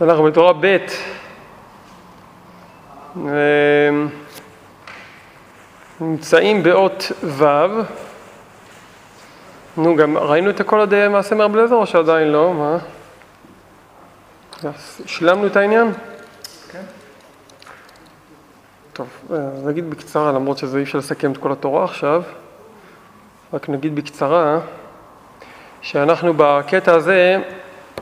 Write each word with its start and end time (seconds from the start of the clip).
אנחנו 0.00 0.24
בתורה 0.24 0.52
ב', 0.60 0.76
נמצאים 6.00 6.62
באות 6.62 7.12
ו', 7.24 7.44
נו 9.76 9.96
גם 9.96 10.18
ראינו 10.18 10.50
את 10.50 10.60
הכל 10.60 10.80
עד 10.80 11.08
מעשה 11.08 11.34
מר 11.34 11.48
בלזר 11.48 11.74
או 11.74 11.86
שעדיין 11.86 12.28
לא? 12.28 12.54
מה? 12.54 12.78
השלמנו 15.04 15.46
את 15.46 15.56
העניין? 15.56 15.92
כן. 16.72 16.82
טוב, 18.92 19.08
אז 19.30 19.66
נגיד 19.66 19.90
בקצרה, 19.90 20.32
למרות 20.32 20.58
שזה 20.58 20.78
אי 20.78 20.82
אפשר 20.82 20.98
לסכם 20.98 21.32
את 21.32 21.36
כל 21.36 21.52
התורה 21.52 21.84
עכשיו, 21.84 22.22
רק 23.52 23.68
נגיד 23.68 23.96
בקצרה 23.96 24.58
שאנחנו 25.80 26.34
בקטע 26.36 26.94
הזה, 26.94 27.42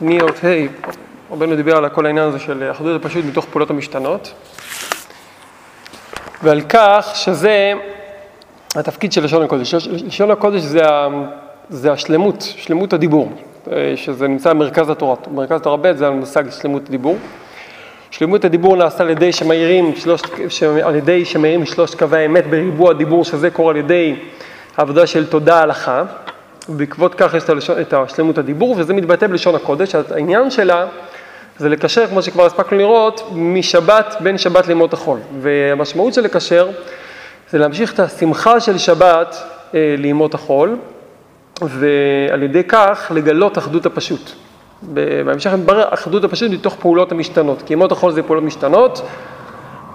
מאות 0.01 0.45
ה', 0.45 0.91
רבנו 1.31 1.57
דיבר 1.57 1.77
על 1.77 1.89
כל 1.89 2.07
העניין 2.07 2.29
הזה 2.29 2.39
של 2.39 2.71
אחדות 2.71 3.05
הפשוט 3.05 3.25
מתוך 3.25 3.45
פעולות 3.45 3.71
המשתנות, 3.71 4.33
ועל 6.43 6.61
כך 6.69 7.11
שזה 7.15 7.73
התפקיד 8.75 9.13
של 9.13 9.25
לשון 9.25 9.43
הקודש. 9.43 9.75
לשון 9.75 10.31
הקודש 10.31 10.61
זה, 10.61 10.83
זה 11.69 11.93
השלמות, 11.93 12.43
שלמות 12.57 12.93
הדיבור, 12.93 13.33
שזה 13.97 14.29
נמצא 14.29 14.53
במרכז 14.53 14.91
התורה. 14.91 15.17
מרכז 15.31 15.61
התורה 15.61 15.77
ב' 15.77 15.93
זה 15.93 16.07
המושג 16.07 16.45
שלמות 16.51 16.89
הדיבור. 16.89 17.17
שלמות 18.11 18.45
הדיבור 18.45 18.77
נעשה 18.77 19.05
על 19.05 19.11
ידי 19.11 19.33
שמאירים, 19.33 19.97
שלוש, 19.97 20.23
שלושת 21.65 21.99
קווי 21.99 22.19
האמת 22.19 22.47
בריבוע 22.47 22.91
הדיבור, 22.91 23.25
שזה 23.25 23.51
קורה 23.51 23.71
על 23.71 23.77
ידי 23.77 24.17
עבודה 24.77 25.07
של 25.07 25.27
תודה 25.27 25.61
הלכה. 25.61 26.03
ובעקבות 26.69 27.15
כך 27.15 27.35
יש 27.35 27.71
את 27.71 27.93
השלמות 27.93 28.39
הדיבור, 28.39 28.75
וזה 28.79 28.95
מתבטא 28.95 29.27
בלשון 29.27 29.55
הקודש. 29.55 29.95
העניין 29.95 30.51
שלה 30.51 30.87
זה 31.59 31.69
לקשר, 31.69 32.07
כמו 32.07 32.23
שכבר 32.23 32.47
הספקנו 32.47 32.79
לראות, 32.79 33.31
משבת, 33.33 34.15
בין 34.21 34.39
שבת 34.39 34.67
לימות 34.67 34.93
החול. 34.93 35.19
והמשמעות 35.41 36.15
של 36.15 36.21
לקשר 36.21 36.69
זה 37.51 37.59
להמשיך 37.59 37.95
את 37.95 38.01
השמחה 38.01 38.61
של 38.61 38.79
שבת 38.79 39.37
אה, 39.75 39.95
לימות 39.99 40.35
החול, 40.35 40.77
ועל 41.63 42.43
ידי 42.43 42.65
כך 42.69 43.13
לגלות 43.15 43.59
אחדות 43.59 43.87
הפשוט. 43.87 44.31
בהמשך 44.83 45.53
מתברר 45.53 45.95
אחדות 45.95 46.25
הפשוט 46.25 46.51
מתוך 46.51 46.77
פעולות 46.81 47.13
המשתנות, 47.13 47.63
כי 47.67 47.73
ימות 47.73 47.93
החול 47.93 48.13
זה 48.13 48.23
פעולות 48.23 48.45
משתנות. 48.45 49.03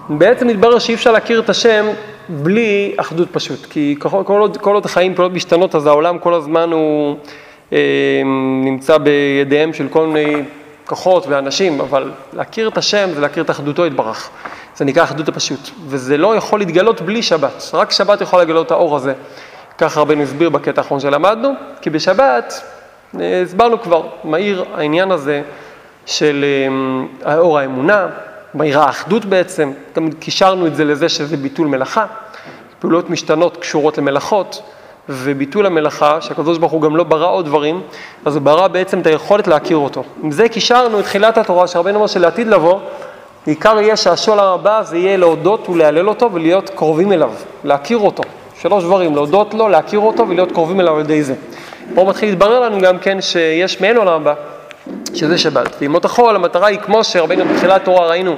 בעצם 0.08 0.46
מתברר 0.46 0.78
שאי 0.78 0.94
אפשר 0.94 1.12
להכיר 1.12 1.40
את 1.40 1.50
השם 1.50 1.86
בלי 2.28 2.94
אחדות 2.96 3.28
פשוט, 3.32 3.66
כי 3.70 3.96
כל 3.98 4.40
עוד, 4.40 4.56
כל 4.56 4.74
עוד 4.74 4.84
החיים 4.84 5.14
פעולות 5.14 5.32
משתנות, 5.32 5.74
אז 5.74 5.86
העולם 5.86 6.18
כל 6.18 6.34
הזמן 6.34 6.72
הוא 6.72 7.16
אה, 7.72 8.22
נמצא 8.64 8.98
בידיהם 8.98 9.72
של 9.72 9.88
כל 9.88 10.06
מיני 10.06 10.42
כוחות 10.90 11.26
ואנשים, 11.26 11.80
אבל 11.80 12.10
להכיר 12.32 12.68
את 12.68 12.78
השם 12.78 13.08
זה 13.14 13.20
להכיר 13.20 13.42
את 13.42 13.50
אחדותו 13.50 13.86
יתברך. 13.86 14.30
זה 14.76 14.84
נקרא 14.84 15.04
אחדות 15.04 15.28
הפשוט, 15.28 15.70
וזה 15.86 16.16
לא 16.16 16.36
יכול 16.36 16.58
להתגלות 16.58 17.00
בלי 17.00 17.22
שבת, 17.22 17.70
רק 17.74 17.90
שבת 17.90 18.20
יכול 18.20 18.40
לגלות 18.40 18.66
את 18.66 18.70
האור 18.70 18.96
הזה. 18.96 19.12
ככה 19.78 20.00
רבנו 20.00 20.22
הסביר 20.22 20.48
בקטע 20.48 20.80
האחרון 20.80 21.00
שלמדנו, 21.00 21.54
כי 21.80 21.90
בשבת, 21.90 22.62
אה, 23.20 23.42
הסברנו 23.42 23.82
כבר, 23.82 24.02
מאיר 24.24 24.64
העניין 24.74 25.10
הזה 25.12 25.42
של 26.06 26.44
אה, 27.26 27.36
אור 27.36 27.58
האמונה, 27.58 28.06
מאיר 28.54 28.80
האחדות 28.80 29.24
בעצם, 29.24 29.72
גם 29.96 30.10
קישרנו 30.12 30.66
את 30.66 30.76
זה 30.76 30.84
לזה 30.84 31.08
שזה 31.08 31.36
ביטול 31.36 31.66
מלאכה, 31.66 32.06
פעולות 32.78 33.10
משתנות 33.10 33.56
קשורות 33.56 33.98
למלאכות. 33.98 34.62
וביטול 35.10 35.66
המלאכה, 35.66 36.20
שהקדוש 36.20 36.58
ברוך 36.58 36.72
הוא 36.72 36.82
גם 36.82 36.96
לא 36.96 37.04
ברא 37.04 37.30
עוד 37.30 37.44
דברים, 37.44 37.80
אז 38.24 38.34
הוא 38.36 38.42
ברא 38.42 38.68
בעצם 38.68 39.00
את 39.00 39.06
היכולת 39.06 39.46
להכיר 39.48 39.76
אותו. 39.76 40.02
עם 40.22 40.30
זה 40.30 40.48
קישרנו 40.48 41.00
את 41.00 41.04
תחילת 41.04 41.38
התורה, 41.38 41.66
שהרבנו 41.66 41.94
אומר 41.94 42.06
שלעתיד 42.06 42.46
לבוא, 42.46 42.80
עיקר 43.46 43.80
יהיה 43.80 43.96
שהשול 43.96 44.40
הבא 44.40 44.82
זה 44.82 44.98
יהיה 44.98 45.16
להודות 45.16 45.68
ולהלל 45.68 46.08
אותו 46.08 46.30
ולהיות 46.32 46.70
קרובים 46.70 47.12
אליו, 47.12 47.30
להכיר 47.64 47.98
אותו. 47.98 48.22
שלוש 48.60 48.84
דברים, 48.84 49.14
להודות 49.14 49.54
לו, 49.54 49.68
להכיר 49.68 50.00
אותו 50.00 50.28
ולהיות 50.28 50.52
קרובים 50.52 50.80
אליו 50.80 50.94
על 50.94 51.00
ידי 51.00 51.22
זה. 51.22 51.34
פה 51.94 52.04
מתחיל 52.04 52.28
להתברר 52.28 52.60
לנו 52.60 52.80
גם 52.80 52.98
כן 52.98 53.20
שיש 53.20 53.80
מעין 53.80 53.96
עולם 53.96 54.12
הבא, 54.20 54.34
שזה 55.14 55.38
שבת. 55.38 55.76
וימות 55.80 56.04
החול, 56.04 56.34
המטרה 56.34 56.66
היא 56.66 56.78
כמו 56.78 57.04
שרבנו 57.04 57.44
בתחילת 57.44 57.82
התורה 57.82 58.06
ראינו 58.06 58.36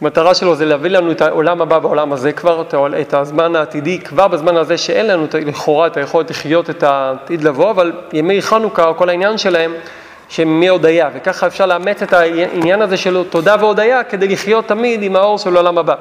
המטרה 0.00 0.34
שלו 0.34 0.54
זה 0.54 0.64
להביא 0.64 0.90
לנו 0.90 1.12
את 1.12 1.20
העולם 1.20 1.62
הבא 1.62 1.78
בעולם 1.78 2.12
הזה 2.12 2.32
כבר, 2.32 2.62
את 3.00 3.14
הזמן 3.14 3.56
העתידי, 3.56 3.98
כבר 3.98 4.28
בזמן 4.28 4.56
הזה 4.56 4.78
שאין 4.78 5.06
לנו 5.06 5.26
לכאורה 5.46 5.86
את 5.86 5.96
היכולת 5.96 6.30
לחיות 6.30 6.70
את 6.70 6.82
העתיד 6.82 7.44
לבוא, 7.44 7.70
אבל 7.70 7.92
ימי 8.12 8.42
חנוכה, 8.42 8.94
כל 8.94 9.08
העניין 9.08 9.38
שלהם, 9.38 9.74
שהם 10.28 10.60
מהודיה, 10.60 11.10
וככה 11.14 11.46
אפשר 11.46 11.66
לאמץ 11.66 12.02
את 12.02 12.12
העניין 12.12 12.82
הזה 12.82 12.96
של 12.96 13.24
תודה 13.30 13.56
והודיה 13.60 14.04
כדי 14.04 14.28
לחיות 14.28 14.66
תמיד 14.68 15.02
עם 15.02 15.16
האור 15.16 15.38
של 15.38 15.56
העולם 15.56 15.78
הבא. 15.78 15.94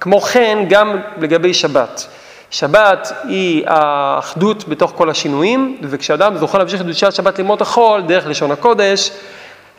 כמו 0.00 0.20
כן, 0.20 0.58
גם 0.68 0.96
לגבי 1.20 1.54
שבת. 1.54 2.06
שבת 2.50 3.12
היא 3.24 3.64
האחדות 3.66 4.68
בתוך 4.68 4.92
כל 4.96 5.10
השינויים, 5.10 5.76
וכשאדם 5.82 6.36
זוכה 6.36 6.58
להמשיך 6.58 6.80
את 6.80 6.86
קדושת 6.86 7.12
שבת 7.12 7.38
לימות 7.38 7.60
החול, 7.60 8.02
דרך 8.02 8.26
לשון 8.26 8.50
הקודש, 8.50 9.10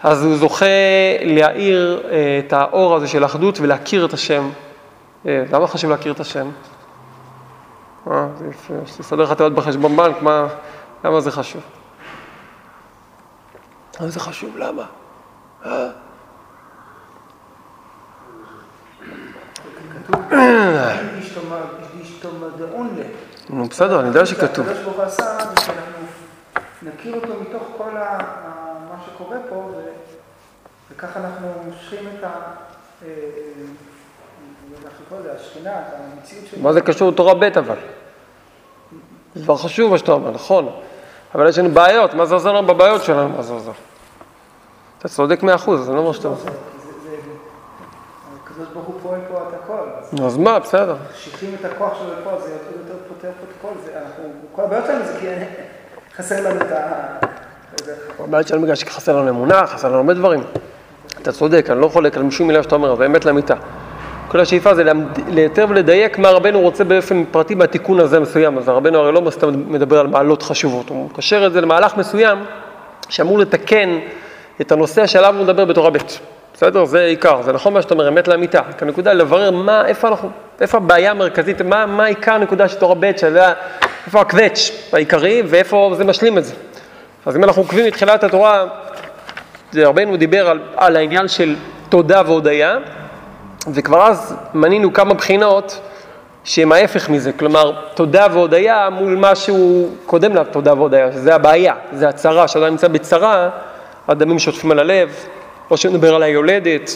אז 0.03 0.23
הוא 0.25 0.37
זוכה 0.37 0.65
להאיר 1.21 2.03
אה, 2.11 2.41
את 2.47 2.53
האור 2.53 2.95
הזה 2.95 3.07
של 3.07 3.23
האחדות 3.23 3.59
ולהכיר 3.59 4.05
את 4.05 4.13
השם. 4.13 4.49
אה, 5.25 5.43
למה 5.51 5.67
חשוב 5.67 5.89
להכיר 5.89 6.11
את 6.13 6.19
השם? 6.19 6.49
אה, 8.11 8.27
זה 8.37 8.47
יפה, 8.47 8.73
לסדר 8.99 9.23
לך 9.23 9.31
תיאות 9.31 9.53
בחשבון 9.53 9.97
בנק, 9.97 10.21
מה, 10.21 10.47
למה 11.03 11.21
זה 11.21 11.31
חשוב? 11.31 11.61
למה 13.99 14.09
זה 14.09 14.19
חשוב? 14.19 14.57
למה? 14.57 14.83
נו 23.49 23.65
בסדר, 23.65 23.99
אני 23.99 24.07
יודע 24.07 24.25
שכתוב. 24.25 24.67
נכיר 26.83 27.15
אותו 27.15 27.33
מתוך 27.41 27.63
כל 27.77 27.91
מה 28.89 28.95
שקורה 29.05 29.37
פה, 29.49 29.55
ו... 29.55 29.73
וככה 30.91 31.19
אנחנו 31.19 31.47
מושכים 31.65 32.07
את 32.19 32.23
ה... 32.23 32.27
אה, 32.27 33.07
אה, 33.07 33.13
שלנו. 35.53 36.63
מה 36.63 36.73
זה 36.73 36.81
קשור 36.81 37.11
לתורה 37.11 37.33
ב' 37.33 37.43
אבל? 37.43 37.75
זה 39.35 39.43
דבר 39.43 39.57
חשוב 39.57 39.91
מה 39.91 39.97
שאתה 39.97 40.11
אומר, 40.11 40.31
נכון. 40.31 40.79
אבל 41.35 41.49
יש 41.49 41.59
לנו 41.59 41.69
בעיות, 41.69 42.13
מה 42.13 42.25
זה 42.25 42.33
עוזר 42.33 42.51
לנו 42.51 42.67
בבעיות 42.67 43.03
שלנו? 43.03 43.29
מה 43.29 43.41
זה 43.41 43.53
עוזר? 43.53 43.71
אתה 44.99 45.07
צודק 45.07 45.43
מאה 45.43 45.55
אחוז, 45.55 45.85
זה 45.85 45.93
לא 45.93 46.03
מה 46.03 46.13
שאתה 46.13 46.27
עושה. 46.27 46.49
הקדוש 48.43 48.67
ברוך 48.73 48.85
הוא 48.85 48.95
פועל 49.01 49.19
פה 49.27 49.37
את 49.49 49.53
הכל. 49.63 50.23
אז 50.25 50.37
מה, 50.37 50.59
בסדר. 50.59 50.95
משיכים 51.13 51.55
את 51.59 51.65
הכוח 51.65 51.97
שלו 51.97 52.13
לפה, 52.21 52.41
זה 52.41 52.57
יותר 52.77 52.95
פותח 53.07 53.27
את 53.43 53.53
הכל. 53.59 53.73
כל 54.55 54.61
הבעיות 54.61 54.85
שלנו 54.85 55.05
זה 55.05 55.17
כי 55.19 55.27
חסר 56.17 56.49
לנו 56.49 56.61
את 56.61 56.71
ה... 56.71 57.05
הבעיה 58.19 58.47
שלנו 58.47 58.61
בגלל 58.61 58.75
שחסר 58.75 59.15
לנו 59.15 59.29
אמונה, 59.29 59.67
חסר 59.67 59.87
לנו 59.87 59.97
הרבה 59.97 60.13
דברים. 60.13 60.43
אתה 61.21 61.31
צודק, 61.31 61.67
אני 61.69 61.81
לא 61.81 61.87
חולק 61.87 62.17
על 62.17 62.31
שום 62.31 62.47
מילה 62.47 62.63
שאתה 62.63 62.75
אומר, 62.75 62.95
זה 62.95 63.05
אמת 63.05 63.25
לאמיתה. 63.25 63.55
כל 64.27 64.39
השאיפה 64.39 64.75
זה 64.75 64.83
לאתר 65.27 65.65
ולדייק 65.69 66.17
מה 66.17 66.29
רבנו 66.29 66.61
רוצה 66.61 66.83
באופן 66.83 67.23
פרטי 67.31 67.55
בתיקון 67.55 67.99
הזה 67.99 68.19
מסוים. 68.19 68.57
אז 68.57 68.69
רבנו 68.69 68.97
הרי 68.97 69.11
לא 69.11 69.29
סתם 69.29 69.63
מדבר 69.67 69.99
על 69.99 70.07
מעלות 70.07 70.43
חשובות, 70.43 70.89
הוא 70.89 71.05
מקשר 71.05 71.47
את 71.47 71.53
זה 71.53 71.61
למהלך 71.61 71.97
מסוים 71.97 72.45
שאמור 73.09 73.39
לתקן 73.39 73.99
את 74.61 74.71
הנושא 74.71 75.07
שעליו 75.07 75.35
הוא 75.35 75.43
מדבר 75.43 75.65
בתורה 75.65 75.89
ב'. 75.89 75.97
בסדר? 76.53 76.85
זה 76.85 77.03
עיקר, 77.03 77.41
זה 77.41 77.53
נכון 77.53 77.73
מה 77.73 77.81
שאתה 77.81 77.93
אומר, 77.93 78.07
אמת 78.07 78.27
לאמיתה. 78.27 78.61
הנקודה 78.81 79.13
לברר 79.13 79.51
מה, 79.51 79.85
איפה 79.85 80.07
אנחנו, 80.07 80.29
איפה 80.61 80.77
הבעיה 80.77 81.11
המרכזית, 81.11 81.61
מה, 81.61 81.85
מה 81.85 82.05
עיקר 82.05 82.33
הנקודה 82.33 82.67
של 82.67 82.79
תורה 82.79 82.95
ב', 82.99 83.17
שזה, 83.17 83.43
איפה 84.05 84.21
הקווץ' 84.21 84.71
העיקרי 84.93 85.43
ואיפה 85.45 85.91
זה 85.97 86.03
משלים 86.05 86.37
את 86.37 86.45
זה. 86.45 86.53
אז 87.25 87.35
אם 87.35 87.43
אנחנו 87.43 87.61
עוקבים 87.61 87.85
מתחילת 87.85 88.23
התורה, 88.23 88.65
רבנו 89.75 90.17
דיבר 90.17 90.49
על, 90.49 90.59
על 90.75 90.95
העניין 90.95 91.27
של 91.27 91.55
תודה 91.89 92.21
והודיה, 92.25 92.77
וכבר 93.73 94.07
אז 94.07 94.35
מנינו 94.53 94.93
כמה 94.93 95.13
בחינות 95.13 95.79
שהן 96.43 96.71
ההפך 96.71 97.09
מזה, 97.09 97.31
כלומר 97.31 97.81
תודה 97.93 98.27
והודיה 98.31 98.89
מול 98.89 99.15
משהו 99.19 99.89
קודם 100.05 100.35
לתודה 100.35 100.73
והודיה, 100.73 101.11
שזה 101.11 101.35
הבעיה, 101.35 101.73
זה 101.93 102.09
הצרה, 102.09 102.47
כשאדם 102.47 102.65
נמצא 102.65 102.87
בצרה, 102.87 103.49
הדמים 104.07 104.39
שוטפים 104.39 104.71
על 104.71 104.79
הלב, 104.79 105.15
או 105.71 105.77
שנדבר 105.77 106.15
על 106.15 106.23
היולדת, 106.23 106.91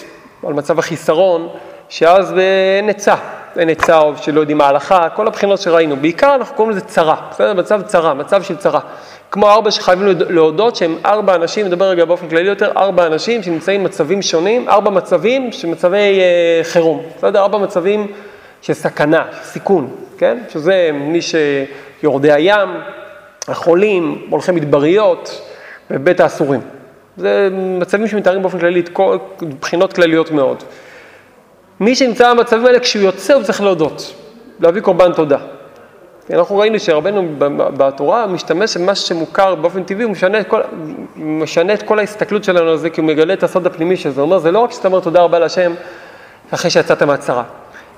על 0.47 0.53
מצב 0.53 0.79
החיסרון, 0.79 1.49
שאז 1.89 2.33
אין 2.77 2.89
עצה, 2.89 3.15
אין 3.57 3.69
עצה 3.69 3.97
או 3.97 4.17
שלא 4.17 4.39
יודעים 4.39 4.57
מה 4.57 4.65
ההלכה, 4.65 5.09
כל 5.09 5.27
הבחינות 5.27 5.61
שראינו, 5.61 5.95
בעיקר 5.95 6.35
אנחנו 6.35 6.55
קוראים 6.55 6.71
לזה 6.71 6.81
צרה, 6.81 7.15
בסדר? 7.31 7.53
מצב 7.53 7.81
צרה, 7.81 8.13
מצב 8.13 8.43
של 8.43 8.55
צרה. 8.55 8.79
כמו 9.31 9.49
ארבע 9.49 9.71
שחייבים 9.71 10.07
להודות 10.29 10.75
שהם 10.75 10.97
ארבע 11.05 11.35
אנשים, 11.35 11.65
נדבר 11.65 11.85
רגע 11.85 12.05
באופן 12.05 12.29
כללי 12.29 12.47
יותר, 12.47 12.71
ארבע 12.77 13.07
אנשים 13.07 13.43
שנמצאים 13.43 13.83
במצבים 13.83 14.21
שונים, 14.21 14.69
ארבע 14.69 14.91
מצבים 14.91 15.51
של 15.51 15.67
מצבי 15.67 16.19
אה, 16.19 16.59
חירום, 16.63 17.03
בסדר? 17.17 17.39
ארבע 17.39 17.57
מצבים 17.57 18.07
של 18.61 18.73
סכנה, 18.73 19.25
סיכון, 19.43 19.89
כן? 20.17 20.37
שזה 20.49 20.89
מי 20.93 21.19
שיורדי 21.21 22.31
הים, 22.31 22.69
החולים, 23.47 24.27
הולכי 24.29 24.51
מדבריות 24.51 25.41
ובית 25.91 26.19
האסורים. 26.19 26.61
זה 27.17 27.49
מצבים 27.51 28.07
שמתארים 28.07 28.41
באופן 28.41 28.59
כללי, 28.59 28.83
בחינות 29.61 29.93
כלליות 29.93 30.31
מאוד. 30.31 30.63
מי 31.79 31.95
שנמצא 31.95 32.33
במצבים 32.33 32.65
האלה, 32.65 32.79
כשהוא 32.79 33.03
יוצא 33.03 33.33
הוא 33.33 33.43
צריך 33.43 33.61
להודות, 33.61 34.13
להביא 34.59 34.81
קורבן 34.81 35.13
תודה. 35.13 35.37
אנחנו 36.33 36.57
ראינו 36.57 36.79
שרבנו 36.79 37.27
בתורה 37.57 38.27
משתמש 38.27 38.77
במה 38.77 38.95
שמוכר 38.95 39.55
באופן 39.55 39.83
טבעי, 39.83 40.03
הוא 40.03 40.11
משנה 40.11 40.39
את, 40.39 40.47
כל, 40.47 40.61
משנה 41.15 41.73
את 41.73 41.83
כל 41.83 41.99
ההסתכלות 41.99 42.43
שלנו 42.43 42.69
על 42.69 42.77
זה, 42.77 42.89
כי 42.89 43.01
הוא 43.01 43.07
מגלה 43.07 43.33
את 43.33 43.43
הסוד 43.43 43.65
הפנימי 43.65 43.97
של 43.97 44.09
זה. 44.09 44.21
הוא 44.21 44.25
אומר, 44.25 44.39
זה 44.39 44.51
לא 44.51 44.59
רק 44.59 44.71
שאתה 44.71 44.87
אומר 44.87 44.99
תודה 44.99 45.21
רבה 45.21 45.39
להשם 45.39 45.73
אחרי 46.51 46.71
שיצאת 46.71 47.03
מהצרה, 47.03 47.43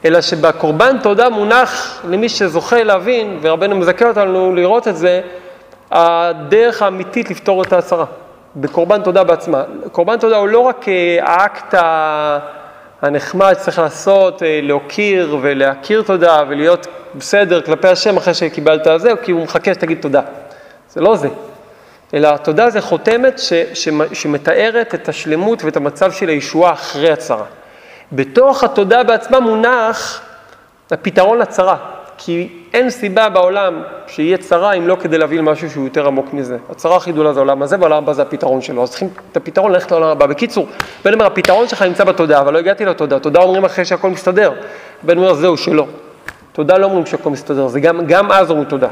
אלא 0.05 0.21
שבקורבן 0.21 0.97
תודה 1.03 1.29
מונח 1.29 2.01
למי 2.09 2.29
זוכה 2.29 2.83
להבין, 2.83 3.39
ורבנו 3.41 3.75
מזכה 3.75 4.07
אותנו 4.09 4.55
לראות 4.55 4.87
את 4.87 4.97
זה, 4.97 5.21
הדרך 5.91 6.81
האמיתית 6.81 7.29
לפתור 7.29 7.63
את 7.63 7.73
ההצרה, 7.73 8.05
בקורבן 8.55 9.03
תודה 9.03 9.23
בעצמה. 9.23 9.63
קורבן 9.91 10.17
תודה 10.17 10.37
הוא 10.37 10.47
לא 10.47 10.59
רק 10.59 10.85
אה, 10.89 11.17
האקט 11.21 11.73
הנחמד 13.01 13.53
שצריך 13.59 13.79
לעשות, 13.79 14.43
אה, 14.43 14.59
להוקיר 14.63 15.37
ולהכיר 15.41 16.01
תודה 16.01 16.43
ולהיות 16.49 16.87
בסדר 17.15 17.61
כלפי 17.61 17.87
השם 17.87 18.17
אחרי 18.17 18.33
שקיבלת 18.33 18.87
זה, 18.97 19.11
כי 19.23 19.31
הוא 19.31 19.43
מחכה 19.43 19.73
שתגיד 19.73 20.01
תודה. 20.01 20.21
זה 20.89 21.01
לא 21.01 21.15
זה. 21.15 21.29
אלא 22.13 22.27
התודה 22.27 22.69
זה 22.69 22.81
חותמת 22.81 23.39
ש, 23.39 23.53
ש, 23.73 23.89
שמתארת 24.13 24.95
את 24.95 25.09
השלמות 25.09 25.63
ואת 25.63 25.77
המצב 25.77 26.11
של 26.11 26.29
הישועה 26.29 26.73
אחרי 26.73 27.11
הצרה. 27.11 27.45
בתוך 28.11 28.63
התודה 28.63 29.03
בעצמה 29.03 29.39
מונח 29.39 30.21
הפתרון 30.91 31.39
לצרה, 31.39 31.77
כי 32.17 32.49
אין 32.73 32.89
סיבה 32.89 33.29
בעולם 33.29 33.81
שיהיה 34.07 34.37
צרה 34.37 34.73
אם 34.73 34.87
לא 34.87 34.97
כדי 34.99 35.17
להביא 35.17 35.37
למשהו 35.37 35.69
שהוא 35.69 35.83
יותר 35.83 36.07
עמוק 36.07 36.33
מזה. 36.33 36.57
הצרה 36.69 36.97
הכי 36.97 37.11
גדולה 37.11 37.33
זה 37.33 37.39
העולם 37.39 37.61
הזה, 37.61 37.75
והעולם 37.79 38.03
הבא 38.03 38.13
זה 38.13 38.21
הפתרון 38.21 38.61
שלו. 38.61 38.83
אז 38.83 38.89
צריכים 38.89 39.09
את 39.31 39.37
הפתרון 39.37 39.71
ללכת 39.71 39.91
לעולם 39.91 40.07
הבא. 40.07 40.25
בקיצור, 40.25 40.67
בן 41.05 41.13
אומר, 41.13 41.25
הפתרון 41.25 41.67
שלך 41.67 41.81
נמצא 41.81 42.03
בתודה, 42.03 42.39
אבל 42.39 42.53
לא 42.53 42.59
הגעתי 42.59 42.85
לתודה. 42.85 43.19
תודה 43.19 43.39
אומרים 43.39 43.65
אחרי 43.65 43.85
שהכל 43.85 44.09
מסתדר. 44.09 44.51
בן 45.03 45.17
אומר, 45.17 45.33
זהו, 45.33 45.57
שלא. 45.57 45.85
תודה 46.51 46.77
לא 46.77 46.85
אומרים 46.85 47.03
כשהכל 47.03 47.29
מסתדר, 47.29 47.67
זה 47.67 47.79
גם, 47.79 48.05
גם 48.05 48.31
אז 48.31 48.49
אומרים 48.49 48.69
תודה. 48.69 48.87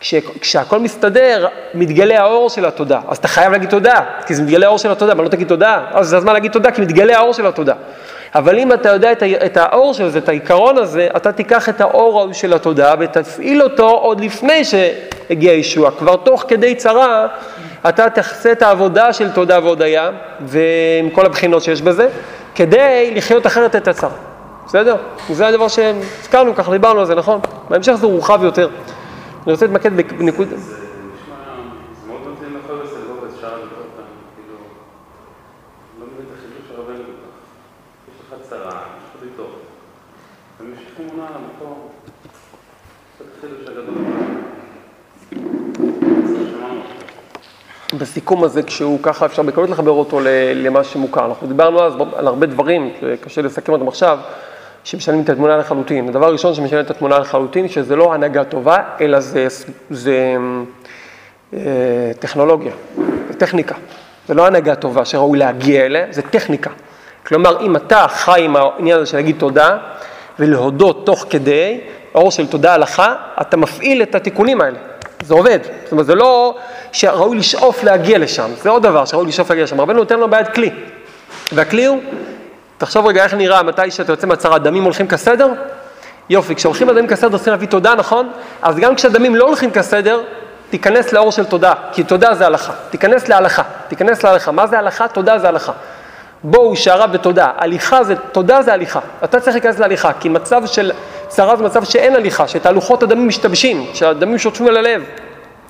כש, 0.00 0.14
כשהכל 0.40 0.78
מסתדר, 0.78 1.46
מתגלה 1.74 2.20
האור 2.20 2.50
של 2.50 2.64
התודה. 2.64 3.00
אז 3.08 3.16
אתה 3.16 3.28
חייב 3.28 3.52
להגיד 3.52 3.70
תודה, 3.70 4.00
כי 4.26 4.34
זה 4.34 4.42
מתגלה 4.42 4.66
האור 4.66 4.78
של 4.78 4.90
התודה, 4.90 5.12
אבל 5.12 5.24
לא 5.24 5.28
תגיד 5.28 5.48
תודה, 5.48 5.84
אז 5.92 6.08
זה 6.08 6.16
הזמן 6.16 6.32
להגיד 6.32 6.52
תודה, 6.52 6.70
כי 6.70 6.82
מתגלה 6.82 7.18
האור 7.18 7.32
של 7.32 7.46
התודה. 7.46 7.74
אבל 8.34 8.58
אם 8.58 8.72
אתה 8.72 8.88
יודע 8.88 9.12
את, 9.12 9.22
את 9.22 9.56
האור 9.56 9.94
של 9.94 10.08
זה, 10.08 10.18
את 10.18 10.28
העיקרון 10.28 10.78
הזה, 10.78 11.08
אתה 11.16 11.32
תיקח 11.32 11.68
את 11.68 11.80
האור 11.80 12.32
של 12.32 12.52
התודה 12.52 12.94
ותפעיל 12.98 13.62
אותו 13.62 13.90
עוד 13.90 14.20
לפני 14.20 14.64
שהגיע 14.64 15.52
ישוע. 15.52 15.90
כבר 15.90 16.16
תוך 16.16 16.44
כדי 16.48 16.74
צרה, 16.74 17.26
אתה 17.88 18.10
תעשה 18.10 18.52
את 18.52 18.62
העבודה 18.62 19.12
של 19.12 19.32
תודה 19.32 19.58
והודיה, 19.62 20.10
ועם 20.40 21.10
כל 21.10 21.26
הבחינות 21.26 21.62
שיש 21.62 21.82
בזה, 21.82 22.08
כדי 22.54 23.12
לחיות 23.14 23.46
אחרת 23.46 23.76
את 23.76 23.88
הצרה. 23.88 24.10
בסדר? 24.66 24.96
זה 25.30 25.46
הדבר 25.46 25.68
שהזכרנו, 25.68 26.54
ככה 26.54 26.72
דיברנו 26.72 27.00
על 27.00 27.06
זה, 27.06 27.14
נכון? 27.14 27.40
בהמשך 27.70 27.92
זה 27.92 28.06
מורחב 28.06 28.44
יותר. 28.44 28.68
אני 29.44 29.52
רוצה 29.52 29.66
להתמקד 29.66 29.96
בנקודה... 29.96 30.56
בסיכום 47.98 48.44
הזה, 48.44 48.62
כשהוא 48.62 48.98
ככה, 49.02 49.26
אפשר 49.26 49.42
בקלות 49.42 49.70
לחבר 49.70 49.90
אותו 49.90 50.20
למה 50.54 50.84
שמוכר. 50.84 51.24
אנחנו 51.26 51.46
דיברנו 51.46 51.82
אז 51.82 51.92
על 52.16 52.26
הרבה 52.26 52.46
דברים, 52.46 52.90
קשה 53.20 53.42
לסכם 53.42 53.72
אותם 53.72 53.88
עכשיו, 53.88 54.18
שמשנים 54.84 55.20
את 55.20 55.28
התמונה 55.28 55.56
לחלוטין. 55.56 56.08
הדבר 56.08 56.26
הראשון 56.26 56.54
שמשנה 56.54 56.80
את 56.80 56.90
התמונה 56.90 57.18
לחלוטין, 57.18 57.68
שזה 57.68 57.96
לא 57.96 58.14
הנהגה 58.14 58.44
טובה, 58.44 58.76
אלא 59.00 59.20
זה, 59.20 59.46
זה 59.90 60.36
אה, 61.54 61.58
טכנולוגיה, 62.18 62.72
זה 63.28 63.34
טכניקה. 63.38 63.74
זה 64.28 64.34
לא 64.34 64.46
הנהגה 64.46 64.74
טובה 64.74 65.04
שראוי 65.04 65.38
להגיע 65.38 65.86
אליה, 65.86 66.06
זה 66.10 66.22
טכניקה. 66.22 66.70
כלומר, 67.26 67.60
אם 67.60 67.76
אתה 67.76 68.06
חי 68.08 68.44
עם 68.44 68.56
העניין 68.56 68.96
הזה 68.98 69.06
של 69.06 69.16
להגיד 69.16 69.36
תודה, 69.38 69.78
ולהודות 70.38 71.06
תוך 71.06 71.26
כדי, 71.30 71.80
אור 72.14 72.30
של 72.30 72.46
תודה 72.46 72.74
הלכה, 72.74 73.14
אתה 73.40 73.56
מפעיל 73.56 74.02
את 74.02 74.14
התיקונים 74.14 74.60
האלה. 74.60 74.78
זה 75.26 75.34
עובד. 75.34 75.58
זאת 75.82 75.92
אומרת, 75.92 76.06
זה 76.06 76.14
לא 76.14 76.56
שראוי 76.92 77.38
לשאוף 77.38 77.84
להגיע 77.84 78.18
לשם, 78.18 78.50
זה 78.62 78.70
עוד 78.70 78.82
דבר 78.82 79.04
שראוי 79.04 79.26
לשאוף 79.26 79.50
להגיע 79.50 79.64
לשם. 79.64 79.80
רבנו 79.80 79.98
נותן 79.98 80.18
לו 80.18 80.30
ביד 80.30 80.48
כלי. 80.48 80.70
והכלי 81.52 81.84
הוא, 81.84 82.00
תחשוב 82.78 83.06
רגע 83.06 83.24
איך 83.24 83.34
נראה 83.34 83.62
מתי 83.62 83.90
שאתה 83.90 84.12
יוצא 84.12 84.26
מהצהרה, 84.26 84.58
דמים 84.58 84.84
הולכים 84.84 85.08
כסדר? 85.08 85.48
יופי, 86.30 86.54
כשהולכים 86.54 86.88
הדמים 86.88 87.06
כסדר 87.06 87.36
צריכים 87.36 87.50
להביא 87.50 87.68
תודה, 87.68 87.94
נכון? 87.94 88.30
אז 88.62 88.76
גם 88.76 88.94
כשהדמים 88.94 89.36
לא 89.36 89.44
הולכים 89.44 89.70
כסדר, 89.70 90.20
תיכנס 90.70 91.12
לאור 91.12 91.32
של 91.32 91.44
תודה, 91.44 91.72
כי 91.92 92.04
תודה 92.04 92.34
זה 92.34 92.46
הלכה. 92.46 92.72
תיכנס 92.90 93.28
להלכה, 93.28 93.62
תיכנס 93.88 94.24
להלכה. 94.24 94.50
מה 94.50 94.66
זה 94.66 94.78
הלכה? 94.78 95.08
תודה 95.08 95.38
זה 95.38 95.48
הלכה. 95.48 95.72
בואו 96.44 96.76
שערה 96.76 97.06
בתודה. 97.06 97.50
הליכה 97.56 98.04
זה, 98.04 98.14
תודה 98.16 98.62
זה 98.62 98.72
הליכה. 98.72 99.00
אתה 99.24 99.40
צריך 99.40 99.56
להיכנס 99.56 99.78
להליכה, 99.78 100.12
כי 100.20 100.28
מצב 100.28 100.66
של 100.66 100.92
צרה 101.34 101.56
זה 101.56 101.64
מצב 101.64 101.84
שאין 101.84 102.16
הליכה, 102.16 102.48
שתהלוכות 102.48 103.02
הדמים 103.02 103.28
משתבשים, 103.28 103.86
שהדמים 103.94 104.38
שוטפים 104.38 104.66
על 104.66 104.76
הלב, 104.76 105.02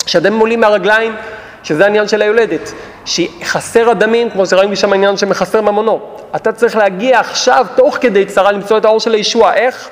שהדמים 0.06 0.40
עולים 0.40 0.60
מהרגליים, 0.60 1.14
שזה 1.62 1.84
העניין 1.84 2.08
של 2.08 2.22
היולדת, 2.22 2.72
שחסר 3.04 3.90
הדמים, 3.90 4.30
כמו 4.30 4.46
שראינו 4.46 4.76
שם 4.76 4.92
העניין 4.92 5.16
שמחסר 5.16 5.60
ממונו. 5.60 6.00
אתה 6.36 6.52
צריך 6.52 6.76
להגיע 6.76 7.20
עכשיו, 7.20 7.66
תוך 7.74 7.98
כדי 8.00 8.24
צרה, 8.24 8.52
למצוא 8.52 8.78
את 8.78 8.84
האור 8.84 9.00
של 9.00 9.14
הישוע. 9.14 9.54
איך? 9.54 9.88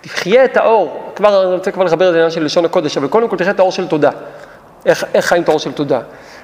תחיה 0.00 0.44
את 0.44 0.56
האור. 0.56 1.12
כבר, 1.16 1.42
אני 1.42 1.54
רוצה 1.54 1.70
כבר 1.70 1.84
לחבר 1.84 2.08
את 2.08 2.14
העניין 2.14 2.30
של 2.30 2.44
לשון 2.44 2.64
הקודש, 2.64 2.96
אבל 2.96 3.08
קודם 3.08 3.28
כל 3.28 3.36
תחיה 3.36 3.50
את 3.50 3.58
האור 3.58 3.72
של 3.72 3.88
תודה. 3.88 4.10
איך, 4.86 5.04
איך 5.14 5.26
חיים 5.26 5.42
את 5.42 5.48
האור 5.48 5.58
של 5.58 5.72
תודה? 5.72 6.00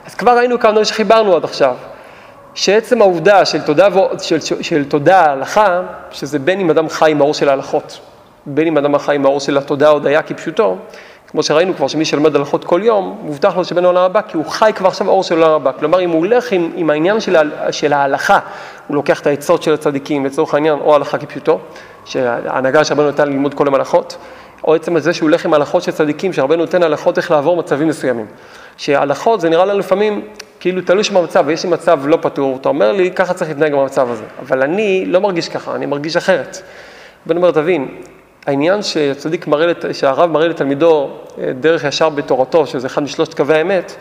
אז 0.06 0.14
כבר 0.14 0.37
ראינו 0.38 0.61
כמה 0.61 0.70
דברים 0.70 0.84
שחיברנו 0.84 1.37
עד 1.37 1.44
עכשיו. 1.44 1.75
שעצם 2.55 3.02
העובדה 3.02 3.44
של 3.44 3.61
תודה, 3.61 3.88
של, 4.23 4.40
של, 4.40 4.62
של 4.62 4.84
תודה 4.84 5.25
הלכה, 5.25 5.81
שזה 6.11 6.38
בין 6.38 6.61
אם 6.61 6.70
אדם 6.70 6.88
חי 6.88 7.11
עם 7.11 7.20
האור 7.20 7.34
של 7.34 7.49
ההלכות, 7.49 7.99
בין 8.46 8.66
אם 8.66 8.78
אדם 8.78 8.98
חי 8.98 9.14
עם 9.14 9.25
האור 9.25 9.40
של 9.40 9.58
התודה 9.58 9.88
הודיה 9.88 10.22
כפשוטו, 10.22 10.76
כמו 11.31 11.43
שראינו 11.43 11.75
כבר 11.75 11.88
שמי 11.88 12.04
שלומד 12.04 12.37
הלכות 12.37 12.64
כל 12.64 12.81
יום, 12.84 13.19
מובטח 13.22 13.56
לו 13.56 13.64
שבין 13.64 13.84
העולם 13.84 14.02
הבא, 14.02 14.20
כי 14.28 14.37
הוא 14.37 14.46
חי 14.46 14.70
כבר 14.75 14.88
עכשיו 14.88 15.08
האור 15.08 15.22
של 15.22 15.43
העולם 15.43 15.56
הבא. 15.60 15.72
כלומר, 15.78 16.00
אם 16.00 16.10
הוא 16.10 16.19
הולך 16.19 16.52
עם, 16.52 16.70
עם 16.76 16.90
העניין 16.90 17.20
של, 17.20 17.37
של 17.70 17.93
ההלכה, 17.93 18.38
הוא 18.87 18.94
לוקח 18.94 19.20
את 19.20 19.26
העצות 19.26 19.62
של 19.62 19.75
הצדיקים, 19.75 20.26
לצורך 20.26 20.54
העניין, 20.54 20.78
או 20.80 20.94
הלכה 20.94 21.18
כפשוטו, 21.18 21.59
שההנהגה 22.04 22.85
שרבנו 22.85 23.06
נותן 23.06 23.28
ללמוד 23.28 23.54
כל 23.54 23.68
המלאכות, 23.68 24.16
או 24.64 24.75
עצם 24.75 24.99
זה 24.99 25.12
שהוא 25.12 25.28
הולך 25.28 25.44
עם 25.44 25.54
הלכות 25.54 25.82
של 25.82 25.92
צדיקים, 25.92 26.32
שרבנו 26.32 26.56
נותן 26.56 26.82
הלכות 26.82 27.18
איך 27.18 27.30
לעבור 27.30 27.56
מצבים 27.56 27.88
מסוימים. 27.88 28.26
שהלכות 28.76 29.40
זה 29.40 29.49
נראה 29.49 29.64
לנו 29.64 29.78
לפעמים 29.78 30.20
כאילו 30.61 30.82
תלוי 30.82 31.04
שם 31.04 31.14
במצב, 31.14 31.44
ויש 31.47 31.64
לי 31.64 31.70
מצב 31.70 32.00
לא 32.06 32.18
פתור, 32.23 32.59
אתה 32.61 32.68
אומר 32.68 32.92
לי, 32.92 33.11
ככה 33.11 33.35
צריך 33.35 33.50
להתנהג 33.50 33.75
במצב 33.75 34.11
הזה. 34.11 34.25
אבל 34.42 34.62
אני 34.62 35.04
לא 35.06 35.20
מרגיש 35.20 35.49
ככה, 35.49 35.75
אני 35.75 35.87
מרגיש 35.87 36.16
אחרת. 36.16 36.62
בן 37.26 37.37
אומר, 37.37 37.50
תבין, 37.50 37.88
העניין 38.46 38.82
שצדיק 38.82 39.46
מראה, 39.46 39.72
שהרב 39.92 40.30
מראה 40.30 40.48
לתלמידו 40.48 41.10
אה, 41.38 41.52
דרך 41.60 41.84
ישר 41.84 42.08
בתורתו, 42.08 42.66
שזה 42.66 42.86
אחד 42.86 43.02
משלושת 43.02 43.34
קווי 43.34 43.54
האמת, 43.54 43.96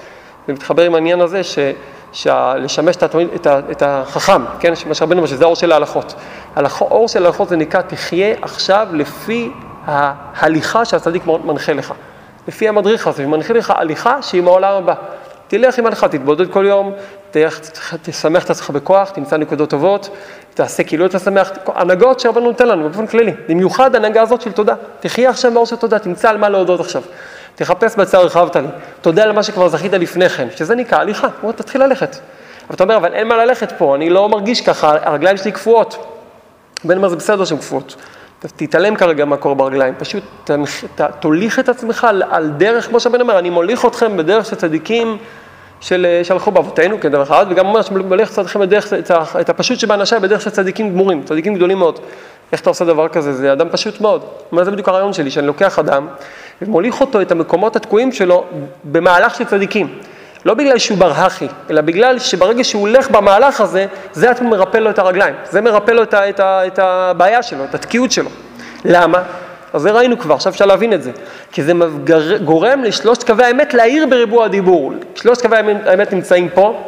זה 0.47 0.53
מתחבר 0.53 0.83
עם 0.83 0.95
העניין 0.95 1.21
הזה 1.21 1.41
ש, 1.43 2.27
לשמש 2.57 2.95
את, 2.95 3.03
את, 3.35 3.47
את 3.71 3.83
החכם, 3.85 4.41
כן, 4.59 4.73
מה 4.87 4.93
שרבנו 4.93 5.17
אומר, 5.17 5.27
שזה 5.27 5.43
האור 5.43 5.55
של 5.55 5.71
ההלכות. 5.71 6.15
האור 6.55 7.07
של 7.07 7.23
ההלכות 7.23 7.49
זה 7.49 7.55
נקרא, 7.55 7.81
תחיה 7.81 8.35
עכשיו 8.41 8.87
לפי 8.91 9.51
ההליכה 9.85 10.85
שהצדיק 10.85 11.23
מנחה 11.25 11.73
לך. 11.73 11.93
לפי 12.47 12.67
המדריך 12.67 13.07
הזה, 13.07 13.25
ומנחה 13.25 13.53
לך 13.53 13.73
הליכה 13.77 14.21
שהיא 14.21 14.41
מהעולם 14.41 14.73
הבא. 14.77 14.93
תלך 15.47 15.79
עם 15.79 15.85
הלכה, 15.85 16.07
תתבודד 16.07 16.51
כל 16.51 16.65
יום, 16.65 16.93
תלך, 17.31 17.59
תשמח 18.01 18.43
את 18.43 18.49
עצמך 18.49 18.69
בכוח, 18.69 19.09
תמצא 19.09 19.37
נקודות 19.37 19.69
טובות, 19.69 20.09
תעשה 20.53 20.83
כאילו 20.83 21.05
אתה 21.05 21.19
שמח, 21.19 21.51
הנהגות 21.75 22.19
שהרבנו 22.19 22.45
נותן 22.45 22.67
לנו 22.67 22.83
באופן 22.83 23.07
כללי, 23.07 23.33
במיוחד 23.49 23.95
הנהגה 23.95 24.21
הזאת 24.21 24.41
של 24.41 24.51
תודה. 24.51 24.75
תחיה 24.99 25.29
עכשיו 25.29 25.51
מאור 25.51 25.65
של 25.65 25.75
תודה, 25.75 25.99
תמצא 25.99 26.29
על 26.29 26.37
מה 26.37 26.49
להודות 26.49 26.79
עכשיו. 26.79 27.01
תחפש 27.55 27.95
בצער 27.95 28.21
הרחבת 28.21 28.55
לי, 28.55 28.67
תודה 29.01 29.23
על 29.23 29.31
מה 29.31 29.43
שכבר 29.43 29.69
זכית 29.69 29.93
לפני 29.93 30.29
כן, 30.29 30.47
שזה 30.55 30.75
נקרא 30.75 30.97
הליכה, 30.97 31.27
הוא 31.27 31.33
אומר, 31.43 31.51
תתחיל 31.51 31.83
ללכת. 31.83 32.15
אבל 32.67 32.75
אתה 32.75 32.83
אומר, 32.83 32.97
אבל 32.97 33.13
אין 33.13 33.27
מה 33.27 33.45
ללכת 33.45 33.71
פה, 33.71 33.95
אני 33.95 34.09
לא 34.09 34.29
מרגיש 34.29 34.61
ככה, 34.61 34.97
הרגליים 35.01 35.37
שלי 35.37 35.51
קפואות. 35.51 36.15
בין 36.83 36.97
מה 36.97 37.09
זה 37.09 37.15
בסדר 37.15 37.45
שהן 37.45 37.57
קפואות. 37.57 37.95
תתעלם 38.39 38.95
כרגע 38.95 39.25
מה 39.25 39.37
קורה 39.37 39.55
ברגליים, 39.55 39.93
פשוט 39.97 40.23
תוליך 41.19 41.59
את 41.59 41.69
עצמך 41.69 42.03
על, 42.03 42.23
על 42.29 42.49
דרך, 42.49 42.87
כמו 42.87 42.99
שהבן 42.99 43.21
אומר, 43.21 43.39
אני 43.39 43.49
מוליך 43.49 43.85
אתכם 43.85 44.17
בדרך 44.17 44.45
של 44.45 44.55
צדיקים 44.55 45.17
של, 45.81 46.19
שהלכו 46.23 46.51
באבותינו 46.51 46.99
כדרך 46.99 47.31
אחד, 47.31 47.45
וגם 47.49 47.67
אומר 47.67 47.81
שמוליך 47.81 48.39
אתכם 48.39 48.59
בדרך, 48.59 48.93
את 49.41 49.49
הפשוט 49.49 49.79
שבאנשי 49.79 50.15
בדרך 50.21 50.41
של 50.41 50.49
צדיקים 50.49 50.89
גמורים, 50.93 51.23
צדיקים 51.23 51.55
גדולים 51.55 51.77
מאוד. 51.77 51.99
איך 52.51 52.61
אתה 52.61 52.69
עושה 52.69 52.85
דבר 52.85 53.07
כזה? 53.07 53.33
זה 53.33 53.53
אדם 53.53 53.69
פשוט 53.69 54.01
מאוד. 54.01 54.21
מה 54.51 54.63
זה 54.63 54.71
בדיוק 54.71 54.89
הרעיון 54.89 55.13
שלי, 55.13 55.31
שאני 55.31 55.47
לוקח 55.47 55.79
אדם 55.79 56.07
ומוליך 56.61 57.01
אותו, 57.01 57.21
את 57.21 57.31
המקומות 57.31 57.75
התקועים 57.75 58.11
שלו, 58.11 58.45
במהלך 58.83 59.35
של 59.35 59.43
צדיקים. 59.43 59.99
לא 60.45 60.53
בגלל 60.53 60.77
שהוא 60.77 60.97
ברהכי, 60.97 61.47
אלא 61.69 61.81
בגלל 61.81 62.19
שברגע 62.19 62.63
שהוא 62.63 62.81
הולך 62.81 63.11
במהלך 63.11 63.61
הזה, 63.61 63.85
זה 64.13 64.31
עצמו 64.31 64.49
מרפא 64.49 64.77
לו 64.77 64.89
את 64.89 64.99
הרגליים. 64.99 65.35
זה 65.49 65.61
מרפא 65.61 65.91
לו 65.91 66.03
את, 66.03 66.13
ה, 66.13 66.29
את, 66.29 66.39
ה, 66.39 66.67
את 66.67 66.79
הבעיה 66.79 67.43
שלו, 67.43 67.63
את 67.63 67.75
התקיעות 67.75 68.11
שלו. 68.11 68.29
למה? 68.85 69.23
אז 69.73 69.81
זה 69.81 69.91
ראינו 69.91 70.19
כבר, 70.19 70.35
עכשיו 70.35 70.53
אפשר 70.53 70.65
להבין 70.65 70.93
את 70.93 71.03
זה. 71.03 71.11
כי 71.51 71.63
זה 71.63 71.73
גורם 72.43 72.83
לשלושת 72.83 73.23
קווי 73.23 73.45
האמת 73.45 73.73
להעיר 73.73 74.07
בריבוע 74.07 74.45
הדיבור. 74.45 74.93
שלושת 75.15 75.41
קווי 75.41 75.57
האמת 75.85 76.13
נמצאים 76.13 76.49
פה, 76.49 76.83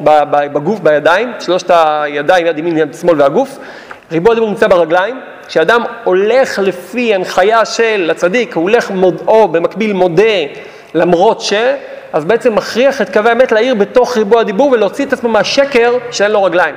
בגוף, 0.53 0.79
בידיים, 0.79 1.33
שלושת 1.39 1.71
הידיים, 1.73 2.45
יד 2.45 2.59
ימין, 2.59 2.77
יד 2.77 2.93
שמאל 2.93 3.21
והגוף. 3.21 3.57
ריבוע 4.11 4.31
הדיבור 4.31 4.49
נמצא 4.49 4.67
ברגליים. 4.67 5.19
כשאדם 5.47 5.83
הולך 6.03 6.59
לפי 6.59 7.15
הנחיה 7.15 7.65
של 7.65 8.09
הצדיק, 8.11 8.55
הוא 8.55 8.63
הולך 8.63 8.91
מוד, 8.91 9.21
או 9.27 9.47
במקביל 9.47 9.93
מודה 9.93 10.23
למרות 10.93 11.41
ש... 11.41 11.53
אז 12.13 12.25
בעצם 12.25 12.55
מכריח 12.55 13.01
את 13.01 13.13
קווי 13.13 13.29
האמת 13.29 13.51
להעיר 13.51 13.75
בתוך 13.75 14.17
ריבוע 14.17 14.41
הדיבור 14.41 14.71
ולהוציא 14.71 15.05
את 15.05 15.13
עצמו 15.13 15.29
מהשקר 15.29 15.93
שאין 16.11 16.31
לו 16.31 16.43
רגליים. 16.43 16.75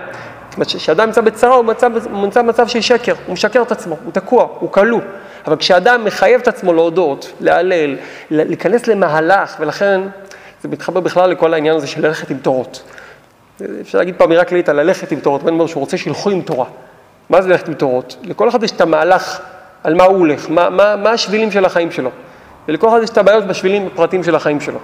כשאדם 0.61 1.07
נמצא 1.07 1.21
בצרה 1.21 1.55
הוא 1.55 1.65
נמצא 2.11 2.43
במצב 2.43 2.69
של 2.69 2.81
שקר, 2.81 3.15
הוא 3.27 3.33
משקר 3.33 3.63
את 3.63 3.73
עצמו, 3.73 3.97
הוא 4.05 4.13
תקוע, 4.13 4.49
הוא 4.59 4.73
כלוא. 4.73 5.01
אבל 5.47 5.57
כשאדם 5.57 6.05
מחייב 6.05 6.41
את 6.41 6.49
עצמו 6.49 6.73
להודות, 6.73 7.33
להלל, 7.41 7.97
להיכנס 8.31 8.87
למהלך, 8.87 9.57
ולכן 9.61 10.01
זה 10.63 10.69
מתחבר 10.69 11.01
בכלל 11.01 11.31
לכל 11.31 11.55
העניין 11.55 11.77
הזה 11.77 11.87
של 11.87 12.07
ללכת 12.07 12.31
עם 12.31 12.39
תורות. 12.39 12.83
אפשר 13.81 13.99
להגיד 13.99 14.15
פה 14.17 14.25
אמירה 14.25 14.45
כללית 14.45 14.69
על 14.69 14.77
ללכת 14.77 15.13
עם 15.13 15.21
תורות, 15.21 15.43
בן 15.43 15.53
אומר 15.53 15.67
שהוא 15.67 15.81
רוצה 15.81 15.97
שילכו 15.97 16.31
עם 16.31 16.43
תורה. 16.43 16.67
מה 17.31 17.43
זה 17.43 17.49
ללכת 17.49 17.69
עם 17.69 17.75
תורות? 17.75 18.17
לכל 18.23 18.49
אחד 18.49 18.63
יש 18.63 18.71
את 18.71 18.81
המהלך 18.81 19.41
על 19.85 19.95
מה 19.95 20.05
הוא 20.05 20.19
הולך, 20.19 20.51
מה, 20.51 20.71
מה, 20.71 20.97
מה 20.97 21.11
השבילים 21.11 21.51
של 21.51 21.65
החיים 21.65 21.91
שלו. 21.91 22.11
ולכל 22.69 22.89
אחד 22.89 23.03
יש 23.03 23.11
את 23.11 23.19
הבעיות 23.19 23.45
בשבילים 23.45 23.87
הפרטיים 23.87 24.25
של 24.25 24.35
החיים 24.35 24.61
שלו. 24.61 24.79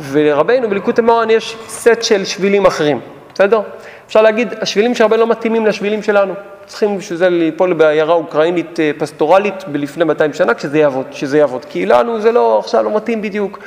ולרבנו 0.00 0.70
בליקוט 0.70 0.98
המורן 0.98 1.30
יש 1.30 1.56
סט 1.68 2.02
של 2.02 2.24
שבילים 2.24 2.66
אחרים, 2.66 3.00
בסדר? 3.34 3.60
אפשר 4.06 4.22
להגיד, 4.22 4.54
השבילים 4.60 4.94
של 4.94 5.04
רבנו 5.04 5.20
לא 5.20 5.26
מתאימים 5.26 5.66
לשבילים 5.66 6.02
שלנו. 6.02 6.34
צריכים 6.66 6.98
בשביל 6.98 7.18
זה 7.18 7.28
ליפול 7.28 7.72
בעיירה 7.72 8.14
אוקראינית 8.14 8.80
אה, 8.80 8.90
פסטורלית 8.98 9.64
בלפני 9.68 10.04
200 10.04 10.32
שנה, 10.32 10.54
כשזה 10.54 10.78
יעבוד, 10.78 11.06
שזה 11.10 11.38
יעבוד. 11.38 11.64
כי 11.64 11.86
לנו 11.86 12.20
זה 12.20 12.32
לא, 12.32 12.58
עכשיו 12.58 12.82
לא 12.82 12.96
מתאים 12.96 13.22
בדיוק. 13.22 13.58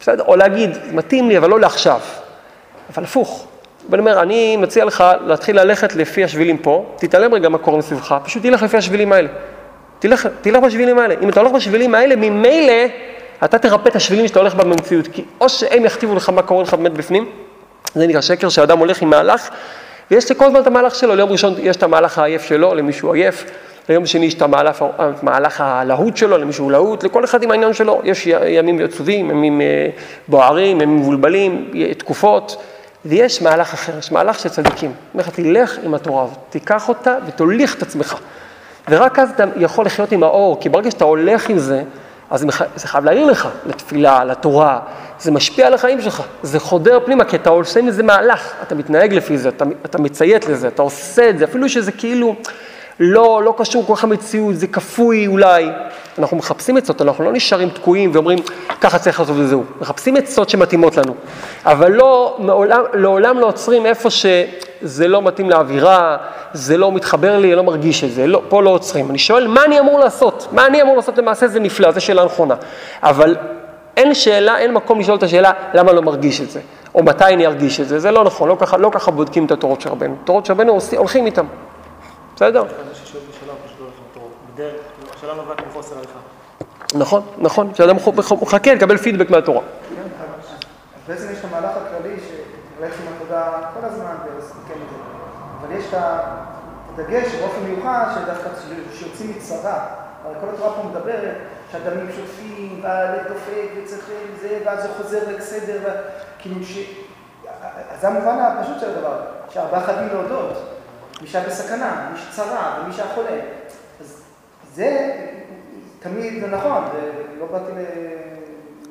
בסדר? 0.00 0.24
או 0.24 0.36
להגיד, 0.36 0.70
מתאים 0.92 1.28
לי, 1.28 1.38
אבל 1.38 1.50
לא 1.50 1.60
לעכשיו. 1.60 2.00
אבל 2.94 3.04
הפוך. 3.04 3.46
ואני 3.90 4.00
אומר, 4.00 4.22
אני 4.22 4.56
מציע 4.56 4.84
לך 4.84 5.04
להתחיל 5.26 5.60
ללכת 5.60 5.94
לפי 5.96 6.24
השבילים 6.24 6.58
פה, 6.58 6.86
תתעלם 6.96 7.34
רגע 7.34 7.48
מה 7.48 7.58
קורה 7.58 7.78
מסביבך, 7.78 8.14
פשוט 8.24 8.42
תלך 8.42 8.62
לפי 8.62 8.76
השבילים 8.76 9.12
האלה. 9.12 9.28
תלך, 9.98 10.28
תלך 10.40 10.62
בשבילים 10.62 10.98
האלה. 10.98 11.14
אם 11.22 11.28
אתה 11.28 11.40
הולך 11.40 11.52
בשבילים 11.52 11.94
האלה, 11.94 12.16
ממילא 12.16 12.72
אתה 13.44 13.58
תרפא 13.58 13.88
את 13.88 13.96
השבילים 13.96 14.28
שאתה 14.28 14.38
הולך 14.38 14.54
במציאות. 14.54 15.08
כי 15.12 15.24
או 15.40 15.48
שהם 15.48 15.84
יכתיבו 15.84 16.14
לך 16.14 16.28
מה 16.28 16.42
קורה 16.42 16.62
לך 16.62 16.74
באמת 16.74 16.92
בפנים, 16.92 17.26
זה 17.94 18.06
נקרא 18.06 18.20
שקר 18.20 18.48
שאדם 18.48 18.78
הולך 18.78 19.02
עם 19.02 19.10
מהלך, 19.10 19.48
ויש 20.10 20.32
כל 20.32 20.44
הזמן 20.44 20.60
את 20.60 20.66
המהלך 20.66 20.94
שלו, 20.94 21.14
ליום 21.14 21.30
ראשון 21.30 21.54
יש 21.58 21.76
את 21.76 21.82
המהלך 21.82 22.18
העייף 22.18 22.42
שלו, 22.42 22.74
למישהו 22.74 23.12
עייף, 23.12 23.44
ליום 23.88 24.06
שני 24.06 24.26
יש 24.26 24.34
את 24.34 24.42
המהלך, 24.42 24.84
המהלך 24.98 25.60
הלהוט 25.60 26.16
שלו, 26.16 26.38
למישהו 26.38 26.70
להוט, 26.70 27.04
לכל 27.04 27.24
אחד 27.24 27.42
עם 27.42 27.50
העניין 27.50 27.72
שלו, 27.72 28.00
יש 28.04 28.26
ימים 28.26 28.80
עצובים, 28.84 29.30
ימים 29.30 29.60
אה, 29.60 29.88
בוערים, 30.28 30.80
ימים 30.80 31.00
מבולבלים, 31.00 31.72
תקופות, 31.98 32.62
ויש 33.04 33.42
מהלך 33.42 33.74
אחר, 33.74 33.98
יש 33.98 34.12
מהלך 34.12 34.38
של 34.38 34.48
צדיקים. 34.48 34.92
אומר 35.14 35.24
לך, 35.24 35.30
תלך 35.30 35.78
עם 35.84 35.94
התורה 35.94 36.24
הזאת, 36.24 36.38
תיקח 36.50 36.88
אותה 36.88 37.16
ותוליך 37.26 37.74
את 37.74 37.82
עצמך. 37.82 38.16
ורק 38.90 39.18
אז 39.18 39.30
אתה 39.30 39.44
יכול 39.56 39.86
לחיות 39.86 40.12
עם 40.12 40.22
האור, 40.22 40.60
כי 40.60 40.68
ברגע 40.68 40.90
שאתה 40.90 41.04
הולך 41.04 41.48
עם 41.48 41.58
זה, 41.58 41.82
אז 42.32 42.46
זה 42.76 42.88
חייב 42.88 43.04
להעיר 43.04 43.26
לך, 43.26 43.48
לתפילה, 43.66 44.24
לתורה, 44.24 44.80
זה 45.20 45.30
משפיע 45.30 45.66
על 45.66 45.74
החיים 45.74 46.02
שלך, 46.02 46.22
זה 46.42 46.60
חודר 46.60 46.98
פנימה, 47.04 47.24
כי 47.24 47.36
אתה 47.36 47.50
עושה 47.50 47.82
מזה 47.82 48.02
מהלך, 48.02 48.52
אתה 48.62 48.74
מתנהג 48.74 49.14
לפי 49.14 49.38
זה, 49.38 49.48
אתה, 49.48 49.64
אתה 49.84 49.98
מציית 49.98 50.48
לזה, 50.48 50.68
אתה 50.68 50.82
עושה 50.82 51.30
את 51.30 51.38
זה, 51.38 51.44
אפילו 51.44 51.68
שזה 51.68 51.92
כאילו 51.92 52.36
לא, 53.00 53.42
לא 53.44 53.54
קשור 53.58 53.86
כל 53.86 53.96
כך 53.96 54.04
למציאות, 54.04 54.56
זה 54.56 54.66
כפוי 54.66 55.26
אולי. 55.26 55.66
אנחנו 56.18 56.36
מחפשים 56.36 56.76
עצות, 56.76 57.02
אנחנו 57.02 57.24
לא 57.24 57.32
נשארים 57.32 57.68
תקועים 57.70 58.10
ואומרים, 58.14 58.38
ככה 58.80 58.98
צריך 58.98 59.20
לעשות 59.20 59.36
וזהו. 59.38 59.64
מחפשים 59.80 60.16
עצות 60.16 60.50
שמתאימות 60.50 60.96
לנו, 60.96 61.14
אבל 61.64 61.92
לא, 61.92 62.36
מעולם, 62.38 62.82
לעולם 62.94 63.38
לא 63.38 63.46
עוצרים 63.46 63.86
איפה 63.86 64.10
שזה 64.10 65.08
לא 65.08 65.22
מתאים 65.22 65.50
לאווירה, 65.50 66.16
זה 66.52 66.76
לא 66.76 66.92
מתחבר 66.92 67.38
לי, 67.38 67.48
אני 67.48 67.56
לא 67.56 67.62
מרגיש 67.62 68.04
את 68.04 68.12
זה, 68.12 68.26
לא, 68.26 68.42
פה 68.48 68.62
לא 68.62 68.70
עוצרים. 68.70 69.10
אני 69.10 69.18
שואל, 69.18 69.46
מה 69.46 69.64
אני 69.64 69.80
אמור 69.80 69.98
לעשות? 69.98 70.48
מה 70.52 70.66
אני 70.66 70.82
אמור 70.82 70.96
לעשות 70.96 71.18
למעשה 71.18 71.48
זה 71.48 71.60
נפלא, 71.60 71.90
זו 71.90 72.00
שאלה 72.00 72.24
נכונה. 72.24 72.54
אבל 73.02 73.36
אין 73.96 74.14
שאלה, 74.14 74.58
אין 74.58 74.74
מקום 74.74 75.00
לשאול 75.00 75.18
את 75.18 75.22
השאלה, 75.22 75.52
למה 75.74 75.92
לא 75.92 76.02
מרגיש 76.02 76.40
את 76.40 76.50
זה? 76.50 76.60
או 76.94 77.02
מתי 77.02 77.24
אני 77.24 77.46
ארגיש 77.46 77.80
את 77.80 77.88
זה? 77.88 77.98
זה 77.98 78.10
לא 78.10 78.24
נכון, 78.24 78.48
לא 78.48 78.56
ככה, 78.60 78.76
לא 78.76 78.90
ככה 78.92 79.10
בודקים 79.10 79.44
את 79.46 79.50
התורות 79.50 79.80
של 79.80 79.88
רבנו. 79.88 80.16
תורות 80.24 80.46
של 80.46 80.52
רבנו 80.52 80.78
הולכים 80.96 81.26
איתם. 81.26 81.46
בסדר? 82.36 82.64
נכון, 86.94 87.22
נכון, 87.38 87.74
שאדם 87.74 87.96
מחכה 88.40 88.74
לקבל 88.74 88.96
פידבק 88.96 89.30
מהתורה. 89.30 89.60
כן, 89.96 90.02
בעצם 91.08 91.32
יש 91.32 91.38
את 91.38 91.44
המהלך 91.44 91.76
הכללי 91.76 92.16
שהולך 92.20 92.94
עם 93.00 93.12
התודה 93.16 93.52
כל 93.74 93.86
הזמן 93.86 94.14
ולסכם 94.24 94.58
את 94.58 94.90
זה. 94.90 94.96
אבל 95.60 95.76
יש 95.76 95.84
את 95.94 95.98
הדגש 96.94 97.34
באופן 97.34 97.60
מיוחד 97.60 98.06
שדווקא 98.14 98.48
כשיוצאים 98.92 99.30
מצרה, 99.36 99.86
הרי 100.24 100.34
כל 100.40 100.46
התורה 100.54 100.74
פה 100.74 100.88
מדברת 100.88 101.36
שהדמים 101.72 102.06
שוטפים, 102.16 102.80
והלב 102.82 103.28
דופק 103.28 103.68
וצריך 103.76 104.04
זה, 104.40 104.58
ואז 104.64 104.82
זה 104.82 104.88
חוזר 104.96 105.18
לסדר, 105.36 105.94
כאילו 106.38 106.64
ש... 106.64 106.78
אז 107.90 108.00
זה 108.00 108.08
המובן 108.08 108.38
הפשוט 108.38 108.80
של 108.80 108.90
הדבר, 108.90 109.16
שארבעה 109.50 109.80
חייבים 109.86 110.08
להודות. 110.08 110.81
מי 111.22 111.28
שהיה 111.28 111.46
בסכנה, 111.46 112.08
מי 112.12 112.18
שצרה 112.18 112.78
ומי 112.82 112.92
שהיה 112.92 113.14
חולה. 113.14 113.40
אז 114.00 114.22
זה 114.74 115.12
תמיד 116.00 116.40
זה 116.40 116.46
נכון, 116.46 116.84
ולא 116.94 117.46
באתי 117.46 117.72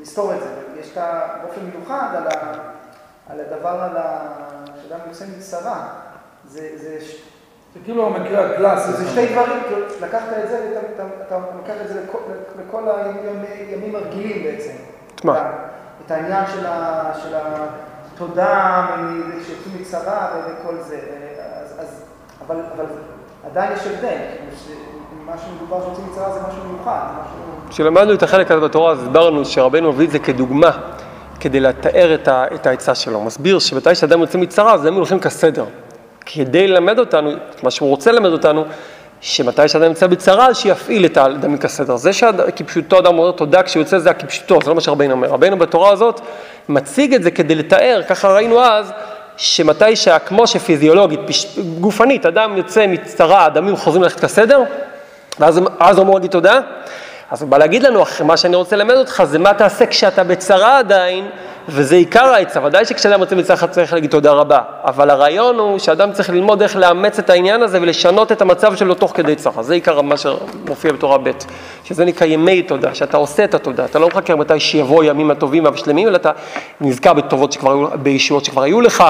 לסתור 0.01 0.33
את 0.33 0.39
זה, 0.39 0.49
יש 0.79 0.97
את 0.97 1.03
באופן 1.43 1.61
מיוחד 1.61 2.07
על, 2.15 2.27
ה, 2.27 2.53
על 3.29 3.39
הדבר, 3.39 3.69
על 3.69 3.97
ה... 3.97 4.27
שאדם 4.81 4.99
יוצא 5.07 5.25
מצרה. 5.37 5.87
זה, 6.47 6.69
זה, 6.75 6.97
זה 7.73 7.79
כאילו 7.83 8.07
המקרה 8.07 8.45
הקלאסי. 8.45 8.91
זה 8.91 9.07
שתי 9.09 9.33
דברים, 9.33 9.59
לקחת 10.01 10.27
את 10.43 10.49
זה 10.49 10.79
ואתה 10.97 11.37
לוקח 11.57 11.73
את 11.81 11.87
זה 11.87 12.03
לכל, 12.03 12.17
לכל 12.67 12.83
הימים 13.69 13.95
הרגילים 13.95 14.43
בעצם. 14.43 14.73
את 15.15 15.25
מה? 15.25 15.51
את 16.05 16.11
העניין 16.11 16.45
של, 16.47 16.65
ה, 16.65 17.11
של 17.23 17.35
התודה, 17.35 18.87
שיוצאים 19.45 19.81
מצרה 19.81 20.33
וכל 20.47 20.75
זה. 20.81 20.99
אבל, 22.47 22.55
אבל 22.75 22.85
עדיין 23.51 23.71
יש 23.73 23.79
הבדל, 23.87 24.17
מה 25.25 25.33
שמדובר 25.37 25.85
שיוצאים 25.85 26.07
מצרה 26.11 26.31
זה 26.31 26.39
משהו 26.39 26.71
מיוחד, 26.71 27.05
כשלמדנו 27.69 28.13
את 28.13 28.23
החלק 28.23 28.51
הזה 28.51 28.61
בתורה, 28.61 28.91
אז 28.91 29.03
הסברנו 29.03 29.45
שרבנו 29.45 29.91
מביא 29.91 30.05
את 30.05 30.11
זה 30.11 30.19
כדוגמה, 30.19 30.71
כדי 31.39 31.59
לתאר 31.59 32.15
את 32.27 32.67
העצה 32.67 32.95
שלו. 32.95 33.17
הוא 33.17 33.25
מסביר 33.25 33.59
שמתי 33.59 33.95
שאדם 33.95 34.21
יוצא 34.21 34.37
מצרה, 34.37 34.73
אז 34.73 34.85
הם 34.85 34.93
הולכים 34.93 35.19
כסדר. 35.19 35.65
כדי 36.25 36.67
ללמד 36.67 36.99
אותנו, 36.99 37.31
מה 37.63 37.71
שהוא 37.71 37.89
רוצה 37.89 38.11
ללמד 38.11 38.29
אותנו, 38.29 38.65
שמתי 39.21 39.67
שאדם 39.67 39.85
נמצא 39.85 40.07
בצרה, 40.07 40.53
שיפעיל 40.53 41.05
את 41.05 41.17
האדם 41.17 41.57
כסדר. 41.57 41.95
זה 41.95 42.13
שכפשוטו 42.13 42.99
אדם 42.99 43.17
אומר 43.17 43.31
תודה 43.31 43.63
כשהוא 43.63 43.81
יוצא, 43.81 43.99
זה 43.99 44.09
הכפשוטו, 44.09 44.59
זה 44.63 44.69
לא 44.69 44.75
מה 44.75 44.81
שרבינו 44.81 45.13
אומר. 45.13 45.27
רבינו 45.27 45.57
בתורה 45.57 45.91
הזאת 45.91 46.21
מציג 46.69 47.13
את 47.13 47.23
זה 47.23 47.31
כדי 47.31 47.55
לתאר, 47.55 48.01
ככה 48.09 48.33
ראינו 48.33 48.59
אז, 48.59 48.93
שמתי 49.43 49.95
שכמו 49.95 50.47
שפיזיולוגית, 50.47 51.19
גופנית, 51.79 52.25
אדם 52.25 52.57
יוצא 52.57 52.87
מצרה, 52.87 53.47
אדמים 53.47 53.77
חוזרים 53.77 54.03
ללכת 54.03 54.19
כסדר, 54.19 54.63
ואז 55.39 55.57
הוא 55.97 56.03
אמור 56.03 56.15
להגיד 56.15 56.31
תודה. 56.31 56.59
אז 57.31 57.41
הוא 57.41 57.49
בא 57.49 57.57
להגיד 57.57 57.83
לנו, 57.83 58.03
מה 58.25 58.37
שאני 58.37 58.55
רוצה 58.55 58.75
ללמד 58.75 58.95
אותך 58.95 59.23
זה 59.25 59.39
מה 59.39 59.53
תעשה 59.53 59.85
כשאתה 59.85 60.23
בצרה 60.23 60.79
עדיין, 60.79 61.29
וזה 61.67 61.95
עיקר 61.95 62.25
העצה, 62.25 62.63
ודאי 62.63 62.85
שכשאדם 62.85 63.19
יוצא 63.19 63.35
מצרה 63.35 63.67
צריך 63.67 63.93
להגיד 63.93 64.11
תודה 64.11 64.31
רבה, 64.31 64.59
אבל 64.83 65.09
הרעיון 65.09 65.59
הוא 65.59 65.79
שאדם 65.79 66.11
צריך 66.11 66.29
ללמוד 66.29 66.61
איך 66.61 66.75
לאמץ 66.75 67.19
את 67.19 67.29
העניין 67.29 67.61
הזה 67.63 67.81
ולשנות 67.81 68.31
את 68.31 68.41
המצב 68.41 68.75
שלו 68.75 68.93
תוך 68.93 69.11
כדי 69.15 69.35
צרה, 69.35 69.63
זה 69.63 69.73
עיקר 69.73 70.01
מה 70.01 70.17
שמופיע 70.17 70.91
בתורה 70.91 71.17
ב', 71.17 71.31
שזה 71.83 72.05
נקרא 72.05 72.27
ימי 72.27 72.61
תודה, 72.61 72.95
שאתה 72.95 73.17
עושה 73.17 73.43
את 73.43 73.53
התודה, 73.53 73.85
אתה 73.85 73.99
לא 73.99 74.07
מחכה 74.07 74.35
מתי 74.35 74.59
שיבוא 74.59 75.03
הימים 75.03 75.31
הטובים 75.31 75.65
והשלמים, 75.65 76.07
אלא 76.07 76.15
אתה 76.15 76.31
נזכר 76.81 77.13
בטובות 77.13 77.51
שכבר 77.51 77.71
היו, 77.71 77.87
בישועות 78.03 78.45
שכבר 78.45 78.61
היו 78.61 78.81
לך, 78.81 79.03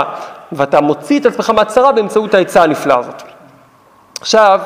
ואתה 0.52 0.82
מוציא 0.82 1.20
את 1.20 1.26
עצמך 1.26 1.50
מהצרה 1.50 1.92
באמצעות 1.92 2.34
העצה 2.34 2.64
הנפלאה 2.64 2.98
הזאת. 2.98 3.22
עכשיו, 4.22 4.60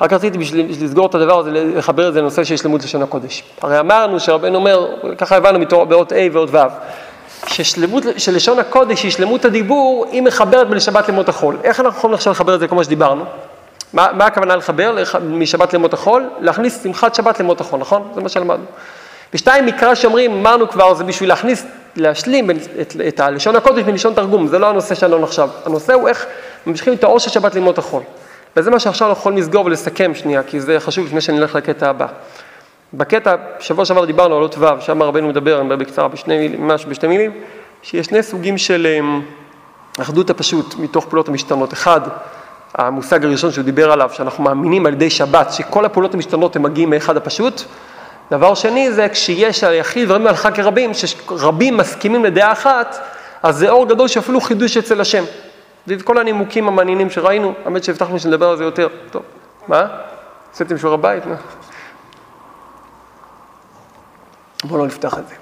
רק 0.00 0.12
רציתי 0.12 0.38
בשביל 0.38 0.66
לסגור 0.84 1.06
את 1.06 1.14
הדבר 1.14 1.38
הזה, 1.38 1.50
לחבר 1.50 2.08
את 2.08 2.14
זה 2.14 2.20
לנושא 2.20 2.44
של 2.44 2.56
שלמות 2.56 2.84
לשון 2.84 3.02
הקודש. 3.02 3.42
הרי 3.62 3.80
אמרנו 3.80 4.20
שרבנו 4.20 4.58
אומר, 4.58 4.86
ככה 5.18 5.36
הבנו 5.36 5.86
באות 5.88 6.12
A 6.12 6.16
ואות 6.32 6.48
ו', 6.52 6.58
ששלמות 7.46 8.04
של 8.16 8.34
לשון 8.34 8.58
הקודש 8.58 9.02
היא 9.02 9.10
שלמות 9.10 9.44
הדיבור, 9.44 10.06
היא 10.10 10.22
מחברת 10.22 10.68
בין 10.68 10.80
שבת 10.80 11.08
למות 11.08 11.28
החול. 11.28 11.56
איך 11.64 11.80
אנחנו 11.80 11.98
יכולים 11.98 12.14
עכשיו 12.14 12.32
לחבר 12.32 12.54
את 12.54 12.60
זה 12.60 12.68
כמו 12.68 12.84
שדיברנו? 12.84 13.24
מה, 13.92 14.08
מה 14.12 14.26
הכוונה 14.26 14.56
לחבר 14.56 14.96
משבת 15.22 15.74
למות 15.74 15.94
החול? 15.94 16.30
להכניס 16.40 16.82
שמחת 16.82 17.14
שבת 17.14 17.40
למות 17.40 17.60
החול, 17.60 17.80
נכון? 17.80 18.10
זה 18.14 18.20
מה 18.20 18.28
שלמדנו. 18.28 18.64
ושתיים, 19.34 19.66
מקרא 19.66 19.94
שאומרים, 19.94 20.32
אמרנו 20.32 20.68
כבר, 20.68 20.94
זה 20.94 21.04
בשביל 21.04 21.28
להכניס, 21.28 21.66
להשלים 21.96 22.50
את, 22.50 22.56
את, 22.80 22.96
את 23.08 23.20
הלשון 23.20 23.56
הקודש 23.56 23.84
מלשון 23.84 24.14
תרגום, 24.14 24.46
זה 24.46 24.58
לא 24.58 24.66
הנושא 24.66 24.94
שלנו 24.94 25.24
עכשיו. 25.24 25.48
הנושא 25.64 25.92
הוא 25.92 26.08
איך 26.08 26.26
ממשיכים 26.66 26.92
את 26.92 27.04
האור 27.04 27.18
של 27.18 27.30
שבת 27.30 27.54
ללמוד 27.54 27.72
את 27.72 27.78
החול. 27.78 28.02
וזה 28.56 28.70
מה 28.70 28.80
שעכשיו 28.80 29.08
אנחנו 29.08 29.20
יכולים 29.20 29.38
לסגור 29.38 29.66
ולסכם 29.66 30.14
שנייה, 30.14 30.42
כי 30.42 30.60
זה 30.60 30.80
חשוב 30.80 31.06
לפני 31.06 31.20
שאני 31.20 31.38
אלך 31.38 31.54
לקטע 31.54 31.90
הבא. 31.90 32.06
בקטע, 32.94 33.34
שבוע 33.60 33.84
שעבר 33.84 34.04
דיברנו 34.04 34.36
על 34.36 34.42
אות 34.42 34.58
ו', 34.58 34.66
שם 34.80 35.02
רבנו 35.02 35.28
מדבר, 35.28 35.60
אני 35.60 35.66
מדבר 35.66 35.76
בקצרה, 35.76 36.08
בשני 36.08 36.38
מילים, 36.38 36.66
ממש 36.66 36.86
בשתי 36.86 37.06
מילים, 37.06 37.32
שיש 37.82 38.06
שני 38.06 38.22
סוגים 38.22 38.58
של 38.58 38.86
אמ, 38.98 39.22
אחדות 40.00 40.30
הפשוט 40.30 40.74
מתוך 40.78 41.04
פעולות 41.04 41.28
המשתנות. 41.28 41.72
אחד, 41.72 42.00
המושג 42.74 43.24
הראשון 43.24 43.52
שהוא 43.52 43.64
דיבר 43.64 43.92
עליו, 43.92 44.10
שאנחנו 44.12 44.44
מאמינים 44.44 44.86
על 44.86 44.92
ידי 44.92 45.10
שבת, 45.10 45.52
שכל 45.52 45.84
הפעולות 45.84 46.14
המשתנות 46.14 46.56
הם 46.56 46.62
מגיעים 46.62 46.90
מאחד 46.90 47.16
הפשוט. 47.16 47.62
דבר 48.30 48.54
שני 48.54 48.92
זה 48.92 49.08
כשיש 49.08 49.64
היחיד 49.64 50.04
דברים 50.04 50.26
הלכה 50.26 50.50
כרבים, 50.50 50.90
שרבים 50.94 51.76
מסכימים 51.76 52.24
לדעה 52.24 52.52
אחת, 52.52 52.98
אז 53.42 53.56
זה 53.56 53.70
אור 53.70 53.88
גדול 53.88 54.08
שאפילו 54.08 54.40
חידוש 54.40 54.76
אצל 54.76 55.00
השם. 55.00 55.24
ואת 55.86 56.02
כל 56.02 56.18
הנימוקים 56.18 56.68
המעניינים 56.68 57.10
שראינו, 57.10 57.54
האמת 57.64 57.84
שהבטחנו 57.84 58.18
שנדבר 58.18 58.48
על 58.48 58.56
זה 58.56 58.64
יותר. 58.64 58.88
טוב, 59.10 59.22
מה? 59.68 59.86
עשיתם 60.52 60.78
שיעור 60.78 60.94
הבית? 60.94 61.26
מה? 61.26 61.34
בואו 64.64 64.78
לא 64.78 64.86
נפתח 64.86 65.18
את 65.18 65.28
זה. 65.28 65.34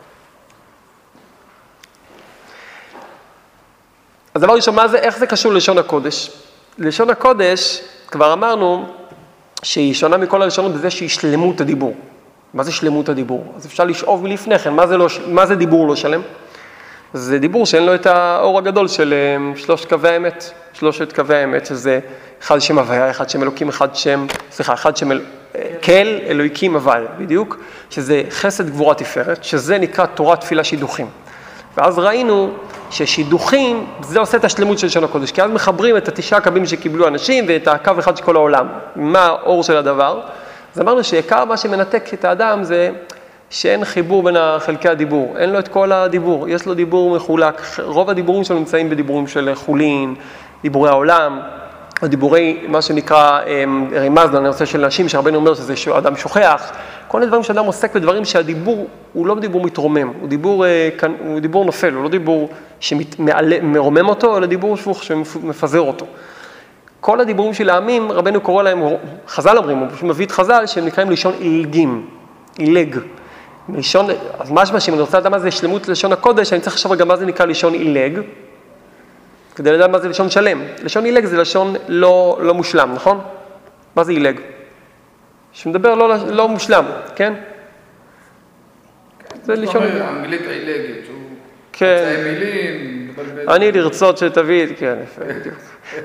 אז 4.34 4.42
דבר 4.42 4.54
ראשון, 4.54 4.74
מה 4.74 4.88
זה, 4.88 4.98
איך 4.98 5.18
זה 5.18 5.26
קשור 5.26 5.52
ללשון 5.52 5.78
הקודש? 5.78 6.30
לשון 6.78 7.10
הקודש, 7.10 7.80
כבר 8.06 8.32
אמרנו 8.32 8.86
שהיא 9.62 9.94
שונה 9.94 10.16
מכל 10.16 10.42
הלשונות 10.42 10.72
בזה 10.72 10.90
שהיא 10.90 11.08
שלמות 11.08 11.60
הדיבור. 11.60 11.94
מה 12.54 12.62
זה 12.62 12.72
שלמות 12.72 13.08
הדיבור? 13.08 13.52
אז 13.56 13.66
אפשר 13.66 13.84
לשאוב 13.84 14.22
מלפני 14.22 14.58
כן, 14.58 14.72
מה 14.72 14.86
זה, 14.86 14.96
לא, 14.96 15.06
מה 15.26 15.46
זה 15.46 15.54
דיבור 15.54 15.88
לא 15.88 15.96
שלם? 15.96 16.22
זה 17.16 17.38
דיבור 17.38 17.66
שאין 17.66 17.86
לו 17.86 17.94
את 17.94 18.06
האור 18.06 18.58
הגדול 18.58 18.88
של 18.88 19.14
אה, 19.14 19.56
שלושת 19.56 19.88
קווי 19.88 20.08
האמת, 20.08 20.50
שלושת 20.72 21.12
קווי 21.12 21.36
האמת, 21.36 21.66
שזה 21.66 22.00
אחד 22.42 22.60
שם 22.60 22.78
הוויה, 22.78 23.10
אחד 23.10 23.30
שם 23.30 23.42
אלוקים, 23.42 23.68
אחד 23.68 23.94
שם, 23.94 24.26
סליחה, 24.50 24.74
אחד 24.74 24.96
שם 24.96 25.12
אל, 25.12 25.20
כל, 25.84 25.92
אלוהיקים 26.26 26.74
הוויה, 26.74 27.06
בדיוק, 27.18 27.58
שזה 27.90 28.22
חסד 28.30 28.70
גבורה 28.70 28.94
תפארת, 28.94 29.44
שזה 29.44 29.78
נקרא 29.78 30.06
תורת 30.06 30.40
תפילה 30.40 30.64
שידוכים. 30.64 31.06
ואז 31.76 31.98
ראינו 31.98 32.50
ששידוכים, 32.90 33.86
זה 34.02 34.20
עושה 34.20 34.36
את 34.36 34.44
השלמות 34.44 34.78
של 34.78 34.86
לשון 34.86 35.04
הקודש, 35.04 35.30
כי 35.32 35.42
אז 35.42 35.50
מחברים 35.50 35.96
את 35.96 36.08
התשעה 36.08 36.40
קווים 36.40 36.66
שקיבלו 36.66 37.08
אנשים 37.08 37.44
ואת 37.48 37.68
הקו 37.68 37.92
אחד 37.98 38.16
של 38.16 38.24
כל 38.24 38.36
העולם, 38.36 38.68
מה 38.96 39.26
האור 39.26 39.62
של 39.62 39.76
הדבר. 39.76 40.20
אז 40.74 40.80
אמרנו 40.80 41.04
שעיקר 41.04 41.44
מה 41.44 41.56
שמנתק 41.56 42.14
את 42.14 42.24
האדם 42.24 42.64
זה 42.64 42.90
שאין 43.54 43.84
חיבור 43.84 44.22
בין 44.22 44.36
חלקי 44.58 44.88
הדיבור, 44.88 45.34
אין 45.38 45.50
לו 45.50 45.58
את 45.58 45.68
כל 45.68 45.92
הדיבור, 45.92 46.48
יש 46.48 46.66
לו 46.66 46.74
דיבור 46.74 47.16
מחולק, 47.16 47.62
רוב 47.78 48.10
הדיבורים 48.10 48.44
שלו 48.44 48.58
נמצאים 48.58 48.90
בדיבורים 48.90 49.26
של 49.26 49.50
חולין, 49.54 50.14
דיבורי 50.62 50.90
העולם, 50.90 51.40
או 52.02 52.06
דיבורי, 52.08 52.64
מה 52.68 52.82
שנקרא 52.82 53.40
אמ, 53.46 53.88
רימז 53.92 54.34
לנושא 54.34 54.64
של 54.64 54.86
נשים, 54.86 55.08
שהרבנו 55.08 55.36
אומר 55.36 55.54
שזה 55.54 55.74
אדם 55.98 56.16
שוכח, 56.16 56.72
כל 57.08 57.18
מיני 57.18 57.28
דברים 57.28 57.42
שאדם 57.42 57.64
עוסק 57.64 57.94
בדברים 57.94 58.24
שהדיבור 58.24 58.86
הוא 59.12 59.26
לא 59.26 59.40
דיבור 59.40 59.64
מתרומם, 59.64 60.12
הוא 60.20 60.28
דיבור, 60.28 60.66
אה, 60.66 60.88
הוא 61.18 61.40
דיבור 61.40 61.64
נופל, 61.64 61.94
הוא 61.94 62.02
לא 62.02 62.08
דיבור 62.08 62.48
שמרומם 62.80 64.08
אותו, 64.08 64.36
אלא 64.36 64.46
דיבור 64.46 64.76
שפוך 64.76 65.02
שמפזר 65.04 65.80
אותו. 65.80 66.06
כל 67.00 67.20
הדיבורים 67.20 67.54
של 67.54 67.70
העמים, 67.70 68.12
רבנו 68.12 68.40
קורא 68.40 68.62
להם, 68.62 68.82
חז"ל 69.28 69.58
אומרים, 69.58 69.78
הוא 69.78 69.88
פשוט 69.88 70.02
מביא 70.02 70.26
את 70.26 70.32
חז"ל, 70.32 70.66
שהם 70.66 70.86
נקראים 70.86 71.10
לשון 71.10 71.34
עילגים, 71.38 72.06
עילג. 72.58 72.98
לשון, 73.68 74.06
אז 74.38 74.50
משמע 74.50 74.80
שאם 74.80 74.94
אני 74.94 75.02
רוצה 75.02 75.18
לדעת 75.18 75.32
מה 75.32 75.38
זה 75.38 75.50
שלמות 75.50 75.88
לשון 75.88 76.12
הקודש, 76.12 76.52
אני 76.52 76.60
צריך 76.60 76.76
לחשוב 76.76 76.94
גם 76.94 77.08
מה 77.08 77.16
זה 77.16 77.26
נקרא 77.26 77.46
לשון 77.46 77.74
עילג, 77.74 78.20
כדי 79.54 79.72
לדעת 79.72 79.90
מה 79.90 79.98
זה 79.98 80.08
לשון 80.08 80.30
שלם. 80.30 80.62
לשון 80.82 81.04
עילג 81.04 81.24
זה 81.24 81.36
לשון 81.36 81.74
לא, 81.88 82.38
לא 82.42 82.54
מושלם, 82.54 82.92
נכון? 82.94 83.20
מה 83.96 84.04
זה 84.04 84.12
עילג? 84.12 84.40
שמדבר 85.52 85.94
לא, 85.94 86.14
לא 86.26 86.48
מושלם, 86.48 86.84
כן? 87.16 87.34
זה 89.42 89.54
לשון... 89.54 89.82
האנגלית 89.82 90.40
העילגת, 90.46 91.08
הוא... 91.08 91.16
כן. 91.72 92.22
מילים, 92.24 93.14
אני 93.48 93.72
לרצות 93.72 94.18
שתביא, 94.18 94.66
כן, 94.78 94.96
יפה, 95.02 95.24
בדיוק. 95.24 95.54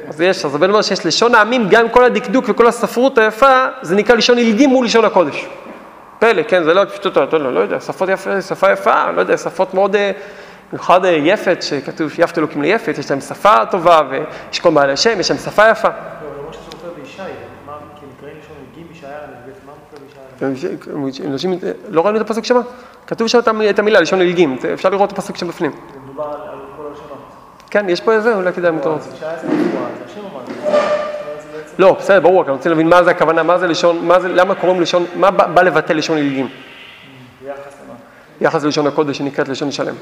אז 0.07 0.21
יש, 0.21 0.45
אז 0.45 0.55
הבן 0.55 0.69
אומר 0.69 0.81
שיש 0.81 1.05
לשון 1.05 1.35
העמים, 1.35 1.67
גם 1.69 1.89
כל 1.89 2.03
הדקדוק 2.03 2.45
וכל 2.47 2.67
הספרות 2.67 3.17
היפה, 3.17 3.65
זה 3.81 3.95
נקרא 3.95 4.15
לשון 4.15 4.37
עילגים 4.37 4.69
מול 4.69 4.85
לשון 4.85 5.05
הקודש. 5.05 5.47
פלא, 6.19 6.43
כן, 6.43 6.63
זה 6.63 6.73
לא 6.73 6.85
פשוט, 6.85 7.17
לא, 7.17 7.53
לא 7.53 7.59
יודע, 7.59 7.79
שפות 7.79 8.09
יפה, 8.09 8.41
שפה 8.41 8.71
יפה, 8.71 9.11
לא 9.11 9.21
יודע, 9.21 9.37
שפות 9.37 9.73
מאוד, 9.73 9.95
אה, 9.95 10.11
במיוחד 10.69 11.05
אה, 11.05 11.11
יפת, 11.11 11.57
שכתוב 11.61 12.11
שיפת 12.11 12.37
אלוקים 12.37 12.61
ליפת, 12.61 12.97
יש 12.97 13.11
להם 13.11 13.21
שפה 13.21 13.65
טובה, 13.71 14.01
ויש 14.09 14.59
כל 14.59 14.71
מעלה 14.71 14.93
השם, 14.93 15.19
יש 15.19 15.31
להם 15.31 15.39
שפה 15.39 15.69
יפה. 15.69 15.87
לא 21.89 22.05
ראינו 22.05 22.17
את 22.17 22.21
הפסוק 22.21 22.45
שם? 22.45 22.61
כתוב 23.07 23.27
שם 23.27 23.39
את 23.69 23.79
המילה, 23.79 23.99
לשון 23.99 24.21
עילגים, 24.21 24.57
אפשר 24.73 24.89
לראות 24.89 25.13
את 25.13 25.17
הפסוק 25.17 25.37
שם 25.37 25.47
בפנים. 25.47 25.71
מדובר 26.03 26.23
על 26.23 26.59
כל 26.77 26.83
הלשונות. 26.89 27.17
כן, 27.69 27.89
יש 27.89 28.01
פה 28.01 28.13
איזה, 28.13 28.35
אולי 28.35 28.53
כדאי 28.53 28.69
אם 28.69 28.77
אתה 28.77 28.89
רוצה. 28.89 29.09
לא, 31.79 31.95
בסדר, 31.99 32.19
ברור, 32.19 32.43
אני 32.43 32.51
רוצה 32.51 32.69
להבין 32.69 32.87
מה 32.87 33.03
זה 33.03 33.11
הכוונה, 33.11 33.43
מה 33.43 33.57
זה 33.57 33.67
לשון, 33.67 34.05
מה 34.05 34.19
זה, 34.19 34.27
למה 34.27 34.55
קוראים 34.55 34.81
לשון, 34.81 35.05
מה 35.15 35.31
בא 35.31 35.61
לבטא 35.61 35.93
לשון 35.93 36.17
עילגים? 36.17 36.47
ביחס 38.39 38.63
ללשון 38.63 38.87
הקודש 38.87 39.17
שנקראת 39.17 39.47
לשון 39.47 39.71
שלם. 39.71 39.95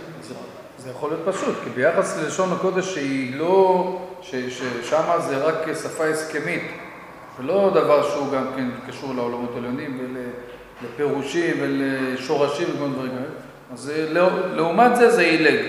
זה 0.78 0.90
יכול 0.90 1.10
להיות 1.10 1.36
פשוט, 1.36 1.56
כי 1.64 1.70
ביחס 1.70 2.18
ללשון 2.18 2.52
הקודש 2.52 2.94
שהיא 2.94 3.40
לא, 3.40 4.00
ששם 4.22 5.02
זה 5.20 5.38
רק 5.38 5.74
שפה 5.84 6.06
הסכמית, 6.06 6.72
ולא 7.40 7.72
דבר 7.74 8.10
שהוא 8.10 8.32
גם 8.34 8.46
כן 8.56 8.70
קשור 8.88 9.14
לעולמות 9.16 9.50
העליונים 9.56 10.00
ולפירושים 10.82 11.56
ולשורשים 11.62 12.68
וכל 12.76 12.90
דברים 12.90 13.10
כאלה. 13.10 13.22
אז 13.74 13.92
לא, 14.10 14.30
לעומת 14.56 14.96
זה 14.96 15.10
זה 15.10 15.22
עילג. 15.22 15.66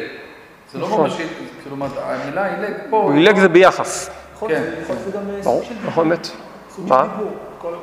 זה 0.72 0.78
לא 0.78 0.86
נכון. 0.86 1.00
ממש, 1.00 1.16
כלומר, 1.64 1.86
המילה 2.02 2.54
עילג 2.54 2.74
פה... 2.90 3.10
עילג 3.14 3.38
זה 3.38 3.48
ביחס. 3.48 4.17
יכול 4.38 4.48
כן. 4.48 4.62
להיות 4.62 4.98
שזה 5.04 5.10
גם 5.10 5.22
אה, 5.36 5.40
ברור, 5.44 5.62
סוג 5.62 5.68
של 5.68 5.86
נכון, 5.88 6.06
אמת. 6.06 6.24
סוג 6.70 6.86
של 6.88 6.94
מה? 6.94 7.02
דיבור. 7.16 7.30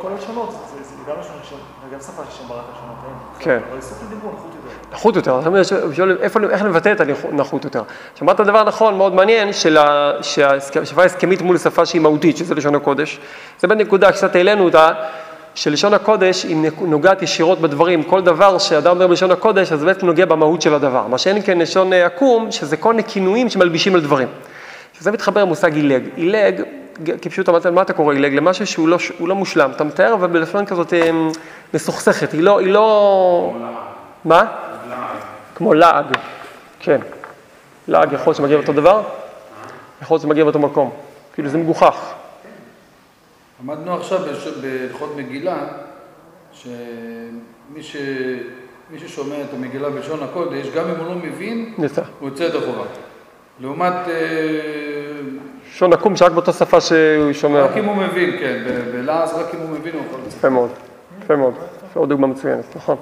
כל 0.02 0.12
הלשונות, 0.12 0.50
זה- 0.52 0.86
גם 1.12 1.16
לשון 1.20 1.32
ראשון, 1.44 1.60
וגם 1.90 2.00
שפה 2.00 2.22
ששם 2.32 2.48
ברק 2.48 2.64
הלשונות, 2.70 2.96
אין. 3.08 3.14
כן. 3.40 3.60
אבל 3.72 3.82
סוג 3.82 3.98
של 4.02 4.16
דיבור, 4.16 4.32
נחות 4.34 4.52
יותר. 4.56 4.94
נחות 4.96 5.16
יותר, 5.16 5.36
אז 5.36 5.48
אני 5.48 5.64
שואל 5.96 6.18
איפה, 6.22 6.40
איך 6.50 6.64
לבטא 6.64 6.92
את 6.92 7.02
הנחות 7.32 7.64
יותר. 7.64 7.82
שאמרת 8.16 8.40
דבר 8.42 8.64
נכון, 8.64 8.98
מאוד 8.98 9.14
מעניין, 9.16 9.54
של 9.54 9.78
שהשפה 10.22 11.02
ההסכמית 11.02 11.42
מול 11.42 11.58
שפה 11.58 11.86
שהיא 11.86 12.02
מהותית, 12.02 12.38
שזה 12.38 12.56
לשון 12.56 12.76
הקודש. 12.76 13.20
זה 13.60 13.68
באמת 13.68 13.82
נקודה, 13.88 14.12
קצת 14.12 14.36
העלינו 14.36 14.64
אותה, 14.66 14.92
שלשון 15.56 15.94
הקודש 15.94 16.44
היא 16.44 16.58
נוגעת 16.82 17.22
ישירות 17.22 17.60
בדברים. 17.62 18.04
כל 18.04 18.22
דבר 18.22 18.58
שאדם 18.58 18.92
אומר 18.96 19.08
בלשון 19.08 19.32
הקודש, 19.32 19.72
אז 19.72 19.80
זה 19.80 19.86
בעצם 19.86 20.06
נוגע 20.06 20.26
במהות 20.26 20.62
של 20.62 20.74
הדבר. 20.74 21.08
מה 21.08 21.18
שאין 21.18 21.42
כן 21.46 21.58
לשון 21.60 21.94
אה, 21.94 22.06
עקום, 22.06 22.52
שזה 22.52 22.78
כל 22.78 22.94
מיני 22.94 23.04
כינויים 23.08 23.50
שמלבישים 23.50 23.96
על 23.96 24.02
דברים. 24.02 24.28
שזה 25.00 25.12
מתחבר 25.12 25.42
למושג 25.42 25.74
עילג. 25.74 26.04
עילג, 26.16 26.62
כפשוט 27.22 27.50
אמרת, 27.50 27.66
מה 27.66 27.82
אתה 27.82 27.94
קורא 27.94 28.14
עילג? 28.14 28.34
למשהו 28.34 28.68
שהוא 28.68 28.88
לא, 28.88 28.98
הוא 29.18 29.28
לא 29.28 29.36
מושלם. 29.36 29.72
אתה 29.76 29.84
מתאר, 29.84 30.14
אבל 30.14 30.28
בלשון 30.28 30.66
כזאת 30.66 30.94
אה, 30.94 31.10
מסוכסכת. 31.74 32.32
היא 32.32 32.42
לא, 32.42 32.60
היא 32.60 32.72
לא... 32.72 33.56
מה? 34.26 34.46
כמו 35.56 35.74
לעג, 35.74 36.06
כן. 36.80 37.02
לעג 37.88 38.14
יכול 38.14 38.26
להיות 38.26 38.38
שמגיע 38.38 38.58
באותו 38.58 38.74
דבר? 38.74 39.04
יכול 40.02 40.16
להיות 40.16 40.22
שמגיע 40.22 40.44
באותו 40.44 40.60
מקום. 40.60 40.92
כאילו 41.34 41.50
זה 41.50 41.58
מגוחך. 41.58 42.14
למדנו 43.64 43.94
עכשיו 43.94 44.20
בהלכות 44.62 45.16
מגילה, 45.18 45.58
שמי 46.54 47.82
ש... 47.82 47.96
מי 48.92 49.00
ששומע 49.00 49.36
את 49.42 49.54
המגילה 49.54 49.90
בלשון 49.90 50.24
הקודש, 50.24 50.68
גם 50.76 50.90
אם 50.90 50.96
הוא 50.96 51.06
לא 51.08 51.16
מבין. 51.16 51.74
הוא 52.20 52.30
יוצא 52.30 52.44
ידי 52.44 52.60
חובה. 52.60 52.84
לעומת, 53.60 53.94
אה, 53.94 54.14
לשון 55.70 55.94
עקום 55.94 56.16
שרק 56.16 56.32
באותה 56.32 56.54
שפה 56.54 56.82
שהוא 56.82 57.34
שומע. 57.34 57.62
רק 57.62 57.78
אם 57.78 57.86
הוא 57.86 57.96
מבין, 57.96 58.32
כן, 58.40 58.64
בלעז 58.92 59.34
רק 59.34 59.56
אם 59.56 59.60
הוא 59.60 59.70
מבין 59.70 59.94
הוא 59.94 60.02
יכול 60.08 60.20
לצאת. 60.26 60.38
יפה 60.38 60.50
מאוד, 60.50 60.70
יפה 61.24 61.36
מאוד. 61.36 61.54
עוד 61.94 62.10
דוגמה 62.10 62.28
מצוינת, 62.28 62.76
נכון. 62.76 62.96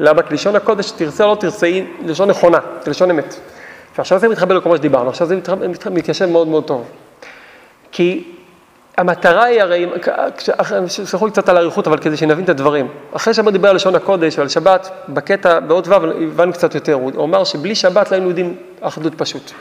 למה? 0.00 0.22
כי 0.22 0.34
לשון 0.34 0.56
הקודש, 0.56 0.90
תרצה 0.90 1.24
או 1.24 1.30
לא 1.30 1.34
תרצה, 1.34 1.66
היא 1.66 1.84
לשון 2.04 2.30
נכונה, 2.30 2.58
זה 2.82 2.90
לשון 2.90 3.10
אמת. 3.10 3.34
ועכשיו 3.98 4.18
זה 4.18 4.28
מתחבר 4.28 4.58
לכל 4.58 4.68
מה 4.68 4.76
שדיברנו, 4.76 5.08
עכשיו 5.08 5.26
זה 5.26 5.36
מתיישב 5.90 6.26
מאוד 6.26 6.48
מאוד 6.48 6.64
טוב. 6.64 6.84
כי 7.92 8.24
המטרה 8.96 9.44
היא 9.44 9.62
הרי, 9.62 9.86
סלחו 10.88 11.26
לי 11.26 11.32
קצת 11.32 11.48
על 11.48 11.56
האריכות, 11.56 11.86
אבל 11.86 11.98
כדי 11.98 12.16
שנבין 12.16 12.44
את 12.44 12.48
הדברים. 12.48 12.88
אחרי 13.12 13.34
שאמר 13.34 13.50
דיבר 13.50 13.68
על 13.68 13.76
לשון 13.76 13.94
הקודש 13.94 14.38
ועל 14.38 14.48
שבת, 14.48 14.90
בקטע, 15.08 15.60
באות 15.60 15.88
ו' 15.88 15.94
הבנו 15.94 16.52
קצת 16.52 16.74
יותר, 16.74 16.92
הוא 16.92 17.24
אמר 17.24 17.44
שבלי 17.44 17.74
שבת 17.74 18.10
לא 18.10 18.16
היינו 18.16 18.28
יודעים 18.28 18.56
אחדות 18.80 19.14
פשוט. 19.14 19.52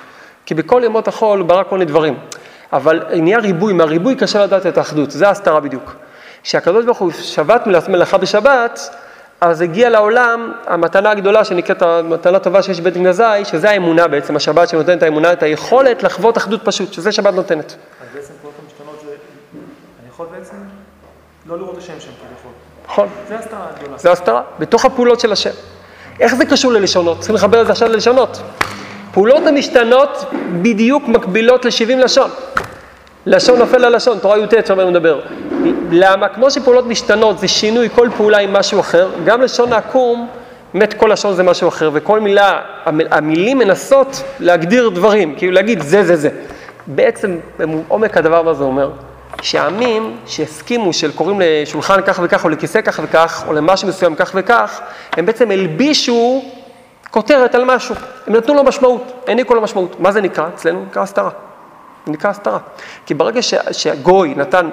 כי 0.46 0.54
בכל 0.54 0.82
ימות 0.86 1.08
החול 1.08 1.40
הוא 1.40 1.48
ברא 1.48 1.64
כל 1.64 1.78
מיני 1.78 1.86
דברים. 1.86 2.18
אבל 2.74 3.04
נהיה 3.14 3.40
ריבוי, 3.40 3.74
מהריבוי 3.74 4.16
קשה 4.16 4.44
לדעת 4.44 4.66
את 4.66 4.78
האחדות, 4.78 5.12
זה 5.12 5.28
ההסתרה 5.28 5.60
בדיוק. 5.60 5.96
כשהקדוש 6.44 6.86
ברוך 6.86 6.98
הוא 6.98 7.12
שבת 7.12 7.68
מלאכה 7.88 8.18
בשבת, 8.18 8.80
אז 9.42 9.62
הגיעה 9.62 9.90
לעולם 9.90 10.52
המתנה 10.68 11.12
הגדולה 11.12 11.44
שנקראת 11.44 11.82
המתנה 11.82 12.40
טובה 12.40 12.64
שיש 12.64 12.80
בבית 12.80 12.94
גנזי, 12.94 13.24
שזה 13.44 13.70
האמונה 13.70 14.08
בעצם, 14.08 14.36
השבת 14.36 14.70
שנותנת 14.70 14.98
את 14.98 15.04
האמונה, 15.04 15.34
את 15.34 15.44
היכולת 15.44 16.04
לחוות 16.04 16.38
אחדות 16.38 16.62
פשוט, 16.64 16.94
שזה 16.94 17.12
שבת 17.12 17.34
נותנת. 17.34 17.66
אז 17.66 18.08
בעצם 18.14 18.34
פעולות 18.42 18.60
המשתנות 18.64 19.00
זה, 19.06 19.10
אני 20.02 20.10
יכול 20.10 20.28
בעצם 20.38 20.56
לא 21.46 21.58
לראות 21.58 21.78
השם 21.78 21.94
שם 22.00 22.10
כביכול. 22.10 22.52
נכון. 22.86 23.08
זה 23.28 23.40
הסתרה 23.40 23.68
הגדולה. 23.76 23.98
זה 23.98 24.12
הסתרה, 24.12 24.42
בתוך 24.60 24.86
הפעולות 24.86 25.20
של 25.20 25.32
השם. 25.32 25.50
איך 26.20 26.36
זה 26.36 26.46
קשור 26.46 26.72
ללשונות? 26.72 27.18
צריכים 27.18 27.36
לחבר 27.36 27.62
את 27.62 27.66
זה 27.66 27.72
עכשיו 27.72 27.90
ללשונות. 27.90 28.42
פעולות 29.14 29.48
המשתנות 29.48 30.26
בדיוק 30.62 31.08
מקבילות 31.08 31.66
ל-70 31.66 31.96
לשון. 31.96 32.30
לשון 33.26 33.60
נופל 33.60 33.86
על 33.86 33.96
לשון, 33.96 34.20
תורה 34.20 34.38
י"ט 34.40 34.72
אני 34.72 34.86
מדבר. 34.90 35.22
למה? 35.92 36.28
כמו 36.30 36.52
שפעולות 36.52 36.86
משתנות 36.86 37.40
זה 37.40 37.48
שינוי 37.48 37.90
כל 37.96 38.10
פעולה 38.18 38.38
עם 38.38 38.54
משהו 38.54 38.80
אחר, 38.80 39.10
גם 39.26 39.42
לשון 39.42 39.74
העקום, 39.74 40.28
באמת 40.74 40.94
כל 40.94 41.10
לשון 41.12 41.34
זה 41.34 41.44
משהו 41.44 41.68
אחר, 41.68 41.90
וכל 41.94 42.20
מילה, 42.20 42.60
המ- 42.86 43.08
המילים 43.12 43.58
מנסות 43.58 44.24
להגדיר 44.40 44.90
דברים, 44.90 45.36
כאילו 45.38 45.52
להגיד 45.54 45.82
זה 45.82 46.04
זה 46.04 46.16
זה. 46.16 46.30
בעצם, 46.88 47.38
עומק 47.88 48.18
הדבר 48.18 48.42
מה 48.42 48.54
זה 48.54 48.64
אומר? 48.64 48.90
שהעמים 49.42 50.16
שהסכימו 50.28 50.94
שקוראים 50.94 51.42
לשולחן 51.44 52.02
כך 52.02 52.20
וכך, 52.24 52.44
או 52.44 52.50
לכיסא 52.50 52.82
כך 52.82 53.00
וכך, 53.04 53.44
או 53.48 53.54
למשהו 53.54 53.88
מסוים 53.88 54.16
כך 54.16 54.32
וכך, 54.36 54.82
הם 55.18 55.26
בעצם 55.26 55.52
הלבישו 55.52 56.44
כותרת 57.14 57.56
על 57.56 57.64
משהו. 57.66 57.96
הם 58.28 58.36
נתנו 58.36 58.54
לו 58.54 58.64
משמעות, 58.64 59.12
העניקו 59.28 59.56
לו 59.56 59.62
משמעות. 59.62 60.00
מה 60.00 60.12
זה 60.12 60.22
נקרא? 60.22 60.48
אצלנו 60.56 60.84
נקרא 60.86 61.02
הסתרה. 61.02 61.30
נקרא 62.08 62.30
הסתרה. 62.30 62.58
כי 63.06 63.14
ברגע 63.14 63.42
ש- 63.42 63.54
שהגוי 63.72 64.34
נתן, 64.38 64.70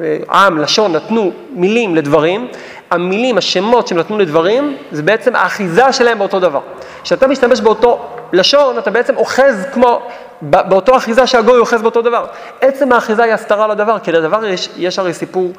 אה, 0.00 0.16
עם, 0.46 0.58
לשון, 0.58 0.92
נתנו 0.92 1.32
מילים 1.50 1.96
לדברים, 1.96 2.48
המילים, 2.90 3.38
השמות 3.38 3.88
שהם 3.88 3.98
נתנו 3.98 4.18
לדברים, 4.18 4.76
זה 4.92 5.02
בעצם 5.02 5.36
האחיזה 5.36 5.92
שלהם 5.92 6.18
באותו 6.18 6.40
דבר. 6.40 6.60
כשאתה 7.02 7.26
משתמש 7.26 7.60
באותו 7.60 8.06
לשון, 8.32 8.78
אתה 8.78 8.90
בעצם 8.90 9.16
אוחז 9.16 9.66
כמו, 9.72 10.02
באותו 10.42 10.96
אחיזה 10.96 11.26
שהגוי 11.26 11.58
אוחז 11.58 11.82
באותו 11.82 12.02
דבר. 12.02 12.26
עצם 12.60 12.92
האחיזה 12.92 13.22
היא 13.24 13.32
הסתרה 13.32 13.66
לדבר, 13.66 13.98
כי 13.98 14.12
לדבר 14.12 14.44
יש, 14.44 14.68
יש 14.76 14.98
הרי 14.98 15.14
סיפור 15.14 15.52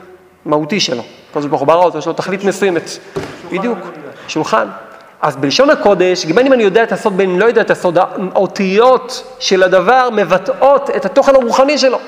מהותי 0.45 0.79
שלו. 0.79 1.03
הקדוש 1.31 1.45
ברוך 1.45 1.61
הוא 1.61 1.67
ברא 1.67 1.83
אותו, 1.83 1.97
יש 1.97 2.07
לו 2.07 2.13
תכלית 2.13 2.43
מסוימת. 2.43 2.89
בדיוק, 3.51 3.77
שולחן. 4.27 4.67
אז 5.23 5.35
בלשון 5.35 5.69
הקודש, 5.69 6.25
בין 6.25 6.45
אם 6.45 6.53
אני 6.53 6.63
יודע 6.63 6.83
את 6.83 6.91
הסוד, 6.91 7.17
בין 7.17 7.29
אם 7.29 7.39
לא 7.39 7.45
יודע 7.45 7.61
את 7.61 7.71
הסוד, 7.71 7.97
האותיות 7.97 9.35
של 9.39 9.63
הדבר 9.63 10.09
מבטאות 10.11 10.89
את 10.89 11.05
התוכן 11.05 11.35
הרוחני 11.35 11.77
שלו. 11.77 11.99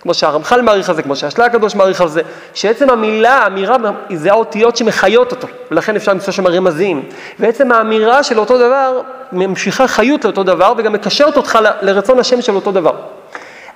כמו 0.00 0.14
שהרמח"ל 0.14 0.62
מעריך 0.62 0.88
על 0.88 0.94
זה, 0.94 1.02
כמו 1.02 1.16
שהשלה 1.16 1.44
הקדוש 1.44 1.74
מעריך 1.74 2.00
על 2.00 2.08
זה, 2.08 2.22
שעצם 2.54 2.90
המילה, 2.90 3.34
האמירה, 3.34 3.76
זה 4.14 4.30
האותיות 4.30 4.76
שמחיות 4.76 5.32
אותו, 5.32 5.48
ולכן 5.70 5.96
אפשר 5.96 6.12
למצוא 6.12 6.32
שם 6.32 6.46
רמזים. 6.46 7.02
ועצם 7.38 7.72
האמירה 7.72 8.22
של 8.22 8.38
אותו 8.38 8.58
דבר 8.58 9.00
ממשיכה 9.32 9.88
חיות 9.88 10.24
לאותו 10.24 10.42
דבר, 10.42 10.72
וגם 10.76 10.92
מקשרת 10.92 11.36
אותך 11.36 11.58
לרצון 11.82 12.18
השם 12.18 12.42
של 12.42 12.54
אותו 12.54 12.72
דבר. 12.72 12.92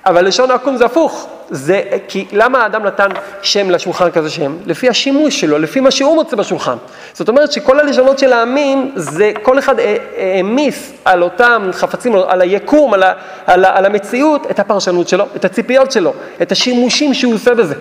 אבל 0.05 0.27
לשון 0.27 0.51
העקום 0.51 0.77
זה 0.77 0.85
הפוך. 0.85 1.27
זה, 1.53 1.81
כי 2.07 2.25
למה 2.31 2.63
האדם 2.63 2.83
נתן 2.83 3.09
שם 3.41 3.69
לשולחן 3.69 4.11
כזה 4.11 4.29
שם? 4.29 4.57
לפי 4.65 4.89
השימוש 4.89 5.41
שלו, 5.41 5.59
לפי 5.59 5.79
מה 5.79 5.91
שהוא 5.91 6.15
מוצא 6.15 6.35
בשולחן. 6.35 6.75
זאת 7.13 7.29
אומרת 7.29 7.51
שכל 7.51 7.79
הלשונות 7.79 8.19
של 8.19 8.33
העמים, 8.33 8.91
זה 8.95 9.31
כל 9.43 9.59
אחד 9.59 9.79
אה, 9.79 9.97
העמיס 10.17 10.93
על 11.05 11.23
אותם 11.23 11.69
חפצים, 11.71 12.15
על 12.15 12.41
היקום, 12.41 12.93
על, 12.93 13.03
ה, 13.03 13.13
על, 13.45 13.65
ה, 13.65 13.77
על 13.77 13.85
המציאות, 13.85 14.51
את 14.51 14.59
הפרשנות 14.59 15.07
שלו, 15.07 15.25
את 15.35 15.45
הציפיות 15.45 15.91
שלו, 15.91 16.13
את 16.41 16.51
השימושים 16.51 17.13
שהוא 17.13 17.33
עושה 17.33 17.53
בזה. 17.55 17.75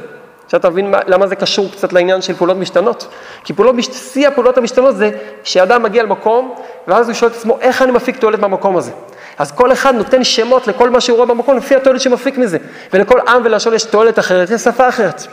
עכשיו 0.45 0.73
מה, 0.85 0.99
למה 1.07 1.27
זה 1.27 1.37
קשור 1.37 1.71
קצת 1.73 1.93
לעניין 1.93 2.23
של 2.23 2.35
פעולות 2.35 2.57
משתנות? 2.57 3.07
כי 3.45 3.53
פעולות, 3.53 3.75
שיא 3.93 4.29
הפעולות 4.29 4.59
המשתנות 4.59 4.97
זה 4.97 5.11
שאדם 5.45 5.83
מגיע 5.83 6.03
למקום, 6.03 6.55
ואז 6.89 7.09
הוא 7.09 7.15
שואל 7.15 7.31
את 7.31 7.37
עצמו, 7.37 7.59
איך 7.61 7.83
אני 7.83 7.93
מפיק 7.93 8.17
תועלת 8.17 8.39
מהמקום 8.39 8.77
הזה? 8.77 8.93
אז 9.41 9.53
כל 9.53 9.73
אחד 9.73 9.95
נותן 9.95 10.25
שמות 10.25 10.67
לכל 10.67 10.91
מה 10.91 11.01
שהוא 11.01 11.17
רואה 11.17 11.29
במקום 11.29 11.57
לפי 11.57 11.77
התועלת 11.77 12.01
שמפיק 12.01 12.39
מזה. 12.39 12.59
ולכל 12.93 13.21
עם 13.29 13.43
ולשון 13.45 13.75
יש 13.75 13.85
תועלת 13.85 14.19
אחרת, 14.19 14.51
יש 14.51 14.63
שפה 14.63 14.89
אחרת. 14.89 15.27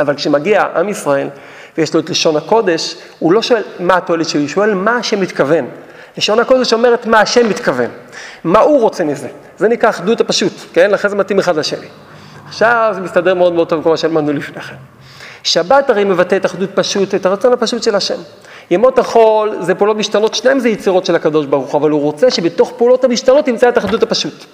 אבל 0.00 0.14
כשמגיע 0.14 0.64
עם 0.76 0.88
ישראל 0.88 1.28
ויש 1.78 1.94
לו 1.94 2.00
את 2.00 2.10
לשון 2.10 2.36
הקודש, 2.36 2.96
הוא 3.18 3.32
לא 3.32 3.42
שואל 3.42 3.62
מה 3.80 3.96
התועלת 3.96 4.28
שלי, 4.28 4.40
הוא 4.40 4.48
שואל 4.48 4.74
מה 4.74 4.96
השם 4.96 5.20
מתכוון. 5.20 5.66
לשון 6.18 6.38
הקודש 6.38 6.72
אומרת 6.72 7.06
מה 7.06 7.20
השם 7.20 7.48
מתכוון, 7.48 7.90
מה 8.44 8.58
הוא 8.58 8.80
רוצה 8.80 9.04
מזה. 9.04 9.28
זה 9.56 9.68
נקרא 9.68 9.90
אחדות 9.90 10.20
הפשוט, 10.20 10.52
כן? 10.72 10.90
לכן 10.90 11.08
זה 11.08 11.16
מתאים 11.16 11.38
אחד 11.38 11.56
לשני. 11.56 11.86
עכשיו 12.48 12.90
זה 12.94 13.00
מסתדר 13.00 13.34
מאוד 13.34 13.52
מאוד 13.52 13.68
טוב 13.68 13.76
עם 13.76 13.82
כל 13.82 13.90
מה 13.90 13.96
שלמדנו 13.96 14.32
לפני 14.32 14.60
כן. 14.62 14.74
שבת 15.42 15.90
הרי 15.90 16.04
מבטא 16.04 16.36
את 16.36 16.46
אחדות 16.46 16.70
פשוט, 16.74 17.14
את 17.14 17.26
הרצון 17.26 17.52
הפשוט 17.52 17.82
של 17.82 17.94
השם. 17.94 18.18
ימות 18.70 18.98
החול 18.98 19.56
זה 19.60 19.74
פעולות 19.74 19.96
משתנות, 19.96 20.34
שניים 20.34 20.58
זה 20.58 20.68
יצירות 20.68 21.06
של 21.06 21.16
הקדוש 21.16 21.46
ברוך 21.46 21.72
הוא, 21.72 21.80
אבל 21.80 21.90
הוא 21.90 22.00
רוצה 22.00 22.30
שבתוך 22.30 22.72
פעולות 22.76 23.04
המשתנות 23.04 23.44
תמצא 23.44 23.68
את 23.68 23.76
האחדות 23.76 24.02
הפשוט. 24.02 24.44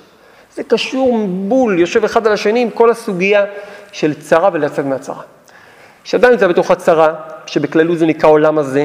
זה 0.54 0.62
קשור 0.62 1.26
בול, 1.28 1.78
יושב 1.78 2.04
אחד 2.04 2.26
על 2.26 2.32
השני 2.32 2.60
עם 2.60 2.70
כל 2.70 2.90
הסוגיה 2.90 3.44
של 3.92 4.14
צרה 4.14 4.50
ולצאת 4.52 4.84
מהצרה. 4.84 5.22
כשאדם 6.04 6.30
נמצא 6.30 6.46
בתוך 6.48 6.70
הצרה, 6.70 7.14
שבכללות 7.46 7.98
זה 7.98 8.06
נקרא 8.06 8.30
עולם 8.30 8.58
הזה, 8.58 8.84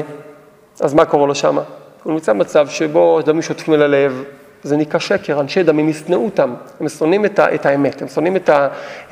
אז 0.80 0.94
מה 0.94 1.04
קורה 1.04 1.26
לו 1.26 1.34
שמה? 1.34 1.62
הוא 2.02 2.12
נמצא 2.12 2.32
במצב 2.32 2.68
שבו 2.68 3.20
דמים 3.22 3.42
שוטפים 3.42 3.74
אל 3.74 3.82
הלב, 3.82 4.24
זה 4.62 4.76
נקרא 4.76 5.00
שקר, 5.00 5.40
אנשי 5.40 5.62
דמים 5.62 5.88
ישנאו 5.88 6.24
אותם, 6.24 6.54
הם 6.80 6.88
שונאים 6.88 7.24
את, 7.24 7.40
את 7.40 7.66
האמת, 7.66 8.02
הם 8.02 8.08
שונאים 8.08 8.36
את, 8.36 8.50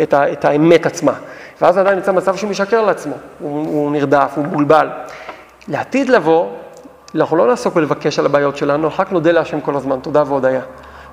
את, 0.03 0.15
את 0.15 0.45
האמת 0.45 0.87
עצמה. 0.87 1.13
ואז 1.61 1.77
האדם 1.77 1.95
נמצא 1.95 2.13
במצב 2.13 2.37
שהוא 2.37 2.51
משקר 2.51 2.83
לעצמו, 2.85 3.15
הוא, 3.39 3.67
הוא 3.67 3.93
נרדף, 3.93 4.33
הוא 4.35 4.45
מבולבל. 4.45 4.89
לעתיד 5.69 6.09
לבוא, 6.09 6.49
אנחנו 7.15 7.37
לא 7.37 7.47
נעסוק 7.47 7.75
בלבקש 7.75 8.19
על 8.19 8.27
הבעיות 8.27 8.57
שלנו, 8.57 8.91
רק 8.99 9.13
נודה 9.13 9.33
להשם 9.33 9.61
כל 9.61 9.77
הזמן, 9.77 10.01
תודה 10.01 10.23
והודיה. 10.27 10.61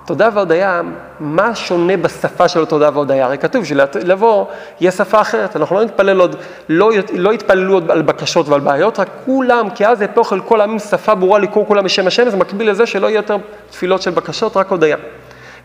תודה 0.06 0.30
והודיה, 0.34 0.82
מה 1.20 1.56
שונה 1.56 1.98
בשפה 1.98 2.48
של 2.48 2.66
תודה 2.66 2.90
והודיה? 2.94 3.26
הרי 3.26 3.38
כתוב 3.38 3.66
שלבוא 3.66 4.46
יהיה 4.80 4.92
שפה 4.92 5.22
אחרת, 5.22 5.56
אנחנו 5.56 5.76
לא 5.76 5.84
נתפלל 5.84 6.20
עוד, 6.20 6.36
לא, 6.70 6.92
לא 7.14 7.34
יתפללו 7.34 7.74
עוד 7.74 7.92
על 7.92 8.02
בקשות 8.02 8.50
ועל 8.50 8.60
בעיות, 8.60 9.00
רק 9.00 9.10
כולם, 9.26 9.70
כי 9.70 9.88
אז 9.88 10.02
יהפוך 10.02 10.34
אל 10.34 10.40
כל 10.40 10.62
העמים 10.62 10.80
שפה 10.80 11.16
ברורה 11.16 11.40
לקרוא 11.40 11.66
כולם 11.66 11.84
בשם 11.84 12.08
השם, 12.08 12.30
זה 12.30 12.38
מקביל 12.38 12.70
לזה 12.70 12.86
שלא 12.86 13.08
יהיה 13.08 13.18
יותר 13.18 13.38
תפילות 13.70 14.02
של 14.02 14.12
בקשות, 14.12 14.58
רק 14.58 14.72
הודיה. 14.72 14.98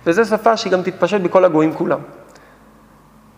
וזו 0.06 0.24
שפה 0.24 0.56
שהיא 0.56 0.72
גם 0.72 0.82
תתפשט 0.82 1.20
בכל 1.20 1.44
הגויים 1.44 1.74
כולם. 1.74 1.98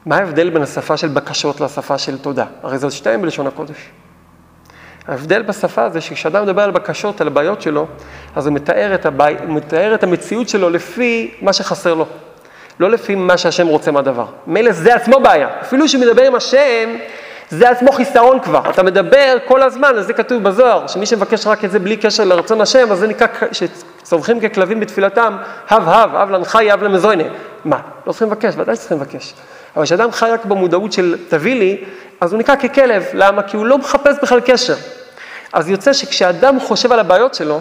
מה 0.06 0.16
ההבדל 0.16 0.50
בין 0.50 0.62
השפה 0.62 0.96
של 0.96 1.08
בקשות 1.08 1.60
לשפה 1.60 1.98
של 1.98 2.18
תודה? 2.18 2.44
הרי 2.62 2.78
זה 2.78 2.90
שתיהן 2.90 3.22
בלשון 3.22 3.46
הקודש. 3.46 3.90
ההבדל 5.08 5.42
בשפה 5.42 5.88
זה 5.88 6.00
שכשאדם 6.00 6.42
מדבר 6.42 6.62
על 6.62 6.70
בקשות, 6.70 7.20
על 7.20 7.26
הבעיות 7.26 7.62
שלו, 7.62 7.86
אז 8.36 8.46
הוא 8.46 8.54
מתאר 8.54 8.94
את, 8.94 9.06
הבעי... 9.06 9.36
הוא 9.46 9.54
מתאר 9.54 9.94
את 9.94 10.02
המציאות 10.02 10.48
שלו 10.48 10.70
לפי 10.70 11.34
מה 11.40 11.52
שחסר 11.52 11.94
לו, 11.94 12.06
לא 12.80 12.90
לפי 12.90 13.14
מה 13.14 13.38
שהשם 13.38 13.66
רוצה 13.66 13.90
מהדבר. 13.90 14.26
מילא 14.46 14.72
זה 14.72 14.94
עצמו 14.94 15.20
בעיה, 15.20 15.48
אפילו 15.60 15.88
שהוא 15.88 16.00
מדבר 16.00 16.22
עם 16.22 16.34
השם, 16.34 16.96
זה 17.50 17.70
עצמו 17.70 17.92
חיסרון 17.92 18.40
כבר. 18.40 18.70
אתה 18.70 18.82
מדבר 18.82 19.36
כל 19.44 19.62
הזמן, 19.62 19.92
אז 19.98 20.06
זה 20.06 20.12
כתוב 20.12 20.42
בזוהר, 20.42 20.86
שמי 20.86 21.06
שמבקש 21.06 21.46
רק 21.46 21.64
את 21.64 21.70
זה 21.70 21.78
בלי 21.78 21.96
קשר 21.96 22.24
לרצון 22.24 22.60
השם, 22.60 22.92
אז 22.92 22.98
זה 22.98 23.06
נקרא 23.06 23.26
שצורכים 23.52 24.40
ככלבים 24.40 24.80
בתפילתם, 24.80 25.36
הב 25.68 25.88
הב, 25.88 26.14
הב 26.14 26.30
לנחי, 26.30 26.70
הב 26.70 26.82
למזוינה. 26.82 27.24
מה, 27.64 27.78
לא 28.06 28.12
צריכים 28.12 28.28
לבקש, 28.28 28.54
ודאי 28.56 28.76
שצריכים 28.76 28.98
לבקש. 28.98 29.34
אבל 29.76 29.84
כשאדם 29.84 30.12
חי 30.12 30.28
רק 30.32 30.44
במודעות 30.44 30.92
של 30.92 31.16
תביא 31.28 31.54
לי, 31.54 31.84
אז 32.22 32.32
הוא 32.32 32.38
נקרא 32.38 32.56
ככלב, 32.56 33.04
למה? 33.14 33.42
כי 33.42 33.56
הוא 33.56 33.66
לא 33.66 33.78
מחפש 33.78 34.16
בכלל 34.22 34.40
קשר. 34.40 34.74
אז 35.52 35.68
יוצא 35.68 35.92
שכשאדם 35.92 36.60
חושב 36.60 36.92
על 36.92 36.98
הבעיות 36.98 37.34
שלו, 37.34 37.60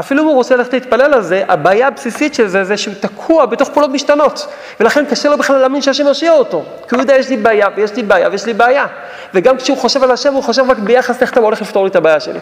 אפילו 0.00 0.22
אם 0.22 0.26
הוא 0.26 0.34
רוצה 0.34 0.56
ללכת 0.56 0.72
להתפלל 0.72 1.14
על 1.14 1.22
זה, 1.22 1.44
הבעיה 1.48 1.86
הבסיסית 1.86 2.34
של 2.34 2.48
זה, 2.48 2.64
זה 2.64 2.76
שהוא 2.76 2.94
תקוע 3.00 3.46
בתוך 3.46 3.68
פעולות 3.68 3.90
משתנות. 3.90 4.46
ולכן 4.80 5.04
קשה 5.04 5.28
לו 5.28 5.38
בכלל 5.38 5.58
להאמין 5.58 5.82
שהשם 5.82 6.06
ירשיע 6.06 6.32
אותו. 6.32 6.64
כי 6.88 6.94
הוא 6.94 7.02
יודע, 7.02 7.16
יש 7.16 7.28
לי 7.28 7.36
בעיה, 7.36 7.68
ויש 7.76 7.96
לי 7.96 8.02
בעיה, 8.02 8.28
ויש 8.32 8.46
לי 8.46 8.54
בעיה. 8.54 8.86
וגם 9.34 9.56
כשהוא 9.56 9.78
חושב 9.78 10.02
על 10.02 10.10
השם, 10.10 10.32
הוא 10.32 10.42
חושב 10.42 10.70
רק 10.70 10.78
ביחס 10.78 11.22
איך 11.22 11.32
אתה 11.32 11.40
הולך 11.40 11.60
לפתור 11.60 11.84
לי 11.84 11.90
את 11.90 11.96
הבעיה 11.96 12.20
שלי. 12.20 12.38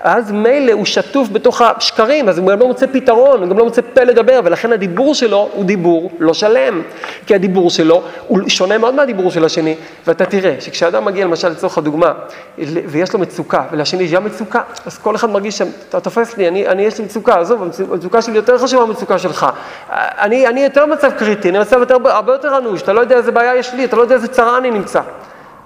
אז 0.00 0.32
מילא 0.32 0.72
הוא 0.72 0.84
שטוף 0.84 1.28
בתוך 1.28 1.60
השקרים, 1.60 2.28
אז 2.28 2.38
הוא 2.38 2.48
גם 2.48 2.60
לא 2.60 2.66
מוצא 2.66 2.86
פתרון, 2.92 3.40
הוא 3.40 3.48
גם 3.48 3.58
לא 3.58 3.64
מוצא 3.64 3.82
פה 3.94 4.04
לדבר, 4.04 4.40
ולכן 4.44 4.72
הדיבור 4.72 5.14
שלו 5.14 5.48
הוא 5.52 5.64
דיבור 5.64 6.10
לא 6.18 6.34
שלם. 6.34 6.82
כי 7.26 7.34
הדיבור 7.34 7.70
שלו 7.70 8.02
הוא 8.26 8.48
שונה 8.48 8.78
מאוד 8.78 8.94
מהדיבור 8.94 9.30
של 9.30 9.44
השני, 9.44 9.74
ואתה 10.06 10.26
תראה 10.26 10.56
שכשאדם 10.60 11.04
מגיע 11.04 11.24
למשל 11.24 11.48
לצורך 11.48 11.78
הדוגמה, 11.78 12.12
ויש 12.58 13.12
לו 13.12 13.18
מצוקה, 13.18 13.64
ולשני 13.72 14.02
יש 14.02 14.12
גם 14.12 14.24
מצוקה, 14.24 14.60
אז 14.86 14.98
כל 14.98 15.16
אחד 15.16 15.30
מרגיש 15.30 15.58
שאתה 15.58 16.00
תופס 16.00 16.36
לי, 16.36 16.48
אני, 16.48 16.68
אני 16.68 16.82
יש 16.82 16.98
לי 16.98 17.04
מצוקה, 17.04 17.40
עזוב, 17.40 17.62
המצוקה 17.62 18.22
שלי 18.22 18.36
יותר 18.36 18.58
חשובה 18.58 18.84
מהמצוקה 18.84 19.18
שלך. 19.18 19.46
אני, 19.90 20.46
אני 20.46 20.60
יותר 20.60 20.86
במצב 20.86 21.10
קריטי, 21.10 21.48
אני 21.48 21.58
במצב 21.58 21.78
יותר, 21.78 21.96
הרבה 22.04 22.32
יותר 22.32 22.58
אנוש, 22.58 22.82
אתה 22.82 22.92
לא 22.92 23.00
יודע 23.00 23.16
איזה 23.16 23.32
בעיה 23.32 23.56
יש 23.56 23.74
לי, 23.74 23.84
אתה 23.84 23.96
לא 23.96 24.02
יודע 24.02 24.14
איזה 24.14 24.28
צרה 24.28 24.58
אני 24.58 24.70
נמצא. 24.70 25.00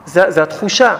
זה, 0.06 0.24
זה 0.28 0.42
התחושה. 0.42 0.96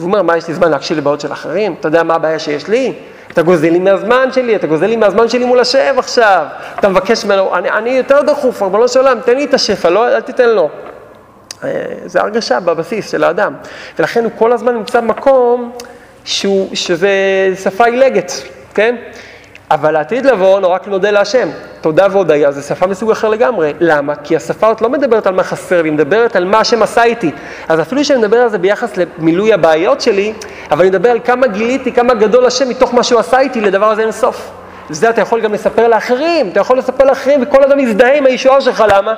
והוא 0.00 0.08
אומר, 0.08 0.22
מה, 0.22 0.36
יש 0.36 0.48
לי 0.48 0.54
זמן 0.54 0.70
להקשיב 0.70 0.98
לבעיות 0.98 1.20
של 1.20 1.32
אחרים? 1.32 1.74
אתה 1.80 1.88
יודע 1.88 2.02
מה 2.02 2.14
הבעיה 2.14 2.38
שיש 2.38 2.68
לי? 2.68 2.92
אתה 3.32 3.42
גוזל 3.42 3.68
לי 3.68 3.78
מהזמן 3.78 4.32
שלי, 4.32 4.56
אתה 4.56 4.66
גוזל 4.66 4.86
לי 4.86 4.96
מהזמן 4.96 5.28
שלי 5.28 5.44
מול 5.44 5.60
השב 5.60 5.94
עכשיו. 5.98 6.46
אתה 6.78 6.88
מבקש 6.88 7.24
ממנו, 7.24 7.56
אני, 7.56 7.70
אני 7.70 7.90
יותר 7.90 8.22
דחוף, 8.22 8.62
ריבונו 8.62 8.88
של 8.88 9.00
עולם, 9.00 9.18
תן 9.24 9.36
לי 9.36 9.44
את 9.44 9.54
השפע, 9.54 9.90
לא, 9.90 10.08
אל 10.08 10.20
תיתן 10.20 10.48
לו. 10.48 10.68
זה 12.04 12.20
הרגשה 12.20 12.60
בבסיס 12.60 13.10
של 13.10 13.24
האדם. 13.24 13.54
ולכן 13.98 14.24
הוא 14.24 14.32
כל 14.38 14.52
הזמן 14.52 14.74
נמצא 14.74 15.00
במקום 15.00 15.72
שהוא, 16.24 16.68
שזה 16.74 17.10
שפה 17.62 17.86
עילגת, 17.86 18.32
כן? 18.74 18.96
אבל 19.70 19.90
לעתיד 19.90 20.26
לבוא, 20.26 20.60
נורא 20.60 20.78
נודה 20.86 21.10
להשם. 21.10 21.48
תודה 21.80 22.06
והודיה 22.10 22.52
זה 22.52 22.62
שפה 22.62 22.86
מסוג 22.86 23.10
אחר 23.10 23.28
לגמרי. 23.28 23.72
למה? 23.80 24.14
כי 24.14 24.36
השפה 24.36 24.66
הזאת 24.66 24.80
לא 24.80 24.88
מדברת 24.88 25.26
על 25.26 25.34
מה 25.34 25.42
חסר 25.42 25.82
לי, 25.82 25.88
היא 25.88 25.92
מדברת 25.92 26.36
על 26.36 26.44
מה 26.44 26.60
השם 26.60 26.82
עשה 26.82 27.04
איתי. 27.04 27.30
אז 27.68 27.80
אפילו 27.80 28.04
שאני 28.04 28.18
מדבר 28.18 28.36
על 28.36 28.48
זה 28.48 28.58
ביחס 28.58 28.96
למילוי 28.96 29.52
הבעיות 29.52 30.00
שלי, 30.00 30.32
אבל 30.70 30.80
אני 30.80 30.90
מדבר 30.90 31.10
על 31.10 31.18
כמה 31.24 31.46
גיליתי, 31.46 31.92
כמה 31.92 32.14
גדול 32.14 32.46
השם 32.46 32.68
מתוך 32.68 32.94
מה 32.94 33.02
שהוא 33.02 33.20
עשה 33.20 33.40
איתי, 33.40 33.60
לדבר 33.60 33.90
הזה 33.90 34.02
אין 34.02 34.12
סוף. 34.12 34.50
זה 34.88 35.10
אתה 35.10 35.20
יכול 35.20 35.40
גם 35.40 35.52
לספר 35.52 35.88
לאחרים, 35.88 36.48
אתה 36.48 36.60
יכול 36.60 36.78
לספר 36.78 37.04
לאחרים, 37.04 37.42
וכל 37.42 37.64
אדם 37.64 37.78
יזדהה 37.78 38.14
עם 38.14 38.26
הישועה 38.26 38.60
שלך, 38.60 38.84
למה? 38.88 39.14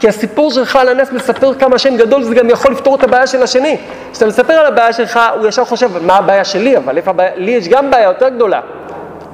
כי 0.00 0.08
הסיפור 0.08 0.50
שלך 0.50 0.76
על 0.76 0.88
הנס 0.88 1.12
מספר 1.12 1.54
כמה 1.54 1.76
השם 1.76 1.96
גדול, 1.96 2.22
זה 2.22 2.34
גם 2.34 2.50
יכול 2.50 2.72
לפתור 2.72 2.94
את 2.94 3.02
הבעיה 3.02 3.26
של 3.26 3.42
השני. 3.42 3.76
כשאתה 4.12 4.26
מספר 4.26 4.52
על 4.52 4.66
הבעיה 4.66 4.92
שלך, 4.92 5.20
הוא 5.38 5.46
ישר 5.46 5.64
חושב, 5.64 5.90
מה 6.06 6.16
הבעיה 6.16 6.44
שלי? 6.44 6.76
אבל 6.76 6.96
איפה 6.96 7.10
הבעיה? 7.10 7.30
לי 7.36 7.50
יש 7.50 7.68
גם 7.68 7.90
בעיה 7.90 8.04
יותר 8.04 8.28
גדולה. 8.28 8.60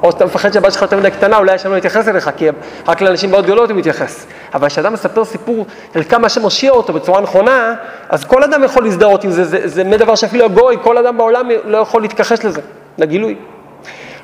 או 0.03 0.13
שאתה 0.13 0.25
מפחד 0.25 0.53
שהבעיה 0.53 0.71
שלך 0.71 0.83
יותר 0.83 0.97
מדי 0.97 1.11
קטנה, 1.11 1.39
אולי 1.39 1.53
השם 1.53 1.73
לא 1.73 1.77
יתייחס 1.77 2.09
אליך, 2.09 2.31
כי 2.37 2.49
רק 2.89 3.01
לאנשים 3.01 3.31
מאוד 3.31 3.45
גדולות 3.45 3.71
הוא 3.71 3.79
מתייחס. 3.79 4.27
אבל 4.55 4.69
כשאדם 4.69 4.93
מספר 4.93 5.25
סיפור 5.25 5.67
על 5.95 6.05
כמה 6.05 6.27
השם 6.27 6.43
הושיע 6.43 6.71
אותו 6.71 6.93
בצורה 6.93 7.21
נכונה, 7.21 7.75
אז 8.09 8.25
כל 8.25 8.43
אדם 8.43 8.65
יכול 8.65 8.85
להזדהות 8.85 9.25
עם 9.25 9.31
זה, 9.31 9.45
זה, 9.45 9.69
זה 9.69 9.85
זה 9.91 9.97
דבר 9.99 10.15
שאפילו 10.15 10.45
הגוי, 10.45 10.77
כל 10.83 10.99
אדם 10.99 11.19
בעולם 11.19 11.49
לא 11.65 11.79
יכול 11.79 12.03
להתכחש 12.03 12.45
לזה, 12.45 12.61
לגילוי. 12.99 13.37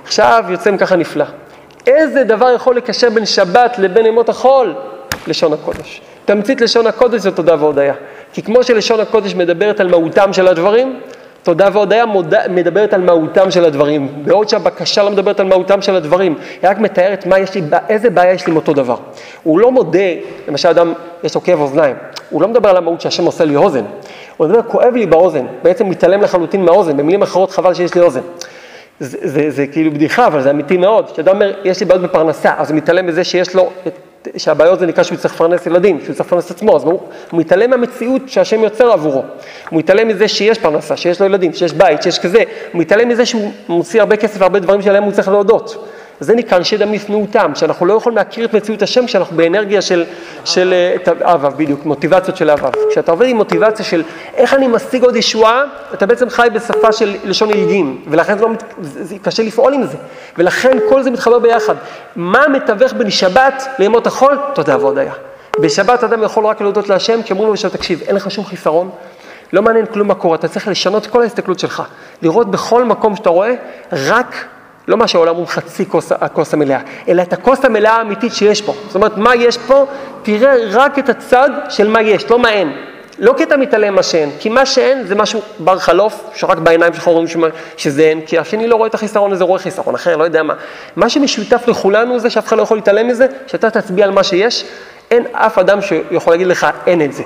עכשיו 0.05 0.45
יוצא 0.49 0.77
ככה 0.77 0.97
נפלא. 0.97 1.25
איזה 1.87 2.25
דבר 2.25 2.51
יכול 2.55 2.77
לקשר 2.77 3.11
בין 3.11 3.27
שבת 3.27 3.79
לבין 3.79 4.07
ימות 4.07 4.29
החול? 4.29 4.75
לשון 5.27 5.53
הקודש. 5.53 6.01
תמצית 6.25 6.61
לשון 6.61 6.87
הקודש 6.87 7.21
זה 7.21 7.31
תודה 7.31 7.55
והודיה. 7.59 7.95
כי 8.33 8.43
כמו 8.43 8.65
שלשון 8.65 9.01
הקודש 9.01 9.35
מדברת 9.35 9.81
על 9.81 9.89
מהותם 9.89 10.33
של 10.33 10.49
הדברים, 10.49 11.01
תודה 11.43 11.69
והודיה 11.73 12.05
מדברת 12.51 12.93
על 12.93 13.01
מהותם 13.01 13.51
של 13.51 13.65
הדברים, 13.65 14.09
בעוד 14.25 14.49
שהבקשה 14.49 15.03
לא 15.03 15.11
מדברת 15.11 15.41
על 15.41 15.47
מהותם 15.47 15.83
של 15.83 15.97
הדברים, 15.97 16.35
היא 16.63 16.71
רק 16.71 16.79
מתארת 16.79 17.27
מה 17.27 17.39
יש 17.39 17.55
לי, 17.55 17.63
איזה 17.89 18.11
בעיה 18.11 18.33
יש 18.33 18.47
לי 18.47 18.51
עם 18.51 18.57
אותו 18.57 18.73
דבר. 18.73 18.97
הוא 19.43 19.59
לא 19.59 19.73
מודה, 19.73 19.99
למשל 20.49 20.69
אדם, 20.69 20.93
יש 21.25 21.35
לו 21.35 21.41
כאב 21.41 21.61
אוזניים, 21.61 21.97
הוא 22.31 22.43
לא 22.43 22.49
מדבר 22.49 22.69
על 22.69 22.77
המהות 22.77 23.01
שהשם 23.01 23.25
עושה 23.25 23.45
לי 23.45 23.57
אוזן, 23.57 23.85
הוא 24.37 24.47
מדבר, 24.47 24.63
כואב 24.63 24.95
לי 24.95 25.07
באוזן, 25.07 25.47
בעצם 25.63 25.89
מתעלם 25.89 26.23
לחלוטין 26.23 26.65
מהאוזן, 26.65 26.97
במילים 26.97 27.23
אחרות 27.23 27.51
חבל 27.51 27.75
שיש 27.75 27.95
לי 27.95 28.01
אוזן. 28.01 28.21
זה, 29.01 29.19
זה, 29.23 29.51
זה 29.51 29.67
כאילו 29.67 29.91
בדיחה, 29.91 30.27
אבל 30.27 30.43
זה 30.43 30.51
אמיתי 30.51 30.77
מאוד. 30.77 31.11
כשאדם 31.11 31.35
אומר, 31.35 31.53
יש 31.65 31.81
לי 31.81 31.87
בעיות 31.87 32.03
בפרנסה, 32.03 32.53
אז 32.57 32.71
הוא 32.71 32.77
מתעלם 32.77 33.07
מזה 33.07 33.25
שיש 33.25 33.55
לו, 33.55 33.71
שהבעיות 34.37 34.79
זה 34.79 34.87
נקרא 34.87 35.05
שהוא 35.05 35.19
צריך 35.19 35.35
לפרנס 35.35 35.67
ילדים, 35.67 36.01
שהוא 36.05 36.15
צריך 36.15 36.27
לפרנס 36.27 36.51
עצמו, 36.51 36.77
אז 36.77 36.85
הוא, 36.85 37.01
הוא 37.31 37.41
מתעלם 37.41 37.71
מהמציאות 37.71 38.23
שהשם 38.27 38.61
יוצר 38.61 38.93
עבורו. 38.93 39.25
הוא 39.71 39.79
מתעלם 39.79 40.09
מזה 40.09 40.29
שיש 40.29 40.59
פרנסה, 40.59 40.97
שיש 40.97 41.21
לו 41.21 41.27
ילדים, 41.27 41.53
שיש 41.53 41.73
בית, 41.73 42.03
שיש 42.03 42.19
כזה. 42.19 42.43
הוא 42.73 42.81
מתעלם 42.81 43.09
מזה 43.09 43.27
שהוא 43.27 43.53
מוציא 43.69 44.01
הרבה 44.01 44.17
כסף 44.17 44.41
והרבה 44.41 44.59
דברים 44.59 44.83
שעליהם 44.83 45.05
הוא 45.05 45.13
צריך 45.13 45.29
להודות. 45.29 45.89
זה 46.21 46.35
נקרא 46.35 46.59
אנשי 46.59 46.77
דם 46.77 46.93
לפנותם, 46.93 47.53
שאנחנו 47.55 47.87
לא 47.87 47.95
יכולים 47.95 48.17
להכיר 48.17 48.45
את 48.45 48.55
מציאות 48.55 48.83
השם 48.83 49.07
כשאנחנו 49.07 49.37
באנרגיה 49.37 49.83
של, 49.83 50.05
של 50.45 50.75
אהבה, 51.23 51.51
בדיוק, 51.51 51.85
מוטיבציות 51.85 52.37
של 52.37 52.51
אהבה. 52.51 52.71
כשאתה 52.91 53.11
עובד 53.11 53.27
עם 53.27 53.37
מוטיבציה 53.37 53.85
של 53.85 54.03
איך 54.35 54.55
אני 54.55 54.67
משיג 54.69 55.05
עוד 55.05 55.17
ישועה, 55.17 55.65
אתה 55.95 56.07
בעצם 56.07 56.31
חי 56.31 56.49
בשפה 56.53 56.93
של 56.93 57.17
לשון 57.25 57.51
ילדים, 57.51 58.05
ולכן 58.11 58.39
זה, 58.39 58.45
לא, 58.45 58.51
זה, 58.81 59.05
זה 59.05 59.15
קשה 59.23 59.43
לפעול 59.43 59.75
עם 59.75 59.87
זה, 59.87 59.97
ולכן 60.39 60.79
כל 60.89 61.03
זה 61.03 61.11
מתחבר 61.11 61.39
ביחד. 61.39 61.75
מה 62.17 62.49
מתווך 62.49 62.93
בין 62.93 63.11
שבת 63.11 63.69
לימות 63.79 64.07
החול? 64.07 64.39
תודה 64.55 64.77
והודיה. 64.79 65.13
בשבת 65.61 66.05
אדם 66.05 66.23
יכול 66.23 66.47
רק 66.47 66.61
להודות 66.61 66.89
להשם, 66.89 67.23
כי 67.23 67.33
אומרים 67.33 67.49
לו 67.49 67.55
בשבת, 67.55 67.73
תקשיב, 67.73 68.03
אין 68.07 68.17
לך 68.17 68.31
שום 68.31 68.45
חיסרון, 68.45 68.91
לא 69.53 69.63
מעניין 69.63 69.87
כלום 69.87 70.09
מה 70.09 70.15
קורה, 70.15 70.35
אתה 70.35 70.49
צריך 70.49 70.69
לשנות 70.69 71.07
כל 71.07 71.23
ההסתכלות 71.23 71.59
שלך, 71.59 71.83
לראות 72.23 72.51
בכל 72.51 72.85
מקום 72.85 73.17
שאתה 73.17 73.31
רואה, 73.31 73.55
רק 73.93 74.45
לא 74.89 74.97
מה 74.97 75.09
שהעולם 75.09 75.37
הוא 75.37 75.47
חצי 75.47 75.87
כוס, 75.87 76.13
הכוס 76.13 76.55
המלאה, 76.55 76.81
אלא 77.09 77.23
את 77.23 77.33
הכוס 77.33 77.65
המלאה 77.65 77.93
האמיתית 77.93 78.35
שיש 78.35 78.63
פה. 78.63 78.75
זאת 78.87 78.95
אומרת, 78.95 79.17
מה 79.17 79.35
יש 79.35 79.59
פה, 79.59 79.87
תראה 80.23 80.55
רק 80.71 80.99
את 80.99 81.09
הצד 81.09 81.51
של 81.69 81.89
מה 81.89 82.03
יש, 82.03 82.31
לא 82.31 82.39
מה 82.39 82.51
אין. 82.51 82.73
לא 83.19 83.35
כי 83.37 83.43
אתה 83.43 83.57
מתעלם 83.57 83.95
מה 83.95 84.03
שאין, 84.03 84.31
כי 84.39 84.49
מה 84.49 84.67
שאין 84.67 85.07
זה 85.07 85.15
משהו 85.15 85.41
בר 85.59 85.79
חלוף, 85.79 86.31
שרק 86.35 86.59
בעיניים 86.59 86.95
שלך 86.95 87.05
רואים 87.05 87.27
שזה 87.77 88.03
אין, 88.03 88.21
כי 88.27 88.39
השני 88.39 88.67
לא 88.67 88.77
רואה 88.77 88.89
את 88.89 88.95
החיסרון 88.95 89.33
הזה, 89.33 89.45
רואה 89.45 89.59
חיסרון 89.59 89.95
אחר, 89.95 90.17
לא 90.17 90.25
יודע 90.25 90.43
מה. 90.43 90.55
מה 90.97 91.09
שמשותף 91.09 91.65
לכולנו 91.69 92.19
זה 92.19 92.31
שאף 92.31 92.47
אחד 92.47 92.57
לא 92.57 92.63
יכול 92.63 92.77
להתעלם 92.77 93.09
מזה, 93.09 93.27
שאתה 93.47 93.71
תצביע 93.71 94.05
על 94.05 94.11
מה 94.11 94.23
שיש, 94.23 94.65
אין 95.11 95.25
אף 95.33 95.59
אדם 95.59 95.83
שיכול 95.83 96.33
להגיד 96.33 96.47
לך 96.47 96.67
אין 96.87 97.03
את 97.03 97.13
זה. 97.13 97.23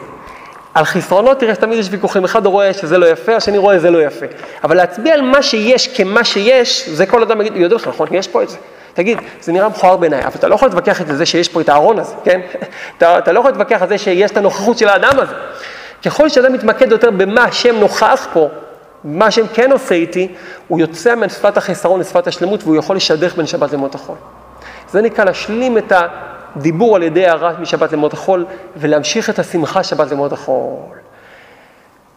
על 0.74 0.84
חסרונות 0.84 1.38
תראה 1.38 1.54
שתמיד 1.54 1.78
יש 1.78 1.88
ויכוחים, 1.90 2.24
אחד 2.24 2.46
רואה 2.46 2.72
שזה 2.72 2.98
לא 2.98 3.06
יפה, 3.06 3.36
השני 3.36 3.58
רואה 3.58 3.76
שזה 3.76 3.90
לא 3.90 4.02
יפה. 4.02 4.26
אבל 4.64 4.76
להצביע 4.76 5.14
על 5.14 5.22
מה 5.22 5.42
שיש 5.42 5.96
כמה 5.96 6.24
שיש, 6.24 6.88
זה 6.88 7.06
כל 7.06 7.22
אדם 7.22 7.40
יגיד, 7.40 7.56
יודע 7.56 7.76
לך, 7.76 7.88
נכון, 7.88 8.08
יש 8.10 8.28
פה 8.28 8.42
את 8.42 8.48
זה. 8.48 8.56
תגיד, 8.94 9.18
זה 9.40 9.52
נראה 9.52 9.68
מכוער 9.68 9.96
בעיניי, 9.96 10.24
אבל 10.24 10.34
אתה 10.34 10.48
לא 10.48 10.54
יכול 10.54 10.68
להתווכח 10.68 11.00
את 11.00 11.06
זה 11.06 11.26
שיש 11.26 11.48
פה 11.48 11.60
את 11.60 11.68
הארון 11.68 11.98
הזה, 11.98 12.14
כן? 12.24 12.40
אתה, 12.98 13.18
אתה 13.18 13.32
לא 13.32 13.38
יכול 13.38 13.50
להתווכח 13.50 13.82
על 13.82 13.88
זה 13.88 13.98
שיש 13.98 14.30
את 14.30 14.36
הנוכחות 14.36 14.78
של 14.78 14.88
האדם 14.88 15.18
הזה. 15.18 15.34
ככל 16.04 16.28
שאדם 16.28 16.52
מתמקד 16.52 16.90
יותר 16.90 17.10
במה 17.10 17.44
השם 17.44 17.76
נוכח 17.76 18.26
פה, 18.32 18.48
מה 19.04 19.26
השם 19.26 19.46
כן 19.54 19.72
עושה 19.72 19.94
איתי, 19.94 20.28
הוא 20.68 20.80
יוצא 20.80 21.14
משפת 21.14 21.56
החסרון 21.56 22.00
לשפת 22.00 22.26
השלמות 22.26 22.62
והוא 22.62 22.76
יכול 22.76 22.96
לשדך 22.96 23.36
בין 23.36 23.46
שבת 23.46 23.72
למות 23.72 23.94
החול. 23.94 24.16
זה 24.90 25.02
נקרא 25.02 25.24
להשלים 25.24 25.78
את. 25.78 25.92
דיבור 26.56 26.96
על 26.96 27.02
ידי 27.02 27.26
הרע 27.26 27.52
משבת 27.60 27.92
למות 27.92 28.12
החול, 28.12 28.46
ולהמשיך 28.76 29.30
את 29.30 29.38
השמחה 29.38 29.82
שבת 29.82 30.12
למות 30.12 30.32
החול. 30.32 30.96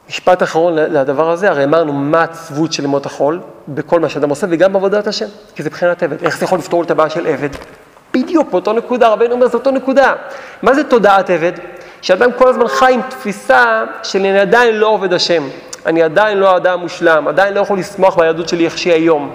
משפט 0.09 0.43
אחרון 0.43 0.75
לדבר 0.75 1.31
הזה, 1.31 1.49
הרי 1.49 1.63
אמרנו 1.63 1.93
מה 1.93 2.23
הצבות 2.23 2.73
של 2.73 2.83
למות 2.83 3.05
החול 3.05 3.39
בכל 3.67 3.99
מה 3.99 4.09
שאדם 4.09 4.29
עושה 4.29 4.47
וגם 4.49 4.73
בעבודת 4.73 5.07
השם, 5.07 5.25
כי 5.55 5.63
זה 5.63 5.69
מבחינת 5.69 6.03
עבד. 6.03 6.23
איך 6.23 6.37
זה 6.37 6.45
יכול 6.45 6.59
לפתור 6.59 6.83
את 6.83 6.91
הבעיה 6.91 7.09
של 7.09 7.27
עבד? 7.27 7.49
בדיוק 8.13 8.51
באותו 8.51 8.73
נקודה, 8.73 9.07
רבינו 9.07 9.33
אומר, 9.33 9.47
זה 9.47 9.57
אותו 9.57 9.71
נקודה. 9.71 10.13
מה 10.61 10.73
זה 10.73 10.83
תודעת 10.83 11.29
עבד? 11.29 11.51
שאדם 12.01 12.31
כל 12.33 12.47
הזמן 12.47 12.67
חי 12.67 12.93
עם 12.93 13.01
תפיסה 13.09 13.83
של 14.03 14.19
אני 14.19 14.39
עדיין 14.39 14.75
לא 14.75 14.87
עובד 14.87 15.13
השם, 15.13 15.43
אני 15.85 16.03
עדיין 16.03 16.37
לא 16.37 16.53
האדם 16.53 16.79
המושלם, 16.79 17.27
עדיין 17.27 17.53
לא 17.53 17.59
יכול 17.59 17.79
לשמוח 17.79 18.15
ביהדות 18.15 18.49
שלי 18.49 18.65
איך 18.65 18.77
שהיא 18.77 18.93
היום. 18.93 19.31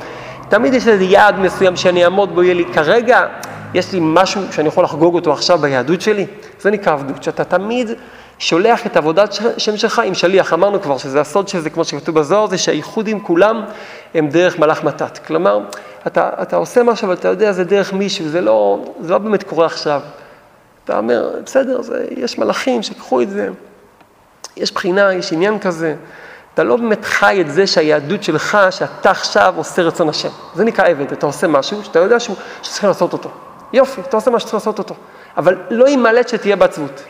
תמיד 0.48 0.74
יש 0.74 0.88
איזה 0.88 1.04
יעד 1.04 1.38
מסוים 1.38 1.76
שאני 1.76 2.04
אעמוד 2.04 2.34
בו, 2.34 2.42
יהיה 2.42 2.54
לי 2.54 2.64
כרגע, 2.74 3.26
יש 3.74 3.92
לי 3.92 3.98
משהו 4.02 4.40
שאני 4.52 4.68
יכול 4.68 4.84
לחגוג 4.84 5.14
אותו 5.14 5.32
עכשיו 5.32 5.58
ביהדות 5.58 6.00
שלי, 6.00 6.26
זה 6.60 6.70
נקרא 6.70 6.92
עבדות, 6.92 7.22
שאתה 7.22 7.44
תמיד 7.44 7.90
שולח 8.38 8.86
את 8.86 8.96
עבודת 8.96 9.38
שם 9.58 9.76
שלך 9.76 9.98
עם 9.98 10.14
שליח. 10.14 10.52
אמרנו 10.52 10.82
כבר 10.82 10.98
שזה 10.98 11.20
הסוד 11.20 11.48
של 11.48 11.60
זה, 11.60 11.70
כמו 11.70 11.84
שכתוב 11.84 12.14
בזוהר, 12.14 12.46
זה 12.46 12.58
שהאיחוד 12.58 13.08
עם 13.08 13.20
כולם 13.20 13.64
הם 14.14 14.28
דרך 14.28 14.58
מלאך 14.58 14.84
מתת. 14.84 15.18
כלומר, 15.26 15.60
אתה, 16.06 16.30
אתה 16.42 16.56
עושה 16.56 16.82
משהו, 16.82 17.06
אבל 17.06 17.14
אתה 17.14 17.28
יודע, 17.28 17.52
זה 17.52 17.64
דרך 17.64 17.92
מישהו, 17.92 18.28
זה 18.28 18.40
לא, 18.40 18.84
זה 19.00 19.12
לא 19.12 19.18
באמת 19.18 19.42
קורה 19.42 19.66
עכשיו. 19.66 20.00
אתה 20.84 20.98
אומר, 20.98 21.30
בסדר, 21.46 21.82
זה, 21.82 22.06
יש 22.10 22.38
מלאכים 22.38 22.82
שיקחו 22.82 23.22
את 23.22 23.30
זה, 23.30 23.48
יש 24.56 24.72
בחינה, 24.72 25.12
יש 25.14 25.32
עניין 25.32 25.58
כזה. 25.58 25.94
אתה 26.54 26.64
לא 26.64 26.76
באמת 26.76 27.04
חי 27.04 27.38
את 27.40 27.52
זה 27.52 27.66
שהיהדות 27.66 28.22
שלך, 28.22 28.58
שאתה 28.70 29.10
עכשיו 29.10 29.54
עושה 29.56 29.82
רצון 29.82 30.08
השם. 30.08 30.28
זה 30.54 30.64
נקרא 30.64 30.88
עבד, 30.88 31.12
אתה 31.12 31.26
עושה 31.26 31.46
משהו 31.46 31.84
שאתה 31.84 31.98
יודע 31.98 32.20
שצריך 32.20 32.84
לעשות 32.84 33.12
אותו. 33.12 33.30
יופי, 33.72 34.00
אתה 34.00 34.16
עושה 34.16 34.30
מה 34.30 34.40
שצריך 34.40 34.54
לעשות 34.54 34.78
אותו. 34.78 34.94
אבל 35.36 35.56
לא 35.70 35.88
יימלט 35.88 36.28
שתהיה 36.28 36.56
בעצבות. 36.56 37.02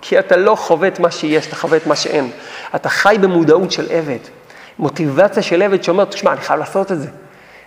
כי 0.00 0.18
אתה 0.18 0.36
לא 0.36 0.54
חווה 0.54 0.88
את 0.88 1.00
מה 1.00 1.10
שיש, 1.10 1.46
אתה 1.46 1.56
חווה 1.56 1.76
את 1.76 1.86
מה 1.86 1.96
שאין. 1.96 2.30
אתה 2.74 2.88
חי 2.88 3.16
במודעות 3.20 3.72
של 3.72 3.86
עבד. 3.90 4.18
מוטיבציה 4.78 5.42
של 5.42 5.62
עבד 5.62 5.82
שאומר, 5.82 6.04
תשמע, 6.04 6.32
אני 6.32 6.40
חייב 6.40 6.60
לעשות 6.60 6.92
את 6.92 7.00
זה. 7.00 7.08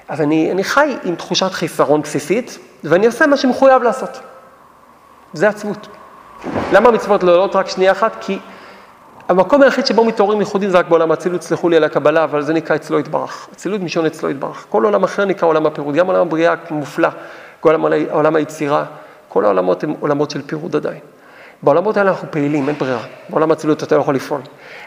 אז 0.07 0.21
אני, 0.21 0.51
אני 0.51 0.63
חי 0.63 0.95
עם 1.03 1.15
תחושת 1.15 1.51
חיסרון 1.51 2.01
בסיסית, 2.01 2.57
ואני 2.83 3.05
עושה 3.05 3.27
מה 3.27 3.37
שמחויב 3.37 3.83
לעשות. 3.83 4.19
זה 5.33 5.49
עצבות. 5.49 5.87
למה 6.73 6.89
המצוות 6.89 7.23
לא 7.23 7.31
עולות 7.31 7.55
רק 7.55 7.67
שנייה 7.67 7.91
אחת? 7.91 8.15
כי 8.21 8.39
המקום 9.29 9.61
היחיד 9.61 9.85
שבו 9.85 10.05
מתעוררים 10.05 10.39
ייחודים 10.39 10.69
זה 10.69 10.77
רק 10.79 10.87
בעולם 10.87 11.11
האצילות, 11.11 11.41
סלחו 11.41 11.69
לי 11.69 11.77
על 11.77 11.83
הקבלה, 11.83 12.23
אבל 12.23 12.41
זה 12.41 12.53
נקרא 12.53 12.75
אצלו 12.75 12.99
יתברך. 12.99 13.47
אצילות 13.53 13.81
משון 13.81 14.05
אצלו 14.05 14.29
יתברך. 14.29 14.65
כל 14.69 14.85
עולם 14.85 15.03
אחר 15.03 15.25
נקרא 15.25 15.47
עולם 15.47 15.65
הפירוד, 15.65 15.95
גם 15.95 16.07
עולם 16.07 16.21
הבריאה 16.21 16.53
מופלא. 16.71 17.09
כל 17.61 17.75
עולם 18.11 18.35
היצירה, 18.35 18.85
כל 19.29 19.45
העולמות 19.45 19.83
הם 19.83 19.93
עולמות 19.99 20.31
של 20.31 20.41
פירוד 20.41 20.75
עדיין. 20.75 20.99
בעולמות 21.63 21.97
האלה 21.97 22.11
אנחנו 22.11 22.31
פעילים, 22.31 22.69
אין 22.69 22.75
ברירה. 22.77 23.03
בעולם 23.29 23.51
האצילות 23.51 23.83
אתה 23.83 23.95
לא 23.95 24.01
יכול 24.01 24.15
לפעול. 24.15 24.41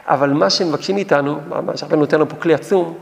אבל 0.07 0.31
מה 0.31 0.51
שמבקשים 0.51 0.95
מאיתנו, 0.95 1.39
מה 1.49 1.77
שהרבה 1.77 1.97
נותן 1.97 2.17
לנו 2.17 2.29
פה 2.29 2.37
כלי 2.37 2.55
עצום, 2.55 2.95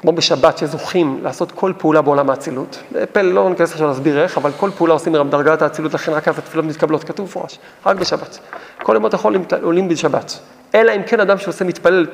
כמו 0.00 0.12
בשבת 0.12 0.58
שזוכים 0.58 1.20
לעשות 1.22 1.52
כל 1.52 1.72
פעולה 1.78 2.02
בעולם 2.02 2.30
האצילות. 2.30 2.82
פלא, 3.12 3.32
לא 3.32 3.50
ניכנס 3.50 3.72
עכשיו 3.72 3.88
להסביר 3.88 4.22
איך, 4.22 4.38
אבל 4.38 4.50
כל 4.56 4.70
פעולה 4.70 4.92
עושים 4.92 5.16
דרגת 5.30 5.62
האצילות, 5.62 5.94
לכן 5.94 6.12
רק 6.12 6.28
אז 6.28 6.38
התפילות 6.38 6.66
מתקבלות, 6.66 7.04
כתוב 7.04 7.26
מפורש, 7.26 7.58
רק 7.86 7.96
בשבת. 7.96 8.38
כל 8.82 8.96
ימות 8.96 9.14
החול 9.14 9.36
עולים 9.62 9.88
בשבת. 9.88 10.38
אלא 10.74 10.92
אם 10.96 11.02
כן 11.02 11.20
אדם 11.20 11.38
שעושה 11.38 11.64
מתפלל, 11.64 12.06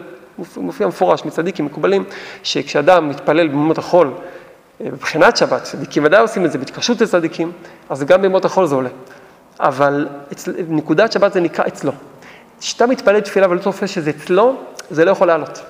מופיע 0.56 0.86
מפורש 0.86 1.24
מצדיקים 1.24 1.64
מקובלים, 1.66 2.04
שכשאדם 2.42 3.08
מתפלל 3.08 3.48
בימות 3.48 3.78
החול, 3.78 4.10
מבחינת 4.80 5.36
שבת, 5.36 5.62
צדיקים 5.62 6.04
ודאי 6.04 6.20
עושים 6.20 6.44
את 6.44 6.52
זה, 6.52 6.58
בהתקשרות 6.58 7.00
לצדיקים, 7.00 7.52
אז 7.90 8.04
גם 8.04 8.22
בימות 8.22 8.44
החול 8.44 8.66
זה 8.66 8.74
עולה. 8.74 8.88
אבל 9.60 10.08
אצל, 10.32 10.54
נקודת 10.68 11.12
שבת 11.12 11.32
זה 11.32 11.40
נקרא 11.40 11.64
אצלו. 11.66 11.92
כשאתה 12.60 12.86
מתפלל 12.86 13.20
תפילה 13.20 13.50
ולא 13.50 13.60
תופס 13.60 13.90
שזה 13.90 14.10
אצלו, 14.10 14.56
זה 14.90 15.04
לא 15.04 15.10
יכול 15.10 15.26
לעלות. 15.26 15.62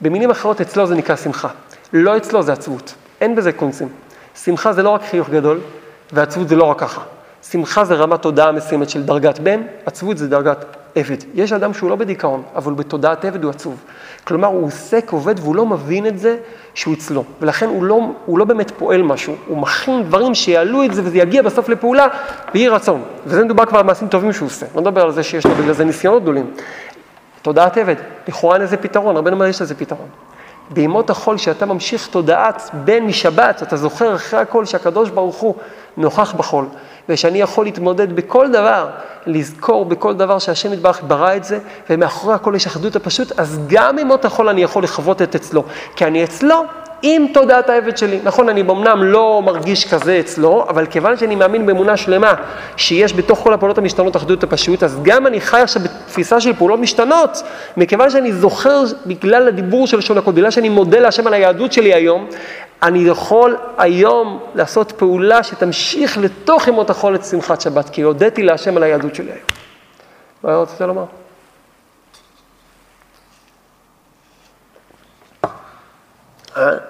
במילים 0.00 0.30
אחרות, 0.30 0.60
אצלו 0.60 0.86
זה 0.86 0.94
נקרא 0.94 1.16
שמחה. 1.16 1.48
לא 1.92 2.16
אצלו 2.16 2.42
זה 2.42 2.52
עצבות, 2.52 2.94
אין 3.20 3.36
בזה 3.36 3.52
קונסים. 3.52 3.88
שמחה 4.44 4.72
זה 4.72 4.82
לא 4.82 4.88
רק 4.88 5.02
חיוך 5.02 5.28
גדול, 5.28 5.60
ועצבות 6.12 6.48
זה 6.48 6.56
לא 6.56 6.64
רק 6.64 6.78
ככה. 6.78 7.00
שמחה 7.42 7.84
זה 7.84 7.94
רמת 7.94 8.22
תודעה 8.22 8.52
מסוימת 8.52 8.90
של 8.90 9.02
דרגת 9.02 9.38
בן, 9.38 9.60
עצבות 9.86 10.18
זה 10.18 10.28
דרגת 10.28 10.64
עבד. 10.94 11.16
יש 11.34 11.52
אדם 11.52 11.74
שהוא 11.74 11.90
לא 11.90 11.96
בדיכאון, 11.96 12.42
אבל 12.56 12.72
בתודעת 12.72 13.24
עבד 13.24 13.44
הוא 13.44 13.50
עצוב. 13.50 13.84
כלומר, 14.24 14.48
הוא 14.48 14.66
עוסק, 14.66 15.10
עובד, 15.12 15.38
והוא 15.38 15.56
לא 15.56 15.66
מבין 15.66 16.06
את 16.06 16.18
זה 16.18 16.36
שהוא 16.74 16.94
אצלו. 16.94 17.24
ולכן 17.40 17.66
הוא 17.66 17.84
לא, 17.84 18.00
הוא 18.26 18.38
לא 18.38 18.44
באמת 18.44 18.70
פועל 18.70 19.02
משהו, 19.02 19.34
הוא 19.46 19.58
מכין 19.58 20.02
דברים 20.02 20.34
שיעלו 20.34 20.84
את 20.84 20.94
זה 20.94 21.02
וזה 21.04 21.18
יגיע 21.18 21.42
בסוף 21.42 21.68
לפעולה 21.68 22.06
ויהי 22.54 22.68
רצון. 22.68 23.02
וזה 23.26 23.44
מדובר 23.44 23.66
כבר 23.66 23.78
על 23.78 23.84
מעשים 23.84 24.08
טובים 24.08 24.32
שהוא 24.32 24.46
עושה. 24.46 24.66
לא 24.74 24.82
מדבר 24.82 25.02
על 25.02 25.12
זה 25.12 25.22
שיש 25.22 25.46
לו 25.46 25.54
בגלל 25.54 25.72
זה 25.72 25.84
ניסיונות 25.84 26.22
גדולים. 26.22 26.50
תודעת 27.42 27.76
עבד, 27.76 27.96
לכאורה 28.28 28.54
אין 28.54 28.62
לזה 28.62 28.76
פתרון, 28.76 29.16
הרבה 29.16 29.30
אומר 29.30 29.46
יש 29.46 29.62
לזה 29.62 29.74
פתרון. 29.74 30.08
בימות 30.70 31.10
החול, 31.10 31.38
שאתה 31.38 31.66
ממשיך 31.66 32.06
תודעת 32.06 32.70
בן 32.72 33.04
משבת, 33.04 33.62
אתה 33.62 33.76
זוכר 33.76 34.14
אחרי 34.14 34.40
הכל 34.40 34.64
שהקדוש 34.64 35.10
ברוך 35.10 35.36
הוא 35.36 35.54
נוכח 35.96 36.32
בחול, 36.32 36.66
ושאני 37.08 37.40
יכול 37.40 37.64
להתמודד 37.64 38.16
בכל 38.16 38.48
דבר, 38.52 38.88
לזכור 39.26 39.84
בכל 39.84 40.14
דבר 40.14 40.38
שהשם 40.38 40.72
יתברך 40.72 41.00
ברא 41.06 41.36
את 41.36 41.44
זה, 41.44 41.58
ומאחורי 41.90 42.34
הכל 42.34 42.52
יש 42.56 42.66
אחדות 42.66 42.96
הפשוט, 42.96 43.40
אז 43.40 43.60
גם 43.66 43.96
בימות 43.96 44.24
החול 44.24 44.48
אני 44.48 44.62
יכול 44.62 44.82
לחוות 44.82 45.22
את 45.22 45.34
אצלו, 45.34 45.64
כי 45.96 46.04
אני 46.04 46.24
אצלו 46.24 46.64
עם 47.02 47.26
תודעת 47.34 47.70
העבד 47.70 47.96
שלי. 47.96 48.20
נכון, 48.24 48.48
אני 48.48 48.60
אמנם 48.60 49.02
לא 49.02 49.42
מרגיש 49.44 49.94
כזה 49.94 50.20
אצלו, 50.20 50.66
אבל 50.68 50.86
כיוון 50.86 51.16
שאני 51.16 51.34
מאמין 51.34 51.66
באמונה 51.66 51.96
שלמה 51.96 52.34
שיש 52.76 53.14
בתוך 53.14 53.38
כל 53.38 53.54
הפעולות 53.54 53.78
המשתנות 53.78 54.16
אחדות 54.16 54.42
הפשוט, 54.42 54.82
אז 54.82 54.98
גם 55.02 55.26
אני 55.26 55.40
חי 55.40 55.60
עכשיו 55.60 55.82
בתפיסה 55.82 56.40
של 56.40 56.52
פעולות 56.56 56.80
משתנות, 56.80 57.42
מכיוון 57.76 58.10
שאני 58.10 58.32
זוכר 58.32 58.82
בגלל 59.06 59.48
הדיבור 59.48 59.86
של 59.86 59.98
לשון 59.98 60.18
הקוד, 60.18 60.34
בגלל 60.34 60.50
שאני 60.50 60.68
מודה 60.68 61.00
להשם 61.00 61.26
על 61.26 61.34
היהדות 61.34 61.72
שלי 61.72 61.94
היום, 61.94 62.26
אני 62.82 62.98
יכול 62.98 63.56
היום 63.78 64.40
לעשות 64.54 64.92
פעולה 64.92 65.42
שתמשיך 65.42 66.18
לתוך 66.18 66.68
ימות 66.68 66.90
החול 66.90 67.14
את 67.14 67.24
שמחת 67.24 67.60
שבת, 67.60 67.88
כי 67.88 68.02
הודיתי 68.02 68.42
להשם 68.42 68.76
על 68.76 68.82
היהדות 68.82 69.14
שלי 69.14 69.30
היום. 69.30 69.44
מה 70.42 70.56
רצית 70.56 70.80
לומר? 70.80 71.04
אה? 76.56 76.89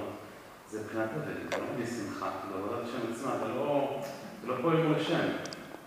זה 0.71 0.79
מבחינת 0.83 1.09
עבד, 1.15 1.45
אתה 1.47 1.57
לא 1.57 1.63
מביא 1.73 1.85
שמחה, 1.85 2.29
כאילו 2.41 2.63
עבודת 2.65 2.83
השם 2.83 2.97
עצמה, 3.11 3.31
אתה 3.35 3.47
לא, 3.47 3.89
אתה 4.39 4.47
לא 4.47 4.55
פועל 4.61 4.77
מול 4.77 4.95
השם, 4.95 5.27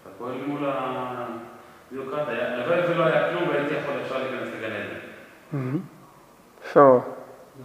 אתה 0.02 0.10
פועל 0.18 0.34
מול 0.46 0.60
הביוקרטיה. 0.66 2.52
הלוואי 2.54 2.90
ולא 2.92 3.04
היה 3.04 3.30
כלום 3.30 3.48
והייתי 3.48 3.74
יכול 3.74 3.94
ישר 4.06 4.18
להיכנס 4.18 4.48
לגן 4.54 4.72
עדן. 4.72 4.98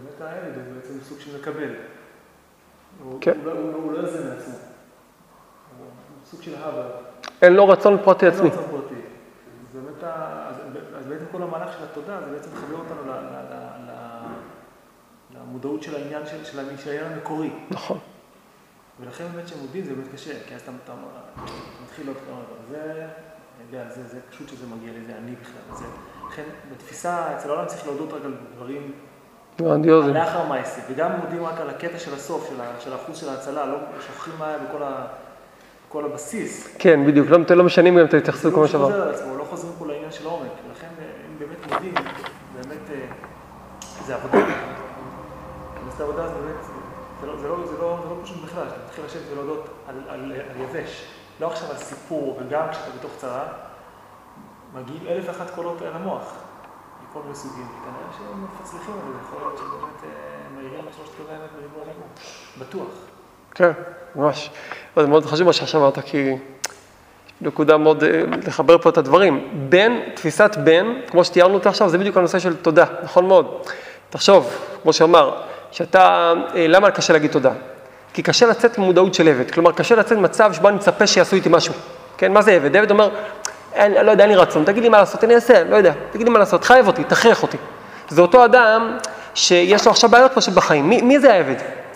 באמת 0.02 0.20
העבד 0.20 0.54
הוא 0.56 0.74
בעצם 0.74 1.00
סוג 1.00 1.20
של 1.20 1.38
מקבל. 1.38 1.68
כן. 3.20 3.32
הוא 3.38 3.46
לא- 3.46 3.54
לא- 3.54 3.76
הוא 3.76 3.92
לא 3.92 3.98
מעצמו. 4.02 4.54
הוא 5.78 5.86
סוג 6.24 6.42
של 6.42 6.54
הווה. 6.54 6.84
אין 7.42 7.52
לו 7.54 7.68
רצון 7.68 7.98
פרטי 8.04 8.26
עצמי. 8.26 8.48
לא 8.48 8.54
רצון 8.54 8.64
פרטי. 8.70 8.94
אז 10.98 11.06
בעצם 11.08 11.24
כל 11.32 11.42
המהלך 11.42 11.72
של 11.78 11.84
התודה, 11.84 12.20
זה 12.20 12.30
בעצם 12.32 12.50
מחבר 12.52 12.76
אותנו 12.76 13.12
למודעות 15.50 15.82
של 15.82 15.94
העניין 15.96 16.22
של 16.26 16.44
של 16.44 16.58
העניין 16.90 17.12
המקורי. 17.12 17.50
נכון. 17.70 17.98
ולכן 19.00 19.24
באמת 19.34 19.48
שמודים 19.48 19.84
זה 19.84 19.94
באמת 19.94 20.06
קשה, 20.14 20.32
כי 20.48 20.54
אז 20.54 20.60
אתה 20.60 20.70
אתה- 20.84 20.92
מתחיל 21.84 22.08
עוד 22.08 22.16
כמה 22.16 22.36
דברים. 22.36 22.62
זה, 22.70 22.92
אני 23.02 23.78
יודע, 23.78 23.90
זה, 23.90 24.02
זה 24.08 24.18
פשוט 24.30 24.48
שזה 24.48 24.66
מגיע 24.66 24.92
לזה 25.02 25.12
אני 25.18 25.34
בכלל. 25.42 25.76
זה, 25.78 25.84
לכן 26.28 26.42
בתפיסה, 26.72 27.36
אצל 27.36 27.48
העולם 27.50 27.66
צריך 27.66 27.86
להודות 27.86 28.12
רק 28.12 28.24
על 28.24 28.34
דברים 28.56 28.92
גרנדיוזי. 29.60 30.10
לאחר 30.12 30.46
מעשה, 30.48 30.80
וגם 30.90 31.10
מודים 31.24 31.44
רק 31.44 31.60
על 31.60 31.70
הקטע 31.70 31.98
של 31.98 32.14
הסוף, 32.14 32.48
של, 32.48 32.54
של 32.80 32.92
האחוז 32.92 33.16
של 33.16 33.28
ההצלה, 33.28 33.66
לא 33.66 33.76
שוכחים 34.06 34.34
מה 34.38 34.48
היה 34.48 34.58
בכל, 34.58 34.82
ה, 34.82 35.06
בכל 35.88 36.04
הבסיס. 36.04 36.76
כן, 36.78 37.06
בדיוק. 37.06 37.28
לא 37.30 37.56
לא 37.56 37.64
משנים 37.64 37.98
גם 37.98 38.04
את 38.06 38.14
ההתייחסות 38.14 38.54
כמו 38.54 38.66
זה 38.66 38.72
שעבר. 38.72 38.84
חוזר 38.84 39.02
על 39.02 39.14
עצמו, 39.14 39.36
לא 39.36 39.44
חוזרים 39.44 39.72
פה 39.78 39.86
לעניין 39.86 40.12
של 40.12 40.26
העומק, 40.26 40.50
ולכן 40.68 40.86
אה, 41.00 41.04
אם 41.28 41.38
באמת 41.38 41.72
מודים, 41.72 41.94
באמת 42.54 42.90
אה, 42.90 43.06
זה 44.06 44.14
עבודה. 44.14 44.69
עשית 46.00 46.08
עבודה 46.08 46.24
אז 46.24 46.30
באמת, 46.32 46.64
זה 47.20 47.26
לא, 47.26 47.36
זה 47.36 47.48
לא, 47.48 47.56
זה 47.66 47.78
לא, 47.78 47.98
זה 48.02 48.08
לא 48.08 48.14
פשוט 48.24 48.36
בכלל, 48.44 48.64
שאתה 48.68 48.80
מתחיל 48.86 49.04
לשבת 49.04 49.22
ולהודות 49.32 49.68
על, 49.88 49.94
על, 50.08 50.32
על 50.32 50.60
יבש, 50.60 51.04
לא 51.40 51.46
עכשיו 51.46 51.70
על 51.70 51.76
סיפור, 51.76 52.38
וגם 52.40 52.64
כשאתה 52.70 52.90
בתוך 52.98 53.10
צרה, 53.16 53.44
מגיעים 54.74 55.06
אלף 55.06 55.24
ואחת 55.26 55.50
קולות 55.54 55.82
אל 55.82 55.92
המוח, 55.92 56.34
מכל 57.10 57.20
מיני 57.22 57.34
סוגים, 57.34 57.66
כנראה 57.66 58.12
שהם 58.18 58.46
מצליחים, 58.62 58.94
אבל 58.94 59.12
יכול 59.22 59.38
להיות 59.42 59.58
שבאמת 59.58 60.04
אה, 60.04 60.08
מאירים 60.56 60.88
את 60.88 60.94
שלושת 60.96 61.12
קווי 61.16 61.34
האמת 61.34 61.50
בדיבור 61.58 61.82
עלינו, 61.82 62.04
בטוח. 62.60 62.94
כן, 63.54 63.72
ממש. 64.16 64.50
זה 64.96 65.06
מאוד 65.06 65.26
חשוב 65.26 65.46
מה 65.46 65.52
שעכשיו 65.52 65.80
אמרת, 65.80 65.98
כי 65.98 66.36
נקודה 67.40 67.76
מאוד 67.76 68.04
אה, 68.04 68.22
לחבר 68.46 68.78
פה 68.78 68.90
את 68.90 68.98
הדברים. 68.98 69.66
בן, 69.68 69.92
תפיסת 70.14 70.56
בן, 70.64 70.86
כמו 71.10 71.24
שתיארנו 71.24 71.54
אותה 71.54 71.68
עכשיו, 71.68 71.88
זה 71.88 71.98
בדיוק 71.98 72.16
הנושא 72.16 72.38
של 72.38 72.56
תודה, 72.56 72.84
נכון 73.02 73.26
מאוד. 73.28 73.62
תחשוב, 74.10 74.50
כמו 74.82 74.92
שאמר, 74.92 75.42
שאתה, 75.70 76.32
אה, 76.54 76.66
למה 76.68 76.90
קשה 76.90 77.12
להגיד 77.12 77.30
תודה? 77.30 77.50
כי 78.14 78.22
קשה 78.22 78.46
לצאת 78.46 78.78
ממודעות 78.78 79.14
של 79.14 79.28
עבד, 79.28 79.50
כלומר 79.50 79.72
קשה 79.72 79.94
לצאת 79.94 80.18
ממצב 80.18 80.52
שבו 80.52 80.68
אני 80.68 80.76
מצפה 80.76 81.06
שיעשו 81.06 81.36
איתי 81.36 81.48
משהו. 81.52 81.74
כן, 82.18 82.32
מה 82.32 82.42
זה 82.42 82.52
עבד? 82.52 82.76
עבד 82.76 82.90
אומר, 82.90 83.10
אין, 83.74 83.92
לא 83.92 84.10
יודע, 84.10 84.24
אין 84.24 84.32
לי 84.32 84.36
רצון, 84.36 84.64
תגיד 84.64 84.82
לי 84.82 84.88
מה 84.88 84.98
לעשות, 84.98 85.24
אני 85.24 85.34
אעשה, 85.34 85.64
לא 85.64 85.76
יודע, 85.76 85.92
תגיד 86.12 86.26
לי 86.26 86.32
מה 86.32 86.38
לעשות, 86.38 86.64
חייב 86.64 86.86
אותי, 86.86 87.04
תכריח 87.04 87.42
אותי. 87.42 87.56
זה 88.08 88.22
אותו 88.22 88.44
אדם 88.44 88.96
שיש 89.34 89.84
לו 89.84 89.90
עכשיו 89.90 90.10
בעיות 90.10 90.32
פשוט 90.34 90.54
בחיים. 90.54 90.88
מי, 90.88 91.02
מי 91.02 91.18
זה 91.18 91.32
העבד? 91.32 91.54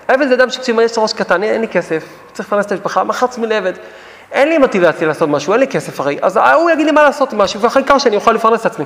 העבד 0.08 0.28
זה 0.28 0.34
אדם 0.34 0.50
שכשאם 0.50 0.80
יש 0.80 0.96
לו 0.96 1.02
ראש 1.02 1.12
קטן, 1.12 1.42
אין 1.42 1.60
לי 1.60 1.68
כסף, 1.68 2.04
צריך 2.32 2.48
לפרנס 2.48 2.66
את 2.66 2.72
המשפחה, 2.72 3.04
מחר 3.04 3.26
עצמי 3.26 3.46
לעבד. 3.46 3.72
אין 4.32 4.48
לי 4.48 4.58
מוטיבציה 4.58 5.08
לעשות 5.08 5.28
משהו, 5.28 5.52
אין 5.52 5.60
לי 5.60 5.66
כסף 5.66 6.00
הרי, 6.00 6.18
אז 6.22 6.36
הוא 6.36 6.70
יגיד 6.70 6.86
לי 6.86 6.92
מה 6.92 7.02
לעשות 7.02 7.32
עם 7.32 7.38
משהו, 7.38 7.60
והעיקר 7.60 7.98
שאני 7.98 8.16
אוכל 8.16 8.32
לפרנס 8.32 8.60
את 8.60 8.66
עצמי. 8.66 8.84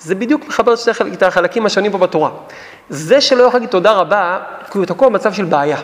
זה 0.00 0.14
בדיוק 0.14 0.48
מחבר 0.48 0.74
את 1.12 1.22
החלקים 1.22 1.66
השונים 1.66 1.92
פה 1.92 1.98
בתורה. 1.98 2.30
זה 2.88 3.20
שלא 3.20 3.42
יכול 3.42 3.58
להגיד 3.58 3.70
תודה 3.70 3.92
רבה, 3.92 4.38
כי 4.70 4.78
הוא 4.78 4.86
תקוע 4.86 5.08
במצב 5.08 5.32
של 5.32 5.44
בעיה. 5.44 5.78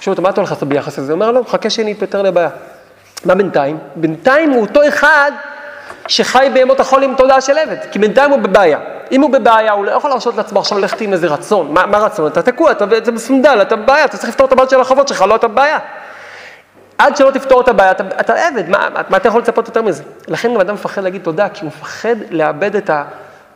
שואל 0.00 0.12
אותו, 0.12 0.22
מה 0.22 0.30
אתה 0.30 0.40
הולך 0.40 0.50
לעשות 0.50 0.68
ביחס 0.68 0.98
לזה? 0.98 1.12
הוא 1.12 1.20
אומר, 1.20 1.32
לא, 1.32 1.40
מחכה 1.40 1.70
שאני 1.70 1.92
אפטר 1.92 2.22
לבעיה. 2.22 2.48
מה 3.24 3.34
בינתיים? 3.34 3.78
בינתיים 3.96 4.50
הוא 4.50 4.60
אותו 4.60 4.88
אחד 4.88 5.32
שחי 6.08 6.50
בימות 6.54 6.80
החול 6.80 7.02
עם 7.02 7.14
תודעה 7.16 7.40
של 7.40 7.58
עבד, 7.58 7.76
כי 7.92 7.98
בינתיים 7.98 8.30
הוא 8.30 8.38
בבעיה. 8.38 8.78
אם 9.12 9.20
הוא 9.20 9.30
בבעיה, 9.30 9.72
הוא 9.72 9.84
לא 9.84 9.90
יכול 9.90 10.10
להרשות 10.10 10.36
לעצמו 10.36 10.60
עכשיו 10.60 10.78
ללכת 10.78 11.00
עם 11.00 11.12
איזה 11.12 11.26
רצון. 11.26 11.72
מה, 11.72 11.86
מה 11.86 11.98
רצון? 11.98 12.26
אתה 12.26 12.42
תקוע, 12.42 12.70
אתה, 12.70 12.84
זה 13.04 13.12
מסונדל, 13.12 13.58
אתה 13.62 13.76
בבעיה, 13.76 14.04
אתה 14.04 14.16
צריך 14.16 14.28
לפתור 14.28 14.46
את 14.46 14.52
הבעיות 14.52 14.70
של 14.70 14.80
החובות 14.80 15.08
שלך, 15.08 15.22
לא 15.22 15.36
אתה 15.36 15.48
בבעיה. 15.48 15.78
עד 16.98 17.16
שלא 17.16 17.30
תפתור 17.30 17.60
את 17.60 17.68
הבעיה, 17.68 17.90
אתה, 17.90 18.04
אתה 18.20 18.34
עבד, 18.34 18.68
מה, 18.68 18.88
מה 19.08 19.16
אתה 19.16 19.28
יכול 19.28 19.40
לצפות 19.40 19.68
יותר 19.68 19.82
מזה? 19.82 20.02
לכן 20.28 20.54
גם 20.54 20.60
אדם 20.60 20.74
מפחד 20.74 21.02
להגיד 21.02 21.22
תודה, 21.22 21.48
כי 21.48 21.60
הוא 21.60 21.68
מפחד 21.68 22.14
לאבד 22.30 22.76
את 22.76 22.90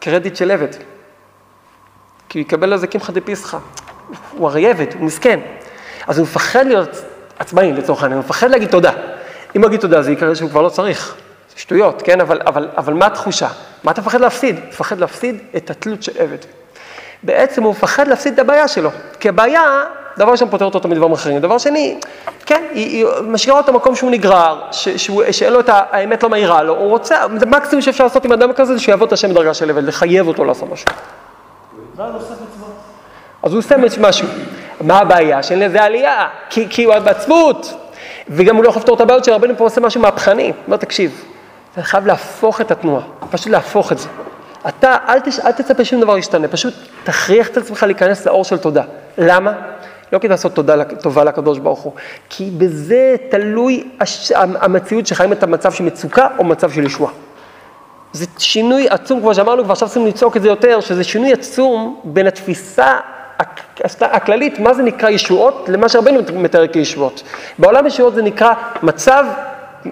הקרדיט 0.01 0.37
של 0.37 0.51
עבד. 0.51 0.69
כי 2.29 2.39
הוא 2.39 2.47
יקבל 2.47 2.73
על 2.73 2.79
זה 2.79 2.87
קמחא 2.87 3.13
דפסחא. 3.13 3.59
הוא 4.31 4.49
הרי 4.49 4.71
עבד, 4.71 4.87
הוא 4.95 5.05
מסכן. 5.05 5.41
אז 6.07 6.19
הוא 6.19 6.25
מפחד 6.25 6.67
להיות 6.67 7.03
עצמאי 7.39 7.73
לצורך 7.73 8.03
העניין, 8.03 8.19
הוא 8.19 8.25
מפחד 8.25 8.51
להגיד 8.51 8.69
תודה. 8.69 8.93
אם 9.57 9.61
הוא 9.61 9.69
יגיד 9.69 9.81
תודה 9.81 10.03
זה 10.03 10.13
יקרה 10.13 10.35
שהוא 10.35 10.51
כבר 10.51 10.63
לא 10.63 10.69
צריך. 10.69 11.15
זה 11.55 11.61
שטויות, 11.61 12.03
כן? 12.03 12.21
אבל, 12.21 12.41
אבל, 12.47 12.69
אבל 12.77 12.95
מה 12.95 13.07
התחושה? 13.07 13.49
מה 13.85 13.93
אתה 13.93 14.01
מפחד 14.01 14.21
להפסיד? 14.21 14.61
מפחד 14.69 14.99
להפסיד 14.99 15.39
את 15.57 15.71
התלות 15.71 16.03
של 16.03 16.13
עבד. 16.19 16.39
בעצם 17.23 17.63
הוא 17.63 17.73
מפחד 17.73 18.09
להפסיד 18.09 18.33
את 18.33 18.39
הבעיה 18.39 18.69
שלו. 18.69 18.91
כי 19.21 19.29
הבעיה, 19.29 19.85
דבר 20.19 20.31
ראשון 20.33 20.49
פותר 20.51 20.65
אותו 20.65 20.89
מדברים 20.89 21.13
אחרים. 21.13 21.39
דבר 21.39 21.59
שני, 21.59 22.01
כן, 22.47 22.63
היא, 22.73 23.07
היא 23.07 23.23
משאירה 23.23 23.59
אותו 23.59 23.73
במקום 23.73 23.95
שהוא 23.95 24.11
נגרר, 24.11 24.61
ש, 24.73 24.89
שהוא, 24.89 25.23
שאין 25.31 25.53
לו 25.53 25.61
את 25.61 25.69
ה- 25.69 25.83
האמת 25.91 26.23
לא 26.23 26.29
מהירה 26.31 26.63
לו, 26.63 26.77
הוא 26.77 26.89
רוצה, 26.89 27.17
זה 27.37 27.47
מקסימום 27.47 27.83
שאפשר 27.83 28.05
לעשות 28.05 28.25
עם 28.25 28.33
אדם 28.33 28.53
כזה, 28.53 28.75
זה 28.75 28.81
שיעבוד 28.81 29.07
את 29.07 29.13
השם 29.13 29.31
בדרגה 29.31 29.55
של 29.55 29.71
עבד, 29.71 29.85
לחייב 29.85 30.29
אותו 30.29 30.45
לעשות 30.45 30.69
משהו. 30.73 30.87
אז 33.43 33.53
הוא 33.53 33.59
עושה 33.59 33.75
משהו. 34.01 34.29
מה 34.81 34.99
הבעיה? 34.99 35.43
שאין 35.43 35.59
לזה 35.61 35.83
עלייה, 35.83 36.29
כי, 36.51 36.67
כי 36.71 36.85
הוא 36.85 36.99
בעצבות, 36.99 37.75
וגם 38.29 38.57
הוא 38.57 38.65
לא 38.65 38.69
יכול 38.69 38.81
לפתור 38.81 38.97
את 38.97 39.01
הבעיות 39.01 39.25
של 39.25 39.33
רבנו 39.33 39.57
פה 39.57 39.65
עושה 39.65 39.81
משהו 39.81 40.01
מהפכני. 40.01 40.43
הוא 40.45 40.53
אומר, 40.67 40.77
תקשיב, 40.77 41.25
אתה 41.73 41.83
חייב 41.83 42.07
להפוך 42.07 42.61
את 42.61 42.71
התנועה, 42.71 43.03
פשוט 43.31 43.47
להפוך 43.47 43.93
את 43.93 43.99
זה. 43.99 44.09
אתה, 44.69 44.97
אל, 45.09 45.21
תש, 45.21 45.39
אל 45.41 45.53
תצפה 45.53 45.85
שום 45.85 46.01
דבר 46.01 46.19
ישתנה, 46.19 46.49
פשוט 46.49 46.75
תכריח 47.05 47.49
את 47.49 47.57
עצמך 47.57 47.83
להיכנס 47.83 48.27
לאור 48.27 48.45
של 48.45 48.59
תודה. 48.59 48.83
למה? 49.19 49.53
לא 50.13 50.19
כדי 50.19 50.29
לעשות 50.29 50.55
תודה, 50.55 50.85
טובה 50.85 51.25
לקדוש 51.25 51.59
ברוך 51.59 51.81
הוא, 51.81 51.93
כי 52.29 52.51
בזה 52.59 53.17
תלוי 53.29 53.89
הש... 54.01 54.33
המציאות 54.35 55.07
שחיים 55.07 55.33
את 55.33 55.43
המצב 55.43 55.73
של 55.73 55.85
מצוקה 55.85 56.27
או 56.39 56.45
מצב 56.45 56.71
של 56.71 56.85
ישועה. 56.85 57.13
זה 58.13 58.27
שינוי 58.39 58.89
עצום, 58.89 59.21
כמו 59.21 59.35
שאמרנו, 59.35 59.67
ועכשיו 59.67 59.89
צריכים 59.89 60.07
לצעוק 60.07 60.37
את 60.37 60.43
זה 60.43 60.49
יותר, 60.49 60.81
שזה 60.81 61.05
שינוי 61.05 61.33
עצום 61.33 62.01
בין 62.05 62.27
התפיסה 62.27 62.99
הכללית, 64.01 64.59
מה 64.59 64.75
זה 64.75 64.83
נקרא 64.83 65.09
ישועות, 65.09 65.69
למה 65.73 65.89
שהרבנו 65.89 66.21
מתאר 66.35 66.67
כישועות. 66.67 67.23
בעולם 67.59 67.87
ישועות 67.87 68.15
זה 68.15 68.23
נקרא 68.23 68.53
מצב 68.83 69.25
אה, 69.87 69.91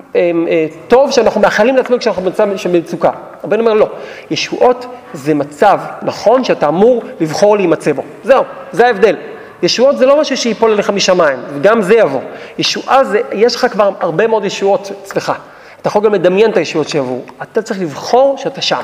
אה, 0.48 0.66
טוב 0.88 1.10
שאנחנו 1.10 1.40
מאחלים 1.40 1.76
לעצמנו 1.76 1.98
כשאנחנו 1.98 2.22
במצב 2.22 2.56
של 2.56 2.72
מצוקה. 2.72 3.10
רבנו 3.44 3.60
אומר 3.60 3.74
לא, 3.74 3.88
ישועות 4.30 4.86
זה 5.12 5.34
מצב 5.34 5.80
נכון 6.02 6.44
שאתה 6.44 6.68
אמור 6.68 7.02
לבחור 7.20 7.56
להימצא 7.56 7.92
בו. 7.92 8.02
זהו, 8.24 8.44
זה 8.72 8.86
ההבדל. 8.86 9.16
ישועות 9.62 9.98
זה 9.98 10.06
לא 10.06 10.20
משהו 10.20 10.36
שיפול 10.36 10.72
עליך 10.72 10.90
משמיים, 10.90 11.38
וגם 11.54 11.82
זה 11.82 11.94
יבוא. 11.94 12.20
ישועה 12.58 13.04
זה, 13.04 13.20
יש 13.32 13.54
לך 13.54 13.66
כבר 13.70 13.90
הרבה 14.00 14.26
מאוד 14.26 14.44
ישועות 14.44 14.90
אצלך. 15.02 15.32
אתה 15.80 15.88
יכול 15.88 16.04
גם 16.04 16.14
לדמיין 16.14 16.50
את 16.50 16.56
הישועות 16.56 16.88
שיבואו. 16.88 17.20
אתה 17.42 17.62
צריך 17.62 17.80
לבחור 17.80 18.38
שאתה 18.38 18.62
שם. 18.62 18.82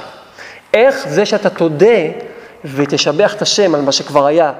איך 0.75 1.09
זה 1.09 1.27
שאתה 1.27 1.51
תודה 1.51 1.97
ותשבח 2.65 3.35
את 3.35 3.43
השם 3.43 3.75
על 3.75 3.81
מה 3.81 3.93
שכבר 3.93 4.27
היה, 4.27 4.53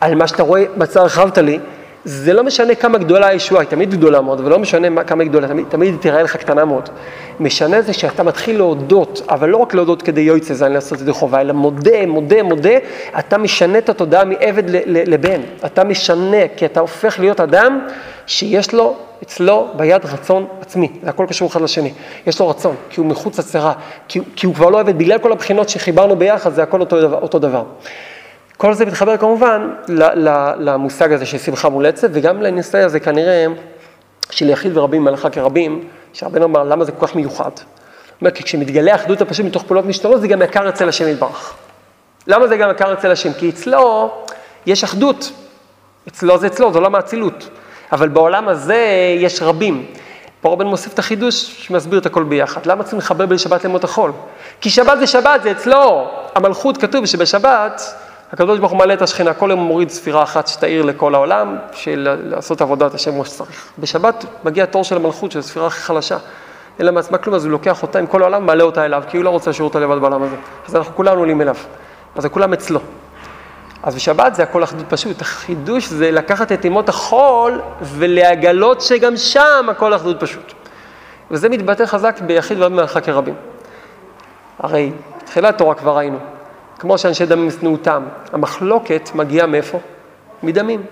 על 0.00 0.14
מה 0.14 0.28
שאתה 0.28 0.42
רואה, 0.42 0.64
בצער 0.76 1.02
הרחבת 1.02 1.38
לי, 1.38 1.58
זה 2.04 2.32
לא 2.32 2.44
משנה 2.44 2.74
כמה 2.74 2.98
גדולה 2.98 3.26
הישועה, 3.26 3.60
היא 3.60 3.68
תמיד 3.68 3.90
גדולה 3.90 4.20
מאוד, 4.20 4.40
ולא 4.40 4.58
משנה 4.58 4.90
מה, 4.90 5.04
כמה 5.04 5.22
היא 5.22 5.30
גדולה, 5.30 5.48
תמיד, 5.48 5.66
תמיד 5.68 5.88
היא 5.92 6.00
תראה 6.00 6.22
לך 6.22 6.36
קטנה 6.36 6.64
מאוד. 6.64 6.88
משנה 7.40 7.82
זה 7.82 7.92
שאתה 7.92 8.22
מתחיל 8.22 8.56
להודות, 8.56 9.22
אבל 9.28 9.48
לא 9.48 9.56
רק 9.56 9.74
להודות 9.74 10.02
כדי 10.02 10.20
זה 10.54 10.66
אני 10.66 10.74
לעשות 10.74 11.00
את 11.00 11.04
זה 11.04 11.12
חובה, 11.12 11.40
אלא 11.40 11.52
מודה, 11.52 12.06
מודה, 12.06 12.42
מודה, 12.42 12.74
אתה 13.18 13.38
משנה 13.38 13.78
את 13.78 13.88
התודעה 13.88 14.24
מעבד 14.24 14.62
לבן. 14.86 15.40
אתה 15.66 15.84
משנה, 15.84 16.48
כי 16.56 16.66
אתה 16.66 16.80
הופך 16.80 17.20
להיות 17.20 17.40
אדם 17.40 17.86
שיש 18.26 18.74
לו 18.74 18.96
אצלו 19.22 19.68
ביד 19.76 20.04
רצון 20.04 20.46
עצמי, 20.60 20.88
זה 21.02 21.10
הכל 21.10 21.26
קשור 21.28 21.48
אחד 21.48 21.60
לשני. 21.60 21.92
יש 22.26 22.40
לו 22.40 22.48
רצון, 22.48 22.74
כי 22.90 23.00
הוא 23.00 23.06
מחוץ 23.08 23.38
לצרה, 23.38 23.72
כי, 24.08 24.20
כי 24.36 24.46
הוא 24.46 24.54
כבר 24.54 24.70
לא 24.70 24.80
עובד, 24.80 24.98
בגלל 24.98 25.18
כל 25.18 25.32
הבחינות 25.32 25.68
שחיברנו 25.68 26.16
ביחד, 26.16 26.54
זה 26.54 26.62
הכל 26.62 26.80
אותו. 26.80 26.96
אותו 27.02 27.38
דבר. 27.38 27.62
כל 28.58 28.74
זה 28.74 28.86
מתחבר 28.86 29.16
כמובן 29.16 29.70
למושג 30.58 31.12
הזה 31.12 31.26
של 31.26 31.38
שמחה 31.38 31.68
מול 31.68 31.86
עצב, 31.86 32.08
וגם 32.12 32.42
לניסיון 32.42 32.84
הזה 32.84 33.00
כנראה 33.00 33.46
של 34.30 34.50
יחיד 34.50 34.76
ורבים 34.76 35.04
מלאכה 35.04 35.30
כרבים, 35.30 35.88
שהרבנו 36.12 36.44
אמר 36.44 36.64
למה 36.64 36.84
זה 36.84 36.92
כל 36.92 37.06
כך 37.06 37.14
מיוחד. 37.14 37.50
אומר, 38.20 38.30
כי 38.30 38.42
כשמתגלה 38.42 38.94
אחדות 38.94 39.20
הפשוט 39.20 39.46
מתוך 39.46 39.62
פעולות 39.62 39.84
משתנות, 39.84 40.20
זה 40.20 40.28
גם 40.28 40.42
יקר 40.42 40.68
אצל 40.68 40.88
השם 40.88 41.08
יתברך. 41.08 41.54
למה 42.26 42.48
זה 42.48 42.56
גם 42.56 42.70
יקר 42.70 42.92
אצל 42.92 43.10
השם? 43.10 43.32
כי 43.32 43.50
אצלו 43.50 44.10
יש 44.66 44.84
אחדות. 44.84 45.32
אצלו 46.08 46.38
זה 46.38 46.46
אצלו, 46.46 46.72
זה 46.72 46.78
עולם 46.78 46.94
האצילות. 46.94 47.48
אבל 47.92 48.08
בעולם 48.08 48.48
הזה 48.48 48.86
יש 49.18 49.42
רבים. 49.42 49.86
פה 50.40 50.52
רבנו 50.52 50.70
מוסיף 50.70 50.94
את 50.94 50.98
החידוש 50.98 51.34
שמסביר 51.58 51.98
את 51.98 52.06
הכל 52.06 52.22
ביחד. 52.22 52.66
למה 52.66 52.82
צריכים 52.82 52.98
לחבר 52.98 53.26
בין 53.26 53.38
שבת 53.38 53.64
לימות 53.64 53.84
החול? 53.84 54.12
כי 54.60 54.70
שבת 54.70 54.98
זה 54.98 55.06
שבת, 55.06 55.42
זה 55.42 55.50
אצלו. 55.50 56.10
המלכות 56.34 56.76
כתוב 56.76 57.06
שבשבת 57.06 57.82
הקדוש 58.32 58.58
ברוך 58.58 58.72
הוא 58.72 58.78
מעלה 58.78 58.94
את 58.94 59.02
השכינה, 59.02 59.34
כל 59.34 59.50
יום 59.50 59.60
מוריד 59.60 59.90
ספירה 59.90 60.22
אחת 60.22 60.46
שתאיר 60.46 60.82
לכל 60.82 61.14
העולם, 61.14 61.56
של 61.72 62.16
לעשות 62.22 62.60
עבודת 62.60 62.94
השם 62.94 63.10
כמו 63.10 63.24
שצריך. 63.24 63.72
בשבת 63.78 64.24
מגיע 64.44 64.66
תור 64.66 64.84
של 64.84 64.96
המלכות, 64.96 65.32
של 65.32 65.38
הספירה 65.38 65.66
הכי 65.66 65.80
חלשה. 65.80 66.16
אין 66.78 66.86
לה 66.86 66.92
מעצמה 66.92 67.18
כלום, 67.18 67.36
אז 67.36 67.44
הוא 67.44 67.52
לוקח 67.52 67.82
אותה 67.82 67.98
עם 67.98 68.06
כל 68.06 68.22
העולם, 68.22 68.46
מעלה 68.46 68.64
אותה 68.64 68.84
אליו, 68.84 69.02
כי 69.08 69.16
הוא 69.16 69.24
לא 69.24 69.30
רוצה 69.30 69.50
להשאיר 69.50 69.64
אותה 69.64 69.80
לבד 69.80 70.00
בעולם 70.00 70.22
הזה. 70.22 70.36
אז 70.68 70.76
אנחנו 70.76 70.94
כולנו 70.94 71.18
עולים 71.20 71.40
אליו. 71.40 71.54
אז 72.16 72.22
זה 72.22 72.28
כולם 72.28 72.52
אצלו. 72.52 72.80
אז 73.82 73.94
בשבת 73.94 74.34
זה 74.34 74.42
הכל 74.42 74.64
אחדות 74.64 74.86
פשוט. 74.88 75.20
החידוש 75.20 75.86
זה 75.86 76.10
לקחת 76.10 76.52
את 76.52 76.64
ימות 76.64 76.88
החול 76.88 77.60
ולהגלות 77.82 78.80
שגם 78.80 79.16
שם 79.16 79.66
הכל 79.70 79.94
אחדות 79.94 80.20
פשוט. 80.20 80.52
וזה 81.30 81.48
מתבטא 81.48 81.86
חזק 81.86 82.20
ביחיד 82.20 82.58
ובמרחק 82.62 83.08
רבים. 83.08 83.34
הרי 84.58 84.92
תחילת 85.24 85.58
תורה 85.58 85.74
כבר 85.74 85.96
ראינו. 85.96 86.18
כמו 86.78 86.98
שאנשי 86.98 87.26
דמים 87.26 87.48
ישנאו 87.48 87.72
אותם. 87.72 88.02
המחלוקת 88.32 89.10
מגיעה 89.14 89.46
מאיפה? 89.46 89.78
מדמים, 90.42 90.82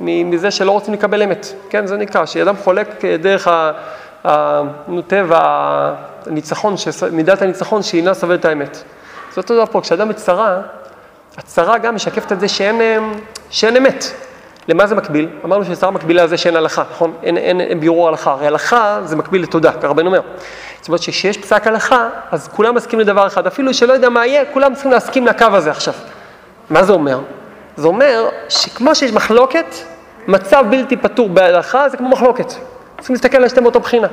מזה 0.00 0.50
שלא 0.50 0.70
רוצים 0.70 0.94
לקבל 0.94 1.22
אמת. 1.22 1.46
כן, 1.70 1.86
זה 1.86 1.96
נקרא, 1.96 2.26
שאדם 2.26 2.56
חולק 2.56 3.04
דרך 3.04 3.48
הטבע, 4.24 5.40
הניצחון, 6.26 6.74
מידת 7.12 7.42
הניצחון 7.42 7.82
שאינה 7.82 8.14
סובלת 8.14 8.44
האמת. 8.44 8.82
זה 9.32 9.40
אותו 9.40 9.54
דבר 9.54 9.66
פה, 9.66 9.80
כשאדם 9.80 10.08
בצרה, 10.08 10.60
הצרה 11.36 11.78
גם 11.78 11.94
משקפת 11.94 12.32
את 12.32 12.40
זה 12.40 12.48
שאין, 12.48 12.80
שאין 13.50 13.76
אמת. 13.76 14.04
למה 14.68 14.86
זה 14.86 14.94
מקביל? 14.94 15.28
אמרנו 15.44 15.64
שצרה 15.64 15.90
מקבילה 15.90 16.24
לזה 16.24 16.36
שאין 16.36 16.56
הלכה, 16.56 16.82
נכון? 16.90 17.12
אין, 17.22 17.36
אין, 17.36 17.60
אין 17.60 17.80
בירור 17.80 18.08
הלכה. 18.08 18.30
הרי 18.30 18.46
הלכה 18.46 19.00
זה 19.04 19.16
מקביל 19.16 19.42
לתודה, 19.42 19.72
ככה 19.72 19.86
רבנו 19.86 20.06
אומר. 20.06 20.20
זאת 20.80 20.88
אומרת 20.88 21.02
שכשיש 21.02 21.38
פסק 21.38 21.66
הלכה, 21.66 22.08
אז 22.30 22.48
כולם 22.48 22.74
מסכימים 22.74 23.06
לדבר 23.06 23.26
אחד, 23.26 23.46
אפילו 23.46 23.74
שלא 23.74 23.92
יודע 23.92 24.08
מה 24.08 24.26
יהיה, 24.26 24.44
כולם 24.52 24.74
צריכים 24.74 24.92
להסכים 24.92 25.26
לקו 25.26 25.46
הזה 25.52 25.70
עכשיו. 25.70 25.94
מה 26.70 26.82
זה 26.82 26.92
אומר? 26.92 27.20
זה 27.76 27.86
אומר 27.86 28.28
שכמו 28.48 28.94
שיש 28.94 29.12
מחלוקת, 29.12 29.74
מצב 30.28 30.64
בלתי 30.70 30.96
פתור 30.96 31.28
בהלכה 31.28 31.88
זה 31.88 31.96
כמו 31.96 32.08
מחלוקת. 32.08 32.48
צריכים 32.98 33.14
להסתכל 33.14 33.36
על 33.36 33.48
שתי 33.48 33.60
מאותו 33.60 33.80
בחינה. 33.80 34.08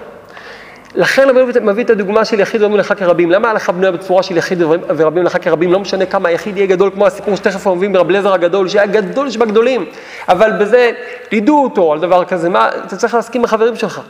לכן 0.95 1.29
אני 1.29 1.39
מביא 1.61 1.83
את 1.83 1.89
הדוגמה 1.89 2.25
של 2.25 2.39
יחיד 2.39 2.61
ורבים 2.61 2.77
לך 2.77 2.93
כרבים. 2.97 3.31
למה 3.31 3.47
ההלכה 3.47 3.71
בנויה 3.71 3.91
בצורה 3.91 4.23
של 4.23 4.37
יחיד 4.37 4.61
ורבים 4.87 5.23
לך 5.23 5.37
כרבים? 5.41 5.71
לא 5.71 5.79
משנה 5.79 6.05
כמה 6.05 6.29
היחיד 6.29 6.57
יהיה 6.57 6.67
גדול, 6.67 6.91
כמו 6.93 7.07
הסיפור 7.07 7.35
שתכף 7.35 7.67
מביאים 7.67 7.93
ברב 7.93 8.09
לזר 8.09 8.33
הגדול, 8.33 8.67
שהיה 8.67 8.85
גדול 8.85 9.29
שבגדולים, 9.29 9.85
אבל 10.27 10.51
בזה 10.51 10.91
לידו 11.31 11.63
אותו 11.63 11.93
על 11.93 11.99
דבר 11.99 12.25
כזה, 12.25 12.49
מה, 12.49 12.69
אתה 12.85 12.97
צריך 12.97 13.13
להסכים 13.13 13.41
עם 13.41 13.45
החברים 13.45 13.75
שלך. 13.75 14.01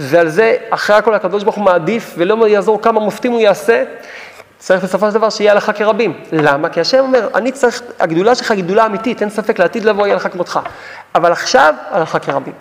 ועל 0.00 0.28
זה, 0.28 0.56
אחרי 0.70 0.96
הכל 0.96 1.14
הקדוש 1.14 1.42
ברוך 1.42 1.56
הוא 1.56 1.64
מעדיף, 1.64 2.14
ולא 2.16 2.48
יעזור 2.48 2.82
כמה 2.82 3.00
מופתים 3.00 3.32
הוא 3.32 3.40
יעשה, 3.40 3.84
צריך 4.58 4.84
בסופו 4.84 5.08
של 5.08 5.14
דבר 5.14 5.30
שיהיה 5.30 5.52
הלכה 5.52 5.72
כרבים. 5.72 6.12
למה? 6.32 6.68
כי 6.68 6.80
השם 6.80 6.98
אומר, 6.98 7.28
אני 7.34 7.52
צריך, 7.52 7.82
הגדולה 8.00 8.34
שלך 8.34 8.50
היא 8.50 8.64
גדולה 8.64 8.86
אמיתית, 8.86 9.22
אין 9.22 9.30
ספק, 9.30 9.58
לעתיד 9.58 9.84
לבוא 9.84 10.06
יהיה 10.06 10.14
הלכה 10.14 10.28
כמותך. 10.28 10.60
אבל 11.14 11.32
עכשיו, 11.32 11.74
הלכה 11.90 12.18
כרבים. 12.18 12.52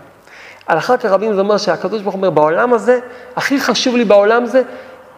הלכה 0.67 0.97
כרבים 0.97 1.33
זה 1.33 1.41
אומר 1.41 1.57
שהקדוש 1.57 2.01
ברוך 2.01 2.15
הוא 2.15 2.19
אומר, 2.19 2.29
בעולם 2.29 2.73
הזה, 2.73 2.99
הכי 3.35 3.59
חשוב 3.59 3.95
לי 3.95 4.05
בעולם 4.05 4.45
זה, 4.45 4.61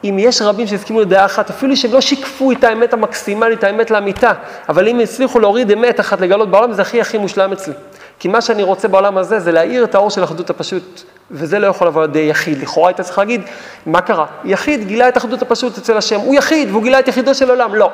אם 0.03 0.15
יש 0.19 0.41
רבים 0.41 0.67
שהסכימו 0.67 1.01
לדעה 1.01 1.25
אחת, 1.25 1.49
אפילו 1.49 1.77
שהם 1.77 1.93
לא 1.93 2.01
שיקפו 2.01 2.51
את 2.51 2.63
האמת 2.63 2.93
המקסימלית, 2.93 3.63
האמת 3.63 3.91
לאמיתה, 3.91 4.31
אבל 4.69 4.87
אם 4.87 4.99
הצליחו 4.99 5.39
להוריד 5.39 5.71
אמת 5.71 5.99
אחת 5.99 6.21
לגלות 6.21 6.51
בעולם, 6.51 6.73
זה 6.73 6.81
הכי 6.81 7.01
הכי 7.01 7.17
מושלם 7.17 7.51
אצלי. 7.51 7.73
כי 8.21 8.27
מה 8.27 8.41
שאני 8.41 8.63
רוצה 8.63 8.87
בעולם 8.87 9.17
הזה 9.17 9.39
זה 9.39 9.51
להאיר 9.51 9.83
את 9.83 9.95
האור 9.95 10.09
של 10.09 10.23
אחדות 10.23 10.49
הפשוט, 10.49 11.01
וזה 11.31 11.59
לא 11.59 11.67
יכול 11.67 11.87
לבוא 11.87 12.01
לידי 12.01 12.19
יחיד. 12.19 12.61
לכאורה 12.61 12.89
היית 12.89 13.01
צריך 13.01 13.17
להגיד, 13.17 13.41
מה 13.85 14.01
קרה? 14.01 14.25
יחיד 14.45 14.87
גילה 14.87 15.09
את 15.09 15.17
אחדות 15.17 15.41
הפשוט 15.41 15.77
אצל 15.77 15.97
השם, 15.97 16.19
הוא 16.19 16.35
יחיד 16.35 16.69
והוא 16.71 16.83
גילה 16.83 16.99
את 16.99 17.07
יחידו 17.07 17.35
של 17.35 17.49
עולם, 17.49 17.75
לא. 17.75 17.89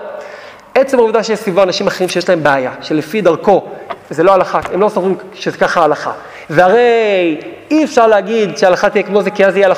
עצם 0.75 0.99
העובדה 0.99 1.23
שיש 1.23 1.39
סביבו 1.39 1.63
אנשים 1.63 1.87
אחרים 1.87 2.09
שיש 2.09 2.29
להם 2.29 2.43
בעיה, 2.43 2.71
שלפי 2.81 3.21
דרכו, 3.21 3.65
זה 4.09 4.23
לא 4.23 4.33
הלכה, 4.33 4.59
הם 4.73 4.81
לא 4.81 4.89
סוברים 4.89 5.15
שזה 5.33 5.57
ככה 5.57 5.81
ההלכה. 5.81 6.11
והרי 6.49 7.37
אי 7.71 7.83
אפשר 7.83 8.07
להגיד 8.07 8.57
שההלכה 8.57 8.89
תהיה 8.89 9.03
כמו 9.03 9.21
זה, 9.21 9.31
כי 9.31 9.45
אז 9.45 9.57
יהיה 9.57 9.69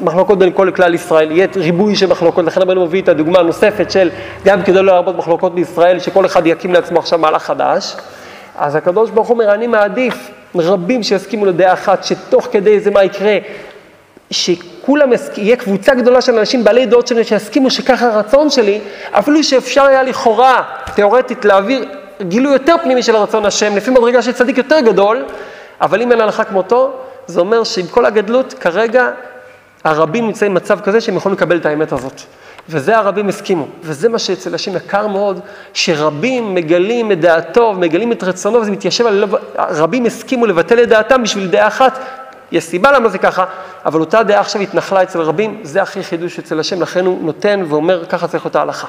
מחלוקות 0.00 0.38
בין 0.38 0.52
כל 0.54 0.70
כלל 0.76 0.94
ישראל, 0.94 1.30
יהיה 1.30 1.46
ריבוי 1.56 1.96
של 1.96 2.06
מחלוקות, 2.06 2.44
לכן 2.44 2.62
רבנו 2.62 2.86
מביא 2.86 3.02
את 3.02 3.08
הדוגמה 3.08 3.38
הנוספת 3.38 3.90
של 3.90 4.10
גם 4.44 4.62
כדי 4.62 4.74
לא 4.74 4.84
להרבות 4.84 5.16
מחלוקות 5.16 5.54
בישראל, 5.54 5.98
שכל 5.98 6.26
אחד 6.26 6.46
יקים 6.46 6.72
לעצמו 6.72 6.98
עכשיו 6.98 7.18
מהלך 7.18 7.42
חדש. 7.42 7.96
אז 8.58 8.76
הקדוש 8.76 9.10
ברוך 9.10 9.28
הוא 9.28 9.34
אומר, 9.34 9.54
אני 9.54 9.66
מעדיף 9.66 10.30
רבים 10.54 11.02
שיסכימו 11.02 11.46
לדעה 11.46 11.72
אחת, 11.72 12.04
שתוך 12.04 12.48
כדי 12.52 12.80
זה 12.80 12.90
מה 12.90 13.04
יקרה, 13.04 13.38
שכולם, 14.30 15.10
יהיה 15.36 15.56
קבוצה 15.56 15.94
גדולה 15.94 16.20
של 16.20 16.38
אנשים 16.38 16.64
בעלי 16.64 16.86
דעות 16.86 17.06
שלי 17.06 17.24
שיסכימו 17.24 17.70
שככה 17.70 18.06
הרצון 18.06 18.50
שלי, 18.50 18.80
אפילו 19.10 19.44
שאפשר 19.44 19.84
היה 19.84 20.02
לכאורה, 20.02 20.62
תיאורטית, 20.94 21.44
להעביר 21.44 21.84
גילוי 22.22 22.52
יותר 22.52 22.74
פנימי 22.82 23.02
של 23.02 23.16
הרצון 23.16 23.46
השם, 23.46 23.76
לפי 23.76 23.90
מדרגה 23.90 24.22
של 24.22 24.32
צדיק 24.32 24.58
יותר 24.58 24.80
גדול, 24.80 25.24
אבל 25.80 26.02
אם 26.02 26.12
אין 26.12 26.20
הלכה 26.20 26.44
כמותו, 26.44 26.92
זה 27.26 27.40
אומר 27.40 27.64
שעם 27.64 27.86
כל 27.86 28.06
הגדלות, 28.06 28.54
כרגע 28.60 29.10
הרבים 29.84 30.26
נמצאים 30.26 30.54
במצב 30.54 30.80
כזה 30.80 31.00
שהם 31.00 31.16
יכולים 31.16 31.36
לקבל 31.36 31.56
את 31.56 31.66
האמת 31.66 31.92
הזאת. 31.92 32.22
וזה 32.68 32.98
הרבים 32.98 33.28
הסכימו, 33.28 33.66
וזה 33.82 34.08
מה 34.08 34.18
שאצל 34.18 34.54
השם 34.54 34.76
יקר 34.76 35.06
מאוד, 35.06 35.40
שרבים 35.72 36.54
מגלים 36.54 37.12
את 37.12 37.20
דעתו 37.20 37.72
ומגלים 37.76 38.12
את 38.12 38.22
רצונו, 38.22 38.60
וזה 38.60 38.70
מתיישב 38.70 39.06
על 39.06 39.14
לב, 39.14 39.34
רבים 39.56 40.06
הסכימו 40.06 40.46
לבטל 40.46 40.82
את 40.82 40.88
דעתם 40.88 41.22
בשביל 41.22 41.46
דעה 41.48 41.66
אחת, 41.66 41.98
יש 42.52 42.64
סיבה 42.64 42.92
למה 42.92 43.08
זה 43.08 43.18
ככה, 43.18 43.44
אבל 43.86 44.00
אותה 44.00 44.22
דעה 44.22 44.40
עכשיו 44.40 44.62
התנחלה 44.62 45.02
אצל 45.02 45.20
רבים, 45.20 45.60
זה 45.62 45.82
הכי 45.82 46.02
חידוש 46.02 46.38
אצל 46.38 46.60
השם, 46.60 46.82
לכן 46.82 47.06
הוא 47.06 47.24
נותן 47.24 47.64
ואומר, 47.68 48.04
ככה 48.06 48.28
צריך 48.28 48.44
אותה 48.44 48.62
הלכה. 48.62 48.88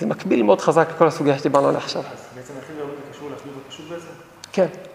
זה 0.00 0.06
מקביל 0.06 0.42
מאוד 0.42 0.60
חזק 0.60 0.88
לכל 0.94 1.06
הסוגיה 1.06 1.38
שדיברנו 1.38 1.68
עליה 1.68 1.78
עכשיו. 1.78 2.02
אז 2.02 2.06
בעצם 2.36 2.52
הכי 2.62 2.72
הרבה 2.80 2.92
זה 2.92 3.12
קשור 3.12 3.28
לאחדות 3.30 3.54
הפשוט 3.66 3.86
בעצם? 3.90 4.06
כן. 4.52 4.85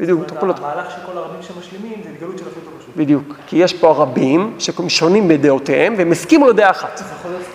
בדיוק, 0.00 0.24
טופולות. 0.26 0.58
המהלך 0.58 0.90
של 0.90 0.96
כל 1.06 1.18
הרבים 1.18 1.42
שמשלימים 1.42 2.00
זה 2.04 2.10
התגלות 2.10 2.38
של 2.38 2.44
הכי 2.44 2.60
טוב 2.60 2.74
פשוט. 2.80 2.96
בדיוק. 2.96 3.34
כי 3.46 3.56
יש 3.56 3.74
פה 3.74 3.92
רבים 3.92 4.56
ששונים 4.58 5.28
בדעותיהם 5.28 5.94
והם 5.98 6.12
הסכימו 6.12 6.48
לדעה 6.48 6.70
אחת. 6.70 7.02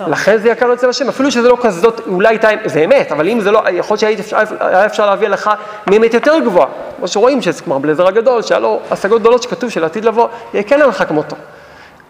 לכן 0.08 0.38
זה 0.38 0.50
יקר 0.50 0.74
אצל 0.74 0.89
השם, 0.89 1.10
אפילו 1.10 1.32
שזה 1.32 1.50
לא 1.50 1.58
כזאת, 1.62 2.02
אולי 2.08 2.28
הייתה, 2.28 2.48
זה 2.66 2.80
אמת, 2.80 3.12
אבל 3.12 3.30
אם 3.30 3.39
זה 3.41 3.52
לא, 3.52 3.62
יכול 3.72 3.98
להיות 4.02 4.28
שהיה 4.28 4.86
אפשר 4.86 5.06
להביא 5.06 5.28
הלכה 5.28 5.54
מאמת 5.88 6.14
יותר 6.14 6.39
גבוהה. 6.39 6.68
כמו 6.98 7.08
שרואים 7.08 7.41
שזה 7.41 7.62
כמו 7.62 7.80
בלזר 7.80 8.08
הגדול, 8.08 8.41
שהיה 8.41 8.60
לו 8.60 8.80
השגות 8.91 9.22
גדולות 9.22 9.44
שכתוב 9.44 9.70
שלעתיד 9.70 10.06
לבוא, 10.06 10.28
יהיה 10.54 10.64
כן 10.64 10.82
הלכה 10.82 11.06
כמותו. 11.06 11.36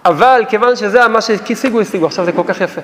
אבל 0.05 0.43
כיוון 0.49 0.75
שזה 0.75 1.07
מה 1.07 1.21
שהשיגו, 1.21 1.81
השיגו, 1.81 2.05
עכשיו 2.05 2.25
זה 2.25 2.31
כל 2.31 2.43
כך 2.47 2.61
יפה. 2.61 2.81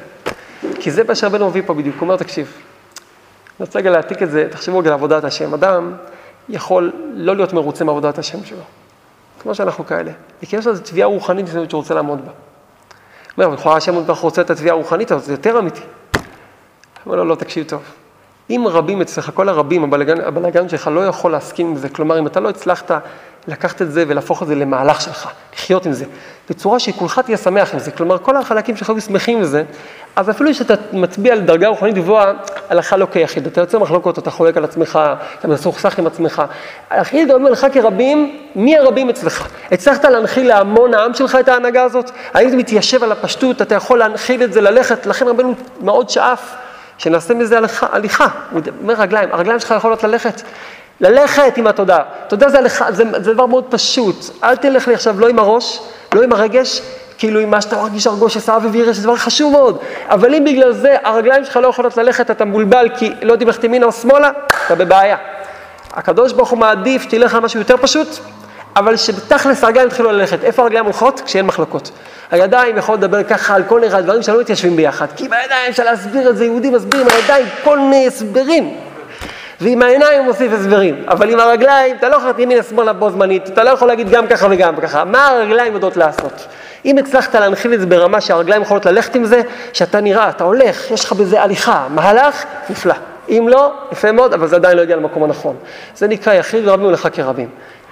כי 0.80 0.92
זה 0.92 1.04
מה 1.08 1.16
שרבנו 1.16 1.50
מביא 1.50 1.62
פה 1.66 1.74
בדיוק, 1.74 1.96
הוא 1.96 2.02
אומר, 2.02 2.18
תקשיב, 2.18 2.54
אני 3.60 3.66
רוצה 3.66 3.80
רגע 3.80 3.90
להעתיק 3.90 4.24
את 4.24 4.32
זה, 4.32 4.48
תחשבו 4.52 4.80
רגע 4.80 4.90
על 4.90 4.94
עבודת 4.94 5.24
השם. 5.24 5.54
אדם 5.54 5.94
יכול 6.50 6.92
לא 7.14 7.36
להיות 7.36 7.54
מרוצה 7.54 7.84
מעבודת 7.84 8.18
השם 8.18 8.46
שלו, 8.46 8.64
כמו 9.42 9.56
שאנחנו 9.56 9.86
כאלה. 9.86 10.12
כי 10.42 10.56
יש 10.56 10.68
איזו 10.68 10.84
תביעה 10.84 11.08
רוחנית 11.08 11.46
שהוא 11.48 11.68
רוצה 11.72 11.94
לעמוד 11.94 12.26
בה. 12.26 12.32
אומר, 13.38 13.56
לכאורה 13.56 13.78
השם 13.78 14.06
כל 14.06 14.14
כך 14.14 14.20
רוצה 14.20 14.42
את 14.42 14.50
התביעה 14.50 14.76
הרוחנית 14.76 15.12
הזאת, 15.12 15.26
זה 15.26 15.34
יותר 15.34 15.60
אמיתי. 15.60 15.82
אומר 17.06 17.16
לו, 17.18 17.26
לא, 17.26 17.36
תקשיב 17.36 17.68
טוב. 17.68 17.82
אם 18.50 18.64
רבים 18.68 19.02
אצלך, 19.02 19.32
כל 19.34 19.50
הרבים, 19.50 19.84
הבלגן, 19.84 20.22
הבלגן 20.22 20.70
שלך 20.70 20.90
לא 20.94 21.08
יכול 21.08 21.32
להסכים 21.32 21.68
עם 21.68 21.76
זה, 21.76 21.90
כלומר, 21.90 22.20
אם 22.20 22.28
אתה 22.28 22.40
לא 22.40 22.50
הצלחת 22.50 22.92
לקחת 23.48 23.82
את 23.82 23.92
זה 23.92 24.04
ולהפוך 24.08 24.44
את 24.44 24.48
זה 24.48 24.56
למהלך 24.56 25.02
שלך, 25.02 25.30
לחיות 25.54 25.86
עם 25.86 25.94
זה, 25.94 26.06
בצורה 26.50 26.80
שכולך 26.80 27.20
תהיה 27.20 27.38
שמח 27.38 27.74
עם 27.74 27.80
זה, 27.80 27.92
כלומר, 27.92 28.18
כל 28.18 28.38
החלקים 28.38 28.76
שלך 28.76 28.90
היו 28.90 29.02
שמחים 29.02 29.38
עם 29.38 29.44
זה, 29.44 29.64
אז 30.16 30.30
אפילו 30.30 30.54
שאתה 30.54 30.74
מצביע 30.94 31.34
על 31.34 31.40
דרגה 31.40 31.68
רוחנית 31.68 31.96
גבוהה, 31.96 32.34
הלכה 32.70 32.98
לא 32.98 33.08
כיחיד, 33.12 33.48
אתה 33.48 33.62
יוצא 33.62 33.80
מחלוקות, 33.80 34.20
אתה 34.20 34.32
חולק 34.32 34.58
על 34.58 34.64
עצמך, 34.64 35.00
אתה 35.40 35.48
מסוכסך 35.48 36.00
עם 36.00 36.08
עצמך. 36.08 36.44
היחיד 36.90 37.32
אומר 37.32 37.50
לך 37.50 37.68
כרבים, 37.74 38.40
מי 38.56 38.78
הרבים 38.78 39.10
אצלך? 39.10 39.50
הצלחת 39.72 40.06
להנחיל 40.06 40.48
להמון 40.48 40.94
העם 40.94 41.14
שלך 41.14 41.38
את 41.40 41.48
ההנהגה 41.48 41.84
הזאת? 41.84 42.12
האם 42.34 42.50
זה 42.50 42.58
מתיישב 42.58 43.04
על 43.04 43.12
הפשטות, 43.12 43.62
אתה 43.62 43.76
יכול 43.76 44.00
להנחיל 44.00 44.44
את 44.44 44.54
זה, 44.54 44.62
ללכת, 44.62 45.06
לכן 45.06 45.28
רבנו 45.28 45.54
מאוד 45.82 46.10
שאף. 46.10 46.56
שנעשה 47.00 47.34
מזה 47.34 47.58
הליכה, 47.58 47.88
הליכה. 47.92 48.28
הוא 48.52 48.62
אומר 48.82 48.94
רגליים, 48.94 49.30
הרגליים 49.32 49.60
שלך 49.60 49.74
יכולות 49.78 50.04
ללכת. 50.04 50.42
ללכת 51.02 51.58
עם 51.58 51.68
התודעה. 51.68 52.04
תודה 52.28 52.50
זה 52.50 52.58
הליכה, 52.60 52.92
זה, 52.92 53.04
זה 53.20 53.34
דבר 53.34 53.46
מאוד 53.46 53.66
פשוט. 53.70 54.16
אל 54.44 54.56
תלך 54.56 54.88
לי 54.88 54.94
עכשיו 54.94 55.20
לא 55.20 55.28
עם 55.28 55.40
הראש, 55.40 55.80
לא 56.14 56.22
עם 56.22 56.34
הרגש, 56.34 56.82
כאילו 57.18 57.40
עם 57.40 57.52
מה 57.52 57.62
שאתה 57.62 57.76
מרגיש 57.76 58.08
הרגוש 58.08 58.38
עשה 58.38 58.58
וירש, 58.72 58.96
זה 58.96 59.04
דבר 59.04 59.16
חשוב 59.16 59.52
מאוד. 59.52 59.78
אבל 60.10 60.36
אם 60.36 60.46
בגלל 60.46 60.74
זה 60.74 60.96
הרגליים 61.04 61.46
שלך 61.46 61.58
לא 61.58 61.68
יכולות 61.68 61.98
ללכת, 61.98 62.32
אתה 62.32 62.46
מבולבל 62.46 62.90
כי 62.98 63.14
לא 63.22 63.32
יודעים 63.32 63.48
ללכת 63.48 63.64
ימינה 63.64 63.86
או 63.86 63.92
שמאלה, 63.92 64.32
אתה 64.66 64.76
בבעיה. 64.76 65.18
הקדוש 65.94 66.34
ברוך 66.34 66.50
הוא 66.50 66.60
מעדיף 66.60 67.02
שתלך 67.02 67.36
על 67.36 67.40
משהו 67.40 67.60
יותר 67.60 67.78
פשוט, 67.78 68.08
אבל 68.76 68.98
שבתכלס 68.98 69.64
הרגליים 69.64 69.88
יתחילו 69.88 70.12
ללכת. 70.12 70.44
איפה 70.44 70.62
הרגליים 70.62 70.86
הולכות? 70.86 71.22
כשאין 71.26 71.46
מחלוקות. 71.46 71.92
הידיים 72.32 72.78
יכולות 72.78 73.02
לדבר 73.02 73.24
ככה 73.24 73.56
על 73.56 73.64
כל 73.64 73.80
מיני 73.80 74.02
דברים 74.02 74.22
שלא 74.22 74.40
מתיישבים 74.40 74.76
ביחד. 74.76 75.08
כי 75.16 75.24
בידיים 75.24 75.70
אפשר 75.70 75.84
להסביר 75.84 76.30
את 76.30 76.38
זה, 76.38 76.46
יהודים 76.46 76.74
מסבירים 76.74 77.08
הידיים 77.08 77.46
כל 77.64 77.80
מיני 77.80 78.08
הסברים. 78.08 78.78
ועם 79.62 79.82
העיניים 79.82 80.24
מוסיף 80.24 80.52
הסברים. 80.54 81.04
אבל 81.08 81.30
עם 81.30 81.40
הרגליים, 81.40 81.96
אתה 81.96 82.10
לא 82.10 82.16
יכול 82.16 82.28
להיות 82.28 82.40
ימינה 82.40 82.64
שמאלה 82.64 82.94
בו 82.94 83.10
זמנית, 83.10 83.48
אתה 83.48 83.64
לא 83.64 83.70
יכול 83.70 83.88
להגיד 83.88 84.10
גם 84.10 84.28
ככה 84.28 84.48
וגם 84.50 84.76
ככה. 84.76 85.04
מה 85.04 85.28
הרגליים 85.28 85.74
יודעות 85.74 85.98
לעשות? 85.98 86.48
אם 86.86 86.98
הצלחת 86.98 87.36
להנחיל 87.36 87.74
את 87.74 87.80
זה 87.80 87.86
ברמה 87.86 88.22
שהרגליים 88.22 88.62
יכולות 88.62 88.86
ללכת 88.86 89.16
עם 89.16 89.26
זה, 89.26 89.42
שאתה 89.74 90.02
נראה, 90.02 90.30
אתה 90.30 90.44
הולך, 90.44 90.92
יש 90.92 91.06
לך 91.06 91.14
בזה 91.14 91.42
הליכה, 91.42 91.88
מהלך, 91.90 92.46
נפלא. 92.70 92.96
אם 93.30 93.48
לא, 93.50 93.74
יפה 93.92 94.12
מאוד, 94.12 94.34
אבל 94.34 94.48
זה 94.48 94.56
עדיין 94.56 94.78
לא 94.78 94.82
הגיע 94.82 94.96
למקום 94.96 95.24
הנכון. 95.24 95.56
זה 95.96 96.08
נקרא 96.08 96.34
יחיד 96.34 96.68
ורבים 96.68 96.86
ולך 96.86 97.08
כרבים. 97.14 97.50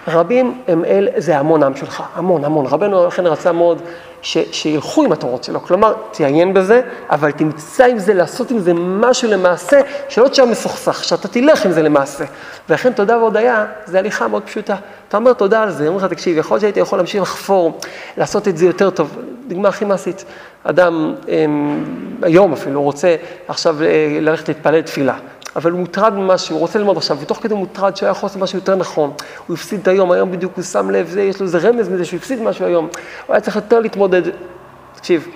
רבים 0.07 0.61
הם 0.67 0.85
אל, 0.85 1.09
זה 1.17 1.37
המון 1.37 1.63
עם 1.63 1.75
שלך, 1.75 2.03
המון, 2.15 2.45
המון. 2.45 2.65
רבנו 2.65 3.07
לכן 3.07 3.27
רצה 3.27 3.51
מאוד 3.51 3.81
ש, 4.21 4.37
שילכו 4.51 5.03
עם 5.03 5.11
התורות 5.11 5.43
שלו, 5.43 5.61
כלומר, 5.61 5.93
תעיין 6.11 6.53
בזה, 6.53 6.81
אבל 7.09 7.31
תמצא 7.31 7.85
עם 7.85 7.99
זה, 7.99 8.13
לעשות 8.13 8.51
עם 8.51 8.59
זה 8.59 8.73
משהו 8.73 9.31
למעשה, 9.31 9.81
שלא 10.09 10.27
תשאר 10.27 10.45
מסוכסך, 10.45 11.03
שאתה 11.03 11.27
תלך 11.27 11.65
עם 11.65 11.71
זה 11.71 11.81
למעשה. 11.81 12.25
ולכן 12.69 12.93
תודה 12.93 13.17
והודיה, 13.17 13.65
זה 13.85 13.99
הליכה 13.99 14.27
מאוד 14.27 14.43
פשוטה. 14.43 14.75
אתה 15.07 15.17
אומר 15.17 15.33
תודה 15.33 15.63
על 15.63 15.71
זה, 15.71 15.87
אומרים 15.87 16.05
לך, 16.05 16.11
תקשיב, 16.11 16.37
יכול 16.37 16.55
להיות 16.55 16.61
שהייתי 16.61 16.79
יכול 16.79 16.99
להמשיך 16.99 17.21
לחפור, 17.21 17.77
לעשות 18.17 18.47
את 18.47 18.57
זה 18.57 18.65
יותר 18.65 18.89
טוב. 18.89 19.17
דוגמה 19.47 19.69
הכי 19.69 19.85
מעשית, 19.85 20.25
אדם 20.63 21.15
הם, 21.27 21.83
היום 22.21 22.53
אפילו 22.53 22.81
רוצה 22.81 23.15
עכשיו 23.47 23.83
אה, 23.83 24.17
ללכת 24.21 24.47
להתפלל 24.47 24.81
תפילה. 24.81 25.15
אבל 25.57 25.71
הוא 25.71 25.79
מוטרד 25.79 26.13
ממשהו, 26.13 26.55
הוא 26.55 26.59
רוצה 26.59 26.79
ללמוד 26.79 26.97
עכשיו, 26.97 27.17
ותוך 27.21 27.39
כדי 27.41 27.53
הוא 27.53 27.59
מוטרד 27.59 27.95
שהוא 27.95 28.07
היה 28.07 28.11
יכול 28.11 28.27
לעשות 28.27 28.41
משהו 28.41 28.57
יותר 28.57 28.75
נכון. 28.75 29.11
הוא 29.47 29.53
הפסיד 29.53 29.79
את 29.79 29.87
היום, 29.87 30.11
היום 30.11 30.31
בדיוק 30.31 30.53
הוא 30.55 30.63
שם 30.63 30.89
לב, 30.89 31.07
זה, 31.07 31.21
יש 31.21 31.39
לו 31.39 31.45
איזה 31.45 31.57
רמז 31.57 31.89
מזה 31.89 32.05
שהוא 32.05 32.17
הפסיד 32.17 32.41
משהו 32.41 32.65
היום. 32.65 32.87
הוא 33.25 33.33
היה 33.33 33.41
צריך 33.41 33.55
יותר 33.55 33.79
להתמודד. 33.79 34.21
תקשיב, 34.95 35.27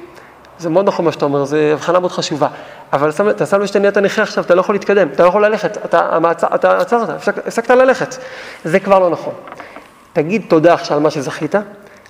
זה 0.59 0.69
מאוד 0.69 0.87
נכון 0.87 1.05
מה 1.05 1.11
שאתה 1.11 1.25
אומר, 1.25 1.45
זו 1.45 1.57
הבחנה 1.57 1.99
מאוד 1.99 2.11
חשובה. 2.11 2.47
אבל 2.93 3.09
אתה 3.29 3.45
שם 3.45 3.59
לב 3.59 3.65
שאתה 3.65 3.79
נהיית 3.79 3.97
נכה 3.97 4.21
עכשיו, 4.21 4.43
אתה 4.43 4.55
לא 4.55 4.59
יכול 4.59 4.75
להתקדם, 4.75 5.07
אתה 5.07 5.23
לא 5.23 5.27
יכול 5.27 5.45
ללכת, 5.45 5.85
אתה, 5.85 6.15
המעצ... 6.15 6.43
אתה 6.43 6.77
עצרת, 6.77 7.09
הפסק, 7.09 7.37
הפסקת 7.37 7.69
ללכת. 7.69 8.15
זה 8.63 8.79
כבר 8.79 8.99
לא 8.99 9.09
נכון. 9.09 9.33
תגיד 10.13 10.41
תודה 10.47 10.73
עכשיו 10.73 10.97
על 10.97 11.03
מה 11.03 11.11
שזכית, 11.11 11.55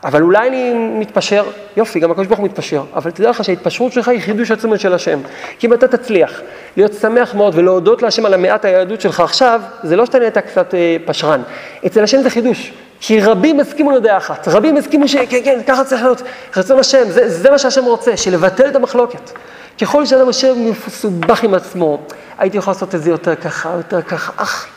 אבל 0.03 0.21
אולי 0.21 0.47
אני 0.47 0.73
מתפשר, 0.73 1.43
יופי, 1.77 1.99
גם 1.99 2.11
הקדוש 2.11 2.27
ברוך 2.27 2.39
הוא 2.39 2.45
מתפשר, 2.45 2.83
אבל 2.95 3.11
תדע 3.11 3.29
לך 3.29 3.43
שההתפשרות 3.43 3.91
שלך 3.91 4.07
היא 4.07 4.21
חידוש 4.21 4.51
עצמות 4.51 4.79
של 4.79 4.93
השם. 4.93 5.19
כי 5.59 5.67
אם 5.67 5.73
אתה 5.73 5.87
תצליח 5.87 6.41
להיות 6.77 6.93
שמח 6.93 7.35
מאוד 7.35 7.55
ולהודות 7.55 8.01
להשם 8.01 8.25
על 8.25 8.33
המעט 8.33 8.65
היהדות 8.65 9.01
שלך 9.01 9.19
עכשיו, 9.19 9.61
זה 9.83 9.95
לא 9.95 10.05
שאתה 10.05 10.19
נהיית 10.19 10.37
קצת 10.37 10.73
אה, 10.73 10.97
פשרן. 11.05 11.41
אצל 11.85 12.03
השם 12.03 12.21
זה 12.21 12.29
חידוש. 12.29 12.73
כי 12.99 13.19
רבים 13.19 13.59
הסכימו 13.59 13.91
לדעה 13.91 14.17
אחת, 14.17 14.47
רבים 14.47 14.77
הסכימו 14.77 15.07
שכן, 15.07 15.39
כן, 15.43 15.59
ככה 15.67 15.83
צריך 15.83 16.01
להיות, 16.03 16.21
רצון 16.57 16.79
השם, 16.79 17.09
זה, 17.09 17.29
זה 17.29 17.51
מה 17.51 17.57
שהשם 17.57 17.85
רוצה, 17.85 18.17
שלבטל 18.17 18.69
את 18.69 18.75
המחלוקת. 18.75 19.31
ככל 19.81 20.05
שאדם 20.05 20.27
יושב 20.27 20.55
מסובך 20.87 21.43
עם 21.43 21.53
עצמו, 21.53 21.99
הייתי 22.37 22.57
יכול 22.57 22.71
לעשות 22.71 22.95
את 22.95 23.03
זה 23.03 23.09
יותר 23.09 23.35
ככה, 23.35 23.73
יותר 23.77 24.01
ככה, 24.01 24.31
אך, 24.35 24.67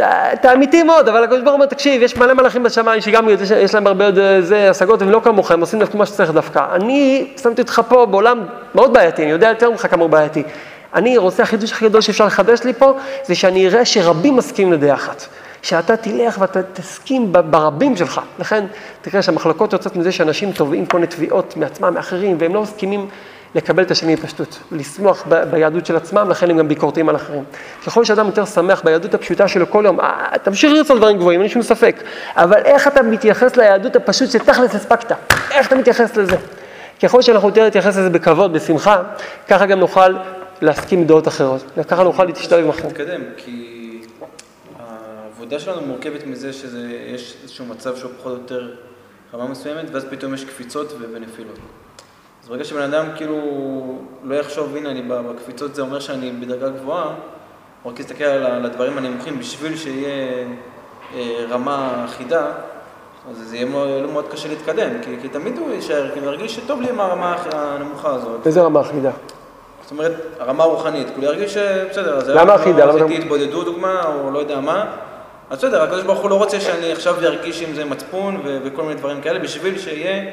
אתה 0.00 0.52
אמיתי 0.52 0.82
מאוד, 0.82 1.08
אבל 1.08 1.24
הקדוש 1.24 1.38
ברוך 1.38 1.48
הוא 1.48 1.54
אומר, 1.54 1.66
תקשיב, 1.66 2.02
יש 2.02 2.16
מלא 2.16 2.34
מלאכים 2.34 2.62
בשמיים 2.62 3.00
שגם 3.00 3.28
יש, 3.28 3.50
יש 3.50 3.74
להם 3.74 3.86
הרבה 3.86 4.06
עוד 4.06 4.18
זה, 4.40 4.70
השגות, 4.70 5.02
והם 5.02 5.10
לא 5.10 5.20
כמוך, 5.24 5.50
הם 5.50 5.60
עושים 5.60 5.78
דווקא 5.78 5.96
מה 5.96 6.06
שצריך 6.06 6.30
דווקא. 6.30 6.66
אני 6.72 7.30
שמתי 7.42 7.62
אותך 7.62 7.82
פה 7.88 8.06
בעולם 8.06 8.40
מאוד 8.74 8.92
בעייתי, 8.92 9.22
אני 9.22 9.30
יודע 9.30 9.48
יותר 9.48 9.70
ממך 9.70 9.86
כמה 9.90 10.02
הוא 10.02 10.10
בעייתי. 10.10 10.42
אני 10.94 11.18
רוצה, 11.18 11.42
החידוש 11.42 11.72
הכי 11.72 11.84
גדול 11.84 12.00
שאפשר 12.00 12.26
לחדש 12.26 12.62
לי 12.64 12.72
פה, 12.72 12.98
זה 13.24 13.34
שאני 13.34 13.68
אראה 13.68 13.84
שרבים 13.84 14.36
מסכימים 14.36 14.72
לדעה 14.72 14.94
אחת. 14.94 15.26
שאתה 15.62 15.96
תלך 15.96 16.36
ואתה 16.40 16.62
תסכים 16.62 17.32
ברבים 17.32 17.96
שלך. 17.96 18.20
לכן, 18.38 18.64
תראה 19.02 19.22
שהמחלקות 19.22 19.72
יוצאות 19.72 19.96
מזה 19.96 20.12
שאנשים 20.12 20.52
תובעים 20.52 20.86
כל 20.86 20.96
מיני 20.96 21.06
תביעות 21.06 21.56
מעצמם, 21.56 21.94
מאחרים, 21.94 22.36
והם 22.40 22.54
לא 22.54 22.62
מסכימים 22.62 23.08
לקבל 23.54 23.82
את 23.82 23.90
השני 23.90 24.16
בפשטות, 24.16 24.58
לשמוח 24.72 25.24
ב- 25.28 25.44
ביהדות 25.50 25.86
של 25.86 25.96
עצמם, 25.96 26.30
לכן 26.30 26.50
הם 26.50 26.58
גם 26.58 26.68
ביקורתיים 26.68 27.08
על 27.08 27.16
אחרים. 27.16 27.44
ככל 27.86 28.04
שאדם 28.04 28.26
יותר 28.26 28.44
שמח 28.44 28.82
ביהדות 28.84 29.14
הפשוטה 29.14 29.48
שלו 29.48 29.70
כל 29.70 29.82
יום, 29.86 30.00
אה, 30.00 30.26
תמשיך 30.42 30.72
לרצות 30.72 30.96
דברים 30.96 31.18
גבוהים, 31.18 31.40
אין 31.40 31.48
שום 31.48 31.62
ספק, 31.62 32.02
אבל 32.36 32.62
איך 32.64 32.88
אתה 32.88 33.02
מתייחס 33.02 33.56
ליהדות 33.56 33.96
הפשוט 33.96 34.30
שתכלס 34.30 34.74
הספקת? 34.74 35.12
איך 35.50 35.66
אתה 35.66 35.76
מתייחס 35.76 36.16
לזה? 36.16 36.36
ככל 37.02 37.22
שאנחנו 37.22 37.48
יותר 37.48 37.66
נתייחס 37.66 37.96
לזה 37.96 38.10
בכבוד, 38.10 38.52
בשמחה, 38.52 39.02
ככה 39.48 39.66
גם 39.66 39.80
נוכל 39.80 40.16
להסכים 40.60 40.98
עם 40.98 41.06
דעות 41.06 41.28
אחרות, 41.28 41.62
וככה 41.76 42.02
נוכל 42.02 42.24
להשתלב 42.24 42.64
עם 42.64 42.70
אחרים. 42.70 42.86
להתקדם, 42.86 43.20
כי 43.36 44.00
העבודה 44.78 45.58
שלנו 45.58 45.80
מורכבת 45.80 46.26
מזה 46.26 46.52
שיש 46.52 47.34
איזשהו 47.42 47.66
מצב 47.66 47.96
שהוא 47.96 48.10
פחות 48.18 48.32
או 48.32 48.38
יותר 48.38 48.74
רמה 49.34 49.48
מסוימת, 49.48 49.84
ואז 49.92 50.04
פתאום 50.10 50.34
יש 50.34 50.44
קפיצות 50.44 50.92
ונפילות. 51.12 51.58
ברגע 52.52 52.64
שבן 52.64 52.82
אדם 52.82 53.06
כאילו 53.16 53.36
לא 54.24 54.34
יחשוב, 54.34 54.76
הנה 54.76 54.90
אני 54.90 55.02
בקפיצות 55.02 55.74
זה 55.74 55.82
אומר 55.82 56.00
שאני 56.00 56.30
בדרגה 56.30 56.68
גבוהה, 56.68 57.14
הוא 57.82 57.92
רק 57.92 58.00
יסתכל 58.00 58.24
על 58.24 58.66
הדברים 58.66 58.98
הנמוכים 58.98 59.38
בשביל 59.38 59.76
שיהיה 59.76 60.44
אה, 61.14 61.44
רמה 61.50 62.04
אחידה, 62.04 62.46
אז 63.30 63.36
זה 63.36 63.56
יהיה 63.56 63.66
לא 64.02 64.12
מאוד 64.12 64.28
קשה 64.28 64.48
להתקדם, 64.48 64.90
כי, 65.02 65.16
כי 65.22 65.28
תמיד 65.28 65.58
הוא 65.58 65.72
יישאר, 65.72 66.10
כי 66.14 66.20
הוא 66.20 66.28
ירגיש 66.28 66.56
שטוב 66.56 66.80
לי 66.80 66.90
עם 66.90 67.00
הרמה 67.00 67.36
הנמוכה 67.52 68.14
הזאת. 68.14 68.46
איזה 68.46 68.62
רמה 68.62 68.80
אחידה? 68.80 69.10
זאת 69.82 69.90
אומרת, 69.90 70.12
הרמה 70.38 70.64
הרוחנית, 70.64 71.10
כאילו 71.10 71.24
ירגיש 71.24 71.54
שבסדר, 71.54 72.16
אז 72.16 72.28
למה 72.28 72.54
אחידה? 72.54 72.84
למה 72.86 73.04
עשיתי 73.04 73.22
התבודדות 73.22 73.64
דוגמה, 73.64 74.02
או 74.06 74.30
לא 74.30 74.38
יודע 74.38 74.60
מה, 74.60 74.96
אז 75.50 75.58
בסדר, 75.58 75.82
הקדוש 75.82 76.02
ברוך 76.02 76.20
הוא 76.20 76.30
לא 76.30 76.34
רוצה 76.34 76.60
שאני 76.60 76.92
עכשיו 76.92 77.14
ארגיש 77.24 77.62
עם 77.62 77.74
זה 77.74 77.84
מצפון 77.84 78.40
וכל 78.64 78.82
מיני 78.82 78.94
דברים 78.94 79.20
כאלה, 79.20 79.38
בשביל 79.38 79.78
שיהיה 79.78 80.30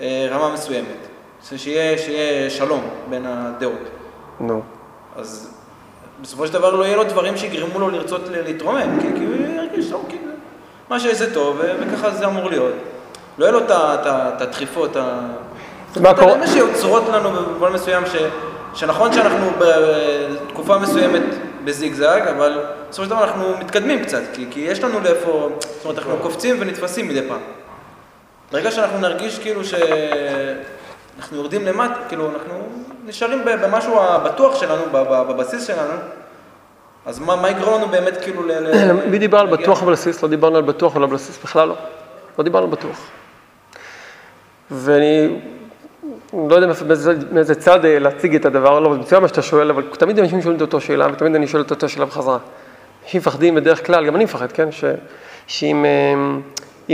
אה, 0.00 0.28
רמה 0.30 0.54
מסוימת. 0.54 1.17
זה 1.42 1.58
שיהיה, 1.58 1.98
שיהיה 1.98 2.50
שלום 2.50 2.80
בין 3.10 3.26
הדעות. 3.26 3.88
נו. 4.40 4.62
אז 5.16 5.54
בסופו 6.20 6.46
של 6.46 6.52
דבר 6.52 6.74
לא 6.74 6.84
יהיה 6.84 6.96
לו 6.96 7.04
דברים 7.04 7.36
שיגרמו 7.36 7.78
לו 7.78 7.90
לרצות 7.90 8.20
להתרומם, 8.28 9.00
כי, 9.00 9.08
כי 9.18 9.24
הוא 9.24 9.34
ירגיש, 9.56 9.92
אוקיי, 9.92 10.18
מה 10.88 11.00
שיש 11.00 11.18
זה 11.18 11.34
טוב, 11.34 11.60
וככה 11.80 12.10
זה 12.10 12.26
אמור 12.26 12.50
להיות. 12.50 12.74
לא 13.38 13.44
יהיה 13.44 13.52
לו 13.52 13.60
את 13.68 14.40
הדחיפות. 14.40 14.96
מה 16.00 16.14
קורה? 16.14 16.36
מה 16.36 16.46
שיוצרות 16.46 17.08
לנו 17.08 17.30
במובן 17.30 17.72
מסוים, 17.72 18.06
ש, 18.06 18.16
שנכון 18.74 19.12
שאנחנו 19.12 19.50
בתקופה 19.58 20.78
מסוימת 20.78 21.22
בזיגזג, 21.64 22.20
אבל 22.36 22.64
בסופו 22.88 23.04
של 23.04 23.10
דבר 23.10 23.24
אנחנו 23.24 23.58
מתקדמים 23.58 24.04
קצת, 24.04 24.22
כי, 24.32 24.46
כי 24.50 24.60
יש 24.60 24.84
לנו 24.84 25.00
לאיפה, 25.00 25.48
זאת 25.60 25.84
אומרת, 25.84 25.98
אנחנו 25.98 26.16
קופצים 26.22 26.56
ונתפסים 26.60 27.08
מדי 27.08 27.28
פעם. 27.28 27.40
ברגע 28.52 28.70
שאנחנו 28.70 28.98
נרגיש 28.98 29.38
כאילו 29.38 29.64
שאנחנו 31.18 31.36
יורדים 31.36 31.66
למטה, 31.66 31.94
כאילו 32.08 32.30
אנחנו 32.30 32.54
נשארים 33.06 33.38
במשהו 33.44 34.00
הבטוח 34.00 34.60
שלנו, 34.60 34.82
בבסיס 34.92 35.66
שלנו, 35.66 35.92
אז 37.06 37.18
מה, 37.18 37.36
מה 37.36 37.50
יגרום 37.50 37.74
לנו 37.74 37.88
באמת 37.88 38.16
כאילו 38.22 38.42
ל... 38.46 38.52
מי 39.10 39.18
דיבר 39.18 39.38
על? 39.38 39.46
בטוח 39.46 39.82
ובסיס? 39.82 40.22
לא 40.22 40.28
דיברנו 40.28 40.56
על 40.56 40.62
בטוח 40.62 40.96
ולא 40.96 41.06
בסיס, 41.06 41.38
בכלל 41.44 41.68
לא. 41.68 41.74
לא 42.38 42.44
דיברנו 42.44 42.64
על 42.66 42.72
בטוח. 42.72 43.06
ואני 44.70 45.40
לא 46.32 46.54
יודע 46.54 46.66
מאיזה, 46.86 47.14
מאיזה 47.32 47.54
צד 47.54 47.84
אה, 47.84 47.98
להציג 47.98 48.34
את 48.34 48.44
הדבר, 48.44 48.80
לא, 48.80 48.90
מצוין 48.90 49.22
מה 49.22 49.28
שאתה 49.28 49.42
שואל, 49.42 49.70
אבל 49.70 49.82
תמיד 49.98 50.18
אנשים 50.18 50.42
שואלים 50.42 50.56
את 50.56 50.62
אותו 50.62 50.80
שאלה, 50.80 51.06
ותמיד 51.12 51.34
אני 51.34 51.46
שואל 51.46 51.62
את 51.62 51.70
אותה 51.70 51.88
שאלה 51.88 52.06
בחזרה. 52.06 52.38
אנשים 53.04 53.20
מפחדים 53.20 53.54
בדרך 53.54 53.86
כלל, 53.86 54.06
גם 54.06 54.16
אני 54.16 54.24
מפחד, 54.24 54.52
כן? 54.52 54.72
ש, 54.72 54.84
שאם 55.46 55.84
אה, 55.84 55.90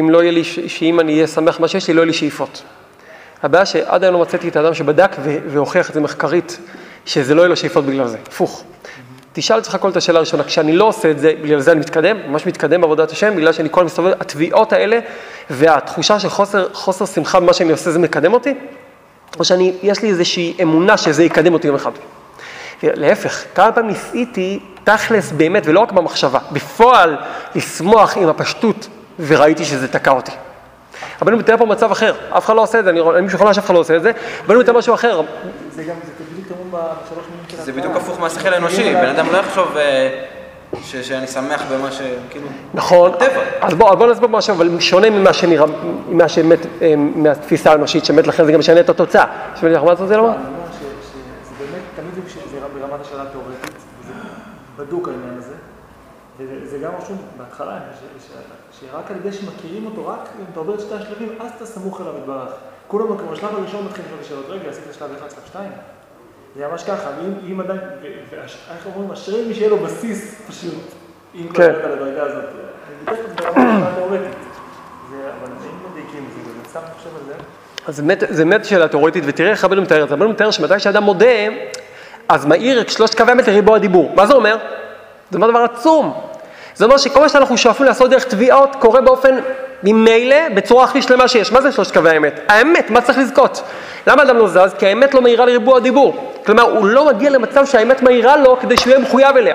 אם 0.01 0.11
לא 0.11 0.23
יהיה 0.23 0.33
לי, 0.33 0.45
שאם 0.45 1.01
אני 1.01 1.15
אהיה 1.15 1.27
שמח 1.27 1.61
מה 1.61 1.69
שיש 1.69 1.89
לי, 1.89 1.95
לא 1.95 2.01
יהיה 2.01 2.07
לי 2.07 2.13
שאיפות. 2.13 2.63
הבעיה 3.45 3.67
שעד 3.67 4.05
היום 4.05 4.15
לא 4.15 4.21
מצאתי 4.21 4.49
את 4.49 4.57
האדם 4.57 4.75
שבדק 4.75 5.17
והוכיח 5.47 5.89
את 5.89 5.95
זה 5.95 6.01
מחקרית, 6.01 6.59
שזה 7.07 7.35
לא 7.35 7.41
יהיה 7.41 7.49
לו 7.49 7.57
שאיפות 7.57 7.85
בגלל 7.85 8.07
זה, 8.07 8.19
הפוך. 8.29 8.65
תשאל 9.33 9.59
את 9.59 9.63
עצמך 9.63 9.77
כל 9.81 9.91
את 9.91 9.97
השאלה 9.97 10.19
הראשונה, 10.19 10.45
כשאני 10.45 10.77
לא 10.77 10.85
עושה 10.85 11.11
את 11.11 11.19
זה, 11.19 11.33
בגלל 11.43 11.61
זה 11.61 11.73
אני 11.73 11.81
מתקדם, 11.81 12.17
ממש 12.27 12.47
מתקדם 12.47 12.81
בעבודת 12.81 13.11
השם, 13.11 13.37
בגלל 13.37 13.53
שאני 13.53 13.69
כל 13.71 13.85
מסתובב, 13.85 14.13
התביעות 14.21 14.73
האלה 14.73 14.99
והתחושה 15.51 16.19
של 16.21 16.29
חוסר, 16.29 16.69
חוסר 16.73 17.07
שמחה 17.07 17.41
במה 17.41 17.53
שאני 17.53 17.73
עושה, 17.73 17.91
זה 17.91 17.99
מקדם 17.99 18.33
אותי? 18.33 18.55
או 19.39 19.45
שאני, 19.45 19.73
יש 19.83 20.03
לי 20.03 20.09
איזושהי 20.09 20.57
אמונה 20.63 20.97
שזה 20.97 21.25
יקדם 21.25 21.55
אותי 21.55 21.67
יום 21.67 21.77
אחד. 21.77 21.91
להפך, 22.83 23.45
כמה 23.55 23.73
פעמים 23.73 23.91
ניסיתי 23.91 24.61
תכלס 24.85 25.33
באמת, 25.33 25.63
ולא 25.67 25.81
רק 25.81 25.93
במחשבה, 25.93 26.39
בפועל 26.53 27.17
לשמוח 27.55 28.17
עם 28.17 28.29
הפשטות, 28.29 28.89
וראיתי 29.27 29.65
שזה 29.65 29.89
תקע 29.89 30.11
אותי. 30.11 30.33
רבנו 31.23 31.37
מתאר 31.37 31.57
פה 31.57 31.67
מצב 31.67 31.91
אחר, 31.91 32.15
אף 32.37 32.45
אחד 32.45 32.57
לא 32.57 32.63
עושה 32.63 32.79
את 32.79 32.85
זה, 32.85 32.91
אני 32.91 33.01
רואה, 33.01 33.21
מישהו 33.21 33.39
חולה 33.39 33.55
שאף 33.55 33.67
אחד 33.67 33.75
לא 33.75 33.79
עושה 33.79 33.97
את 33.97 34.03
זה, 34.03 34.13
רבנו 34.45 34.61
מתאר 34.61 34.75
משהו 34.79 34.95
אחר, 34.95 35.21
זה 35.71 35.83
גם, 35.85 35.95
זה 36.19 36.25
בדיוק 36.33 36.49
תמון 36.49 36.71
בשלוש 36.71 37.25
מילים 37.31 37.45
של 37.49 37.57
זה. 37.57 37.73
בדיוק 37.73 37.97
הפוך 37.97 38.21
מהשכל 38.21 38.55
האנושי, 38.55 38.95
בן 38.95 39.07
אדם 39.09 39.27
לא 39.33 39.39
יחשוב 39.39 39.77
אה, 39.77 40.25
ש- 40.83 40.97
שאני 40.97 41.27
שמח 41.27 41.63
במה 41.73 41.93
ש... 41.93 42.01
כאילו... 42.31 42.47
נכון. 42.75 43.11
אז 43.61 43.75
בוא, 43.75 43.91
אז 43.93 43.99
בוא 43.99 44.07
נסביר 44.07 44.29
משהו, 44.29 44.55
אבל 44.55 44.81
שונה 44.81 45.11
ממה 45.11 45.33
שנראה, 45.33 45.67
ממה 46.09 46.29
שבאמת, 46.29 46.59
אה, 46.83 46.95
מהתפיסה 46.97 47.71
האנושית, 47.73 48.05
שבאמת 48.05 48.27
לכן 48.27 48.45
זה 48.45 48.53
גם 48.53 48.59
משנה 48.59 48.81
את 48.81 48.89
התוצאה. 48.89 49.25
יש 49.57 49.63
לי 49.63 49.71
מה 49.71 49.93
אתה 49.93 50.03
רוצה 50.03 50.17
לומר? 50.17 50.29
אני 50.29 50.37
אומר 50.37 50.71
ש- 50.73 50.77
שזה 50.77 51.55
באמת, 51.59 51.83
תמיד 51.97 52.25
זה 52.29 52.41
זה 52.51 52.81
ברמת 52.81 53.01
השאלה 53.07 53.23
התיאורטית, 53.23 53.71
וזה 54.05 54.13
בדוק 54.79 55.09
העניין 55.09 55.35
הזה, 55.39 55.55
וזה 56.39 56.79
גם 56.79 56.91
רשום 57.03 57.17
בהתחלה, 57.39 57.79
שרק 58.95 59.11
על 59.11 59.17
ידי 59.17 59.33
שמכירים 59.33 59.87
אותו, 59.87 60.07
רק 60.09 60.19
אם 60.41 60.45
אתה 60.53 60.61
עובר 60.61 60.75
את 60.75 60.81
שתי 60.81 60.95
השלבים, 60.95 61.29
אז 61.41 61.51
אתה 61.57 61.67
סמוך 61.67 62.01
אליו 62.01 62.13
יתברך. 62.19 62.49
כולם, 62.89 63.07
כמו 63.19 63.29
בשלב 63.33 63.51
הראשון 63.57 63.85
מתחילים 63.87 64.11
לשאול 64.21 64.21
את 64.21 64.25
השאלות, 64.25 64.61
רגע, 64.61 64.71
עשית 64.71 64.83
שלב 64.99 65.11
אחד, 65.19 65.31
שלב 65.31 65.41
שתיים? 65.47 65.71
זה 66.57 66.67
ממש 66.69 66.83
ככה, 66.85 67.11
ואם 67.19 67.53
אם 67.53 67.61
עדיין, 67.61 67.81
איך 68.77 68.87
אומרים, 68.95 69.11
אשרי 69.13 69.45
מי 69.49 69.55
שיהיה 69.55 69.69
לו 69.71 69.77
בסיס 69.79 70.35
פשוט, 70.49 70.75
אם 71.35 71.49
כבר 71.49 71.57
כן. 71.57 71.71
הגעת 71.75 71.91
לדרגה 71.91 72.23
הזאת. 72.23 72.45
אני 72.45 73.17
בדרך 73.17 73.19
כלל 73.39 73.53
ברמת 73.53 73.57
השאלה 73.57 73.89
התיאורטית. 73.89 74.21
זה- 75.11 75.31
אבל 75.41 75.53
אם 75.53 75.91
מדייקים, 75.93 76.29
זה 76.37 76.51
באמת 76.53 76.67
סתם 76.67 76.81
חושב 76.99 77.11
על 77.17 77.23
זה. 77.27 77.35
אז 77.87 77.97
זה 78.37 78.45
באמת- 78.45 78.65
שאלה 78.65 78.89
תיאורטית, 78.89 79.25
ותראה 79.27 79.51
איך 79.51 79.65
רבנו 79.65 79.83
מתאר 79.83 80.03
את 80.05 80.09
זה. 80.09 80.15
רבנו 80.15 80.29
מתאר 80.31 80.51
שמתי 80.51 80.81
שאדם 80.81 81.03
מודה, 81.03 81.27
אז 82.29 82.47
מאיר 82.47 82.81
את 82.81 82.89
שלושת 82.91 83.15
קווי 83.15 83.31
האמת 83.31 83.49
לריבוע 83.49 83.77
הדיבור. 83.77 84.13
מה 84.17 84.27
זה 84.27 84.35
אומר? 84.35 84.57
זה 85.31 85.37
אומר 85.39 85.51
דבר 85.51 85.59
עצום. 85.59 86.21
זה 86.77 86.85
אומר 86.85 86.97
שכל 86.97 87.21
מה 87.21 87.29
שאנחנו 87.29 87.57
שואפים 87.57 87.87
לעשות 87.87 88.11
דרך 88.11 88.25
תביעות 88.25 88.77
קורה 88.79 89.01
באופן 89.01 89.35
ממילא 89.83 90.37
בצורה 90.55 90.85
הכי 90.85 91.03
שלמה 91.03 91.29
שיש. 91.29 91.53
מה 91.53 91.61
זה 91.61 91.73
שלושת 91.73 91.95
קווי 91.95 92.11
האמת? 92.11 92.41
האמת, 92.49 92.91
מה 92.91 93.01
צריך 93.01 93.19
לזכות? 93.19 93.63
למה 94.07 94.23
אדם 94.23 94.39
לא 94.39 94.49
זז? 94.49 94.75
כי 94.79 94.87
האמת 94.87 95.15
לא 95.15 95.23
מאירה 95.23 95.47
לריבוע 95.47 95.77
הדיבור. 95.77 96.33
כלומר, 96.47 96.63
הוא 96.63 96.87
לא 96.87 97.07
מגיע 97.07 97.31
למצב 97.31 97.67
שהאמת 97.67 98.03
מאירה 98.03 98.37
לו 98.37 98.57
כדי 98.61 98.77
שהוא 98.77 98.91
יהיה 98.91 98.99
מחויב 98.99 99.37
אליה. 99.37 99.55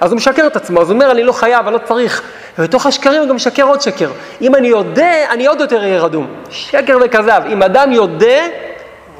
אז 0.00 0.10
הוא 0.10 0.16
משקר 0.16 0.46
את 0.46 0.56
עצמו, 0.56 0.80
אז 0.80 0.90
הוא 0.90 0.94
אומר, 0.94 1.10
אני 1.10 1.24
לא 1.24 1.32
חייב, 1.32 1.66
אני 1.66 1.74
לא 1.74 1.78
צריך. 1.78 2.22
ובתוך 2.58 2.86
השקרים 2.86 3.20
הוא 3.20 3.28
גם 3.28 3.36
משקר 3.36 3.62
עוד 3.62 3.80
שקר. 3.80 4.10
אם 4.40 4.54
אני 4.54 4.68
יודע, 4.68 5.12
אני 5.30 5.46
עוד 5.46 5.60
יותר 5.60 5.80
אהיה 5.80 6.00
רדום. 6.00 6.26
שקר 6.50 6.98
וכזב. 7.00 7.42
אם 7.52 7.62
אדם 7.62 7.92
יודע, 7.92 8.46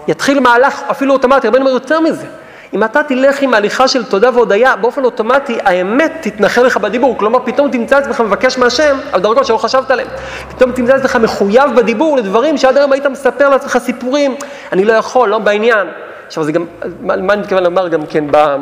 יתחיל 0.09 0.40
מהלך 0.40 0.82
אפילו 0.90 1.12
אוטומטי, 1.12 1.49
אומר 1.49 1.70
יותר 1.70 2.01
מזה. 2.01 2.26
אם 2.75 2.85
אתה 2.85 3.03
תלך 3.03 3.43
עם 3.43 3.55
הליכה 3.55 3.89
של 3.89 4.05
תודה 4.05 4.31
והודיה, 4.35 4.77
באופן 4.77 5.05
אוטומטי 5.05 5.59
האמת 5.64 6.12
תתנחל 6.21 6.62
לך 6.62 6.77
בדיבור. 6.77 7.19
כלומר, 7.19 7.39
פתאום 7.45 7.71
תמצא 7.71 7.99
עצמך 7.99 8.21
מבקש 8.21 8.59
מהשם 8.59 8.97
על 9.12 9.21
דרגות 9.21 9.47
שלא 9.47 9.57
חשבת 9.57 9.91
עליהן. 9.91 10.09
פתאום 10.49 10.73
תמצא 10.73 10.95
עצמך 10.95 11.16
מחויב 11.16 11.71
בדיבור 11.77 12.16
לדברים 12.16 12.57
שעד 12.57 12.77
היום 12.77 12.93
היית 12.93 13.07
מספר 13.07 13.49
לעצמך 13.49 13.79
סיפורים, 13.79 14.37
אני 14.73 14.85
לא 14.85 14.93
יכול, 14.93 15.29
לא 15.29 15.39
בעניין. 15.39 15.87
עכשיו, 16.27 16.45
זה 16.45 16.53
גם, 16.53 16.64
מה, 17.01 17.16
מה 17.16 17.33
אני 17.33 17.43
מתכוון 17.43 17.62
לומר 17.62 17.89
גם 17.89 18.07
כן 18.07 18.25
ב... 18.31 18.57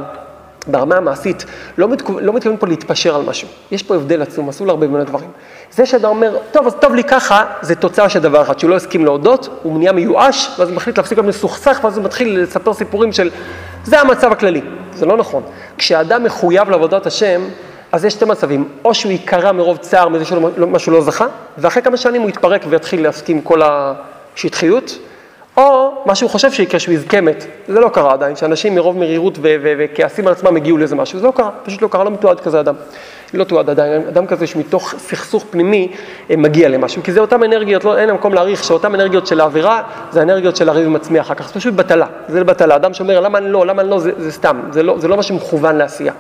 ברמה 0.66 0.96
המעשית, 0.96 1.44
לא, 1.78 1.88
מתכו... 1.88 2.20
לא 2.20 2.32
מתכוון 2.32 2.56
פה 2.56 2.66
להתפשר 2.66 3.16
על 3.16 3.22
משהו. 3.22 3.48
יש 3.70 3.82
פה 3.82 3.94
הבדל 3.94 4.22
עצום, 4.22 4.48
אסור 4.48 4.66
להרבה 4.66 4.86
בין 4.86 5.00
הדברים. 5.00 5.30
זה 5.70 5.86
שאתה 5.86 6.06
אומר, 6.06 6.36
טוב, 6.52 6.66
אז 6.66 6.74
טוב 6.80 6.94
לי 6.94 7.04
ככה, 7.04 7.44
זה 7.62 7.74
תוצאה 7.74 8.08
של 8.08 8.20
דבר 8.20 8.42
אחד, 8.42 8.58
שהוא 8.58 8.70
לא 8.70 8.76
הסכים 8.76 9.04
להודות, 9.04 9.48
הוא 9.62 9.78
נהיה 9.78 9.92
מיואש, 9.92 10.50
ואז 10.58 10.68
הוא 10.68 10.76
מחליט 10.76 10.98
להפסיק 10.98 11.18
להיות 11.18 11.28
מסוכסך, 11.28 11.80
ואז 11.84 11.96
הוא 11.96 12.04
מתחיל 12.04 12.42
לספר 12.42 12.74
סיפורים 12.74 13.12
של, 13.12 13.30
זה 13.84 14.00
המצב 14.00 14.32
הכללי. 14.32 14.60
זה 14.94 15.06
לא 15.06 15.16
נכון. 15.16 15.42
כשאדם 15.78 16.24
מחויב 16.24 16.70
לעבודת 16.70 17.06
השם, 17.06 17.40
אז 17.92 18.04
יש 18.04 18.12
שתי 18.12 18.24
מצבים, 18.24 18.68
או 18.84 18.94
שהוא 18.94 19.12
ייקרע 19.12 19.52
מרוב 19.52 19.76
צער 19.76 20.08
מזה 20.08 20.24
שמה 20.24 20.78
שהוא 20.78 20.94
לא 20.94 21.00
זכה, 21.00 21.26
ואחרי 21.58 21.82
כמה 21.82 21.96
שנים 21.96 22.22
הוא 22.22 22.30
יתפרק 22.30 22.64
ויתחיל 22.68 23.02
להסכים 23.02 23.40
כל 23.40 23.60
השטחיות, 23.64 24.98
או 25.56 25.94
מה 26.06 26.14
שהוא 26.14 26.30
חושב 26.30 26.52
שיקרה, 26.52 26.80
שהוא 26.80 26.94
יזכה 26.94 27.20
מת. 27.20 27.46
זה 27.68 27.80
לא 27.80 27.88
קרה 27.88 28.12
עדיין, 28.12 28.36
שאנשים 28.36 28.74
מרוב 28.74 28.98
מרירות 28.98 29.38
וכעסים 29.42 30.26
על 30.26 30.32
עצמם 30.32 30.56
הגיעו 30.56 30.78
לאיזה 30.78 30.96
משהו, 30.96 31.18
זה 31.18 31.26
לא 31.26 31.32
קרה, 31.36 31.50
פשוט 31.64 31.82
לא 31.82 31.88
קרה, 31.88 32.04
לא 32.04 32.10
מתועד 32.10 32.40
כזה 32.40 32.60
אדם. 32.60 32.74
לא 33.34 33.44
תועד 33.44 33.70
עדיין, 33.70 34.02
אדם 34.08 34.26
כזה 34.26 34.46
שמתוך 34.46 34.94
סכסוך 34.98 35.44
פנימי 35.50 35.92
אה, 36.30 36.36
מגיע 36.36 36.68
למשהו, 36.68 37.02
כי 37.02 37.12
זה 37.12 37.20
אותן 37.20 37.42
אנרגיות, 37.42 37.84
לא, 37.84 37.98
אין 37.98 38.10
מקום 38.10 38.34
להעריך 38.34 38.64
שאותן 38.64 38.94
אנרגיות 38.94 39.26
של 39.26 39.40
העבירה, 39.40 39.82
זה 40.10 40.22
אנרגיות 40.22 40.56
של 40.56 40.68
הריב 40.68 40.86
עם 40.86 40.96
עצמי 40.96 41.20
אחר 41.20 41.34
כך, 41.34 41.48
זה 41.48 41.54
פשוט 41.54 41.74
בטלה, 41.74 42.06
זה 42.28 42.44
בטלה, 42.44 42.76
אדם 42.76 42.94
שאומר 42.94 43.20
למה 43.20 43.38
אני 43.38 43.52
לא, 43.52 43.66
למה 43.66 43.82
אני 43.82 43.90
לא, 43.90 43.98
זה, 43.98 44.10
זה 44.18 44.32
סתם, 44.32 44.60
זה 44.70 44.82
לא, 44.82 44.98
זה 44.98 45.08
לא 45.08 45.16
מה 45.16 45.22
שמכוון 45.22 45.76
לעשייה. 45.76 46.12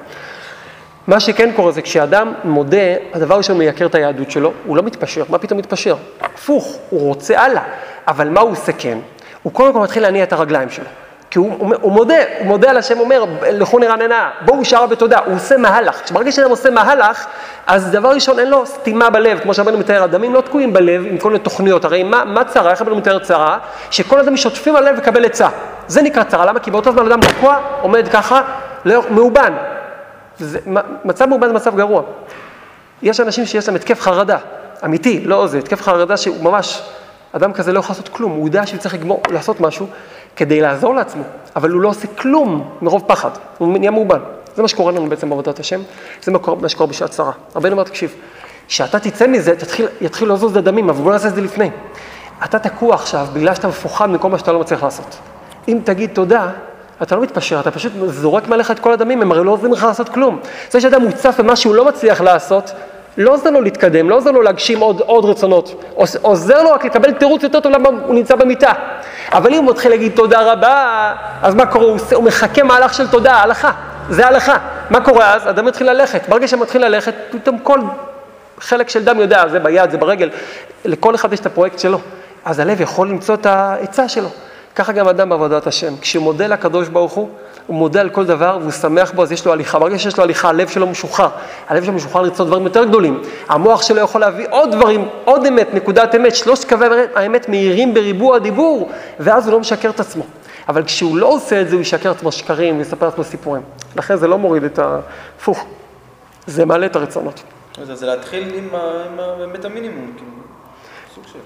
מה 1.06 1.20
שכן 1.20 1.52
קורה 1.56 1.72
זה 1.72 1.82
כשאדם 1.82 2.32
מודה, 2.44 2.94
הדבר 3.14 3.34
הראשון 3.34 3.58
מייקר 3.58 3.86
את 3.86 3.94
היהדות 3.94 4.30
שלו, 4.30 4.52
הוא 4.66 4.76
לא 4.76 4.82
מתפשר, 4.82 5.24
מה 5.28 5.38
פתאום 5.38 5.58
מתפשר? 5.58 5.96
הפוך, 6.20 6.78
הוא 6.90 7.00
רוצה 7.00 7.40
הלאה, 7.40 7.62
אבל 8.08 8.28
מה 8.28 8.40
הוא 8.40 8.50
עושה 8.50 8.72
כן? 8.72 8.98
הוא 9.42 9.52
קודם 9.52 9.72
כל 9.72 9.80
מתחיל 9.80 10.02
להניע 10.02 10.24
את 10.24 10.32
הרגליים 10.32 10.70
שלו. 10.70 10.84
כי 11.30 11.38
הוא, 11.38 11.52
הוא, 11.58 11.74
הוא 11.80 11.92
מודה, 11.92 12.14
הוא 12.38 12.46
מודה 12.46 12.70
על 12.70 12.76
השם, 12.76 13.00
אומר, 13.00 13.24
לכו 13.42 13.78
נרננה, 13.78 14.30
בואו 14.44 14.64
שערה 14.64 14.86
בתודה, 14.86 15.18
הוא 15.18 15.34
עושה 15.34 15.56
מהלך. 15.56 16.02
כשברגע 16.04 16.32
שאדם 16.32 16.50
עושה 16.50 16.70
מהלך, 16.70 17.26
אז 17.66 17.90
דבר 17.90 18.08
ראשון, 18.08 18.38
אין 18.38 18.50
לו 18.50 18.66
סתימה 18.66 19.10
בלב, 19.10 19.38
כמו 19.38 19.54
שהרבנו 19.54 19.78
מתאר, 19.78 20.02
הדמים 20.02 20.34
לא 20.34 20.40
תקועים 20.40 20.72
בלב 20.72 21.06
עם 21.06 21.18
כל 21.18 21.28
מיני 21.30 21.44
תוכניות, 21.44 21.84
הרי 21.84 22.02
מה, 22.02 22.24
מה 22.24 22.44
צרה, 22.44 22.70
איך 22.70 22.80
הרבנו 22.80 22.96
מתאר 22.96 23.18
צרה? 23.18 23.58
שכל 23.90 24.20
אדם 24.20 24.36
שוטפים 24.36 24.76
הלב 24.76 24.94
וקבל 24.98 25.24
עצה. 25.24 25.48
זה 25.88 26.02
נקרא 26.02 26.24
צרה, 26.24 26.46
למה? 26.46 26.60
כי 26.60 26.70
באותו 26.70 26.92
זמן 26.92 27.06
אדם 27.06 27.20
תקוע, 27.20 27.60
עומד 27.80 28.08
ככה, 28.08 28.42
לא, 28.84 29.02
מאובן. 29.10 29.52
זה, 30.38 30.58
מצב 31.04 31.26
מאובן 31.26 31.46
זה 31.46 31.52
מצב 31.52 31.76
גרוע. 31.76 32.02
יש 33.02 33.20
אנשים 33.20 33.46
שיש 33.46 33.68
להם 33.68 33.76
התקף 33.76 34.00
חרדה, 34.00 34.38
אמיתי, 34.84 35.20
לא 35.24 35.46
זה, 35.46 35.58
התקף 35.58 35.82
חרדה 35.82 36.16
שהוא 36.16 36.44
ממש, 36.44 36.82
אדם 37.36 37.52
כזה 37.52 37.72
לא 37.72 37.78
יכול 37.78 37.92
לעשות 37.92 38.08
כלום, 38.08 38.32
הוא 38.32 38.48
יודע 38.48 38.66
שהוא 38.66 38.80
צריך 38.80 38.94
לגמור, 38.94 39.22
לעשות 39.30 39.60
משהו 39.60 39.86
כדי 40.36 40.60
לעזור 40.60 40.94
לעצמו, 40.94 41.22
אבל 41.56 41.70
הוא 41.70 41.80
לא 41.80 41.88
עושה 41.88 42.06
כלום 42.18 42.70
מרוב 42.82 43.04
פחד, 43.06 43.30
הוא 43.58 43.78
נהיה 43.78 43.90
מאובן. 43.90 44.18
זה 44.56 44.62
מה 44.62 44.68
שקורה 44.68 44.92
לנו 44.92 45.08
בעצם 45.08 45.28
בעבודת 45.30 45.60
השם, 45.60 45.80
זה 46.22 46.32
מה 46.60 46.68
שקורה- 46.68 46.86
בשעת 46.90 47.10
צרה. 47.10 47.32
רבנו 47.56 47.72
אומר, 47.72 47.84
תקשיב, 47.84 48.14
כשאתה 48.68 48.98
תצא 48.98 49.26
מזה, 49.26 49.56
תתחיל, 49.56 49.86
יתחיל 50.00 50.32
לזוז 50.32 50.56
הדמים, 50.56 50.90
אבל 50.90 51.02
בוא 51.02 51.12
נעשה 51.12 51.28
את 51.28 51.34
זה 51.34 51.40
לפני. 51.40 51.70
אתה 52.44 52.58
תקוע 52.58 52.94
עכשיו 52.94 53.26
בגלל 53.32 53.54
שאתה 53.54 53.68
מפוחד 53.68 54.10
מכל 54.10 54.28
מה 54.28 54.38
שאתה 54.38 54.52
לא 54.52 54.60
מצליח 54.60 54.82
לעשות. 54.82 55.18
אם 55.68 55.78
תגיד 55.84 56.10
תודה, 56.12 56.48
אתה 57.02 57.16
לא 57.16 57.22
מתפשר, 57.22 57.60
אתה 57.60 57.70
פשוט 57.70 57.92
זורק 58.06 58.48
מעליך 58.48 58.70
את 58.70 58.78
כל 58.78 58.92
הדמים, 58.92 59.22
הם 59.22 59.32
הרי 59.32 59.44
לא 59.44 59.50
עוזרים 59.50 59.72
לך 59.72 59.84
לעשות 59.84 60.08
כלום. 60.08 60.38
זה 60.70 60.80
שאדם 60.80 61.02
מוצף 61.02 61.40
במה 61.40 61.56
שהוא 61.56 61.74
לא 61.74 61.84
מצליח 61.84 62.20
לעשות, 62.20 62.72
לא 63.18 63.32
עוזר 63.32 63.50
לו 63.50 63.60
להתקדם, 63.60 64.10
לא 64.10 64.14
עוזר 64.16 64.30
לו 64.30 64.42
להגשים 64.42 64.80
עוד, 64.80 65.00
עוד 65.00 65.24
רצונות, 65.24 65.82
עוז- 65.94 66.18
עוזר 66.22 66.62
לו 66.62 66.70
רק 66.70 66.84
לקבל 66.84 67.12
תירוץ 67.12 67.42
יותר 67.42 67.60
טוב 67.60 67.72
למה 67.72 67.88
הוא 67.88 68.14
נמצא 68.14 68.34
במיטה. 68.36 68.72
אבל 69.32 69.54
אם 69.54 69.64
הוא 69.64 69.70
מתחיל 69.70 69.90
להגיד 69.90 70.12
תודה 70.14 70.52
רבה, 70.52 71.12
אז 71.42 71.54
מה 71.54 71.66
קורה? 71.66 71.84
הוא, 71.84 71.98
הוא 72.14 72.24
מחכה 72.24 72.62
מהלך 72.62 72.94
של 72.94 73.08
תודה, 73.08 73.34
הלכה, 73.34 73.70
זה 74.10 74.26
הלכה. 74.26 74.56
מה 74.90 75.00
קורה 75.00 75.34
אז? 75.34 75.48
אדם 75.48 75.64
מתחיל 75.64 75.90
ללכת, 75.90 76.28
ברגע 76.28 76.48
שמתחיל 76.48 76.84
ללכת, 76.84 77.14
פתאום 77.30 77.58
כל 77.58 77.80
חלק 78.60 78.88
של 78.88 79.04
דם 79.04 79.20
יודע, 79.20 79.48
זה 79.48 79.58
ביד, 79.58 79.90
זה 79.90 79.98
ברגל, 79.98 80.30
לכל 80.84 81.14
אחד 81.14 81.32
יש 81.32 81.40
את 81.40 81.46
הפרויקט 81.46 81.78
שלו. 81.78 81.98
אז 82.44 82.58
הלב 82.58 82.80
יכול 82.80 83.08
למצוא 83.08 83.34
את 83.34 83.46
העצה 83.46 84.08
שלו. 84.08 84.28
ככה 84.76 84.92
גם 84.92 85.08
אדם 85.08 85.28
בעבודת 85.28 85.66
השם. 85.66 85.92
כשמודה 86.00 86.46
לקדוש 86.46 86.88
ברוך 86.88 87.12
הוא, 87.12 87.28
הוא 87.66 87.76
מודה 87.76 88.00
על 88.00 88.08
כל 88.10 88.24
דבר 88.26 88.58
והוא 88.60 88.70
שמח 88.72 89.12
בו, 89.12 89.22
אז 89.22 89.32
יש 89.32 89.46
לו 89.46 89.52
הליכה. 89.52 89.78
ברגע 89.78 89.98
שיש 89.98 90.16
לו 90.18 90.22
הליכה, 90.24 90.48
הלב 90.48 90.68
שלו 90.68 90.86
משוחרר. 90.86 91.28
הלב 91.68 91.84
שלו 91.84 91.92
משוחרר 91.92 92.22
לרצות 92.22 92.46
דברים 92.46 92.64
יותר 92.64 92.84
גדולים. 92.84 93.22
המוח 93.48 93.82
שלו 93.82 94.00
יכול 94.00 94.20
להביא 94.20 94.46
עוד 94.50 94.72
דברים, 94.72 95.08
עוד 95.24 95.46
אמת, 95.46 95.74
נקודת 95.74 96.14
אמת. 96.14 96.34
שלושת 96.34 96.68
קווי 96.68 96.86
האמת 97.14 97.48
מהירים 97.48 97.94
בריבוע 97.94 98.36
הדיבור, 98.36 98.90
ואז 99.20 99.46
הוא 99.46 99.52
לא 99.52 99.60
משקר 99.60 99.90
את 99.90 100.00
עצמו. 100.00 100.24
אבל 100.68 100.84
כשהוא 100.84 101.16
לא 101.16 101.26
עושה 101.26 101.60
את 101.60 101.68
זה, 101.68 101.74
הוא 101.74 101.82
ישקר 101.82 102.10
את 102.10 102.16
עצמו 102.16 102.32
שקרים 102.32 102.78
ויספר 102.78 103.06
לעצמו 103.06 103.24
סיפורים. 103.24 103.62
לכן 103.96 104.16
זה 104.16 104.26
לא 104.28 104.38
מוריד 104.38 104.64
את 104.64 104.78
ההפוך, 104.78 105.64
זה 106.46 106.64
מעלה 106.64 106.86
את 106.86 106.96
הרצונות. 106.96 107.42
זה, 107.84 107.94
זה 107.94 108.06
להתחיל 108.06 108.54
עם, 108.54 108.68
ה- 108.74 108.78
עם 109.12 109.20
ה- 109.20 109.34
באמת 109.38 109.64
המינימום, 109.64 110.12
כאילו. 110.16 110.30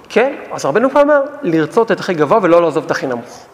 כן, 0.08 0.34
אז 0.52 0.64
רבנו 0.64 0.90
פעם 0.90 1.10
אמר, 1.10 1.20
לרצות 1.42 1.92
את 1.92 2.00
הכי 2.00 2.14
גבוה 2.14 2.38
ולא 2.42 2.62
לעזוב 2.62 2.84
את 2.84 2.90
הכי 2.90 3.06
נמוך. 3.06 3.46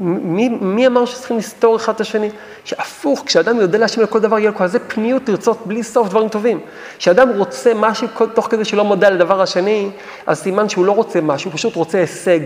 מי, 0.00 0.48
מי 0.48 0.86
אמר 0.86 1.04
שצריכים 1.04 1.38
לסתור 1.38 1.76
אחד 1.76 1.94
את 1.94 2.00
השני? 2.00 2.30
שהפוך, 2.64 3.22
כשאדם 3.26 3.60
יודע 3.60 3.78
להשם 3.78 4.00
לכל 4.02 4.20
דבר, 4.20 4.38
יהיה 4.38 4.50
לו 4.50 4.56
כזה 4.56 4.78
פניות 4.78 5.28
לרצות 5.28 5.66
בלי 5.66 5.82
סוף 5.82 6.08
דברים 6.08 6.28
טובים. 6.28 6.60
כשאדם 6.98 7.28
רוצה 7.36 7.72
משהו 7.76 8.08
כל- 8.14 8.26
תוך 8.26 8.46
כדי 8.50 8.64
שלא 8.64 8.84
מודה 8.84 9.08
לדבר 9.10 9.42
השני, 9.42 9.90
אז 10.26 10.38
סימן 10.38 10.68
שהוא 10.68 10.84
לא 10.86 10.92
רוצה 10.92 11.20
משהו, 11.20 11.50
הוא 11.50 11.56
פשוט 11.56 11.74
רוצה 11.76 11.98
הישג. 11.98 12.40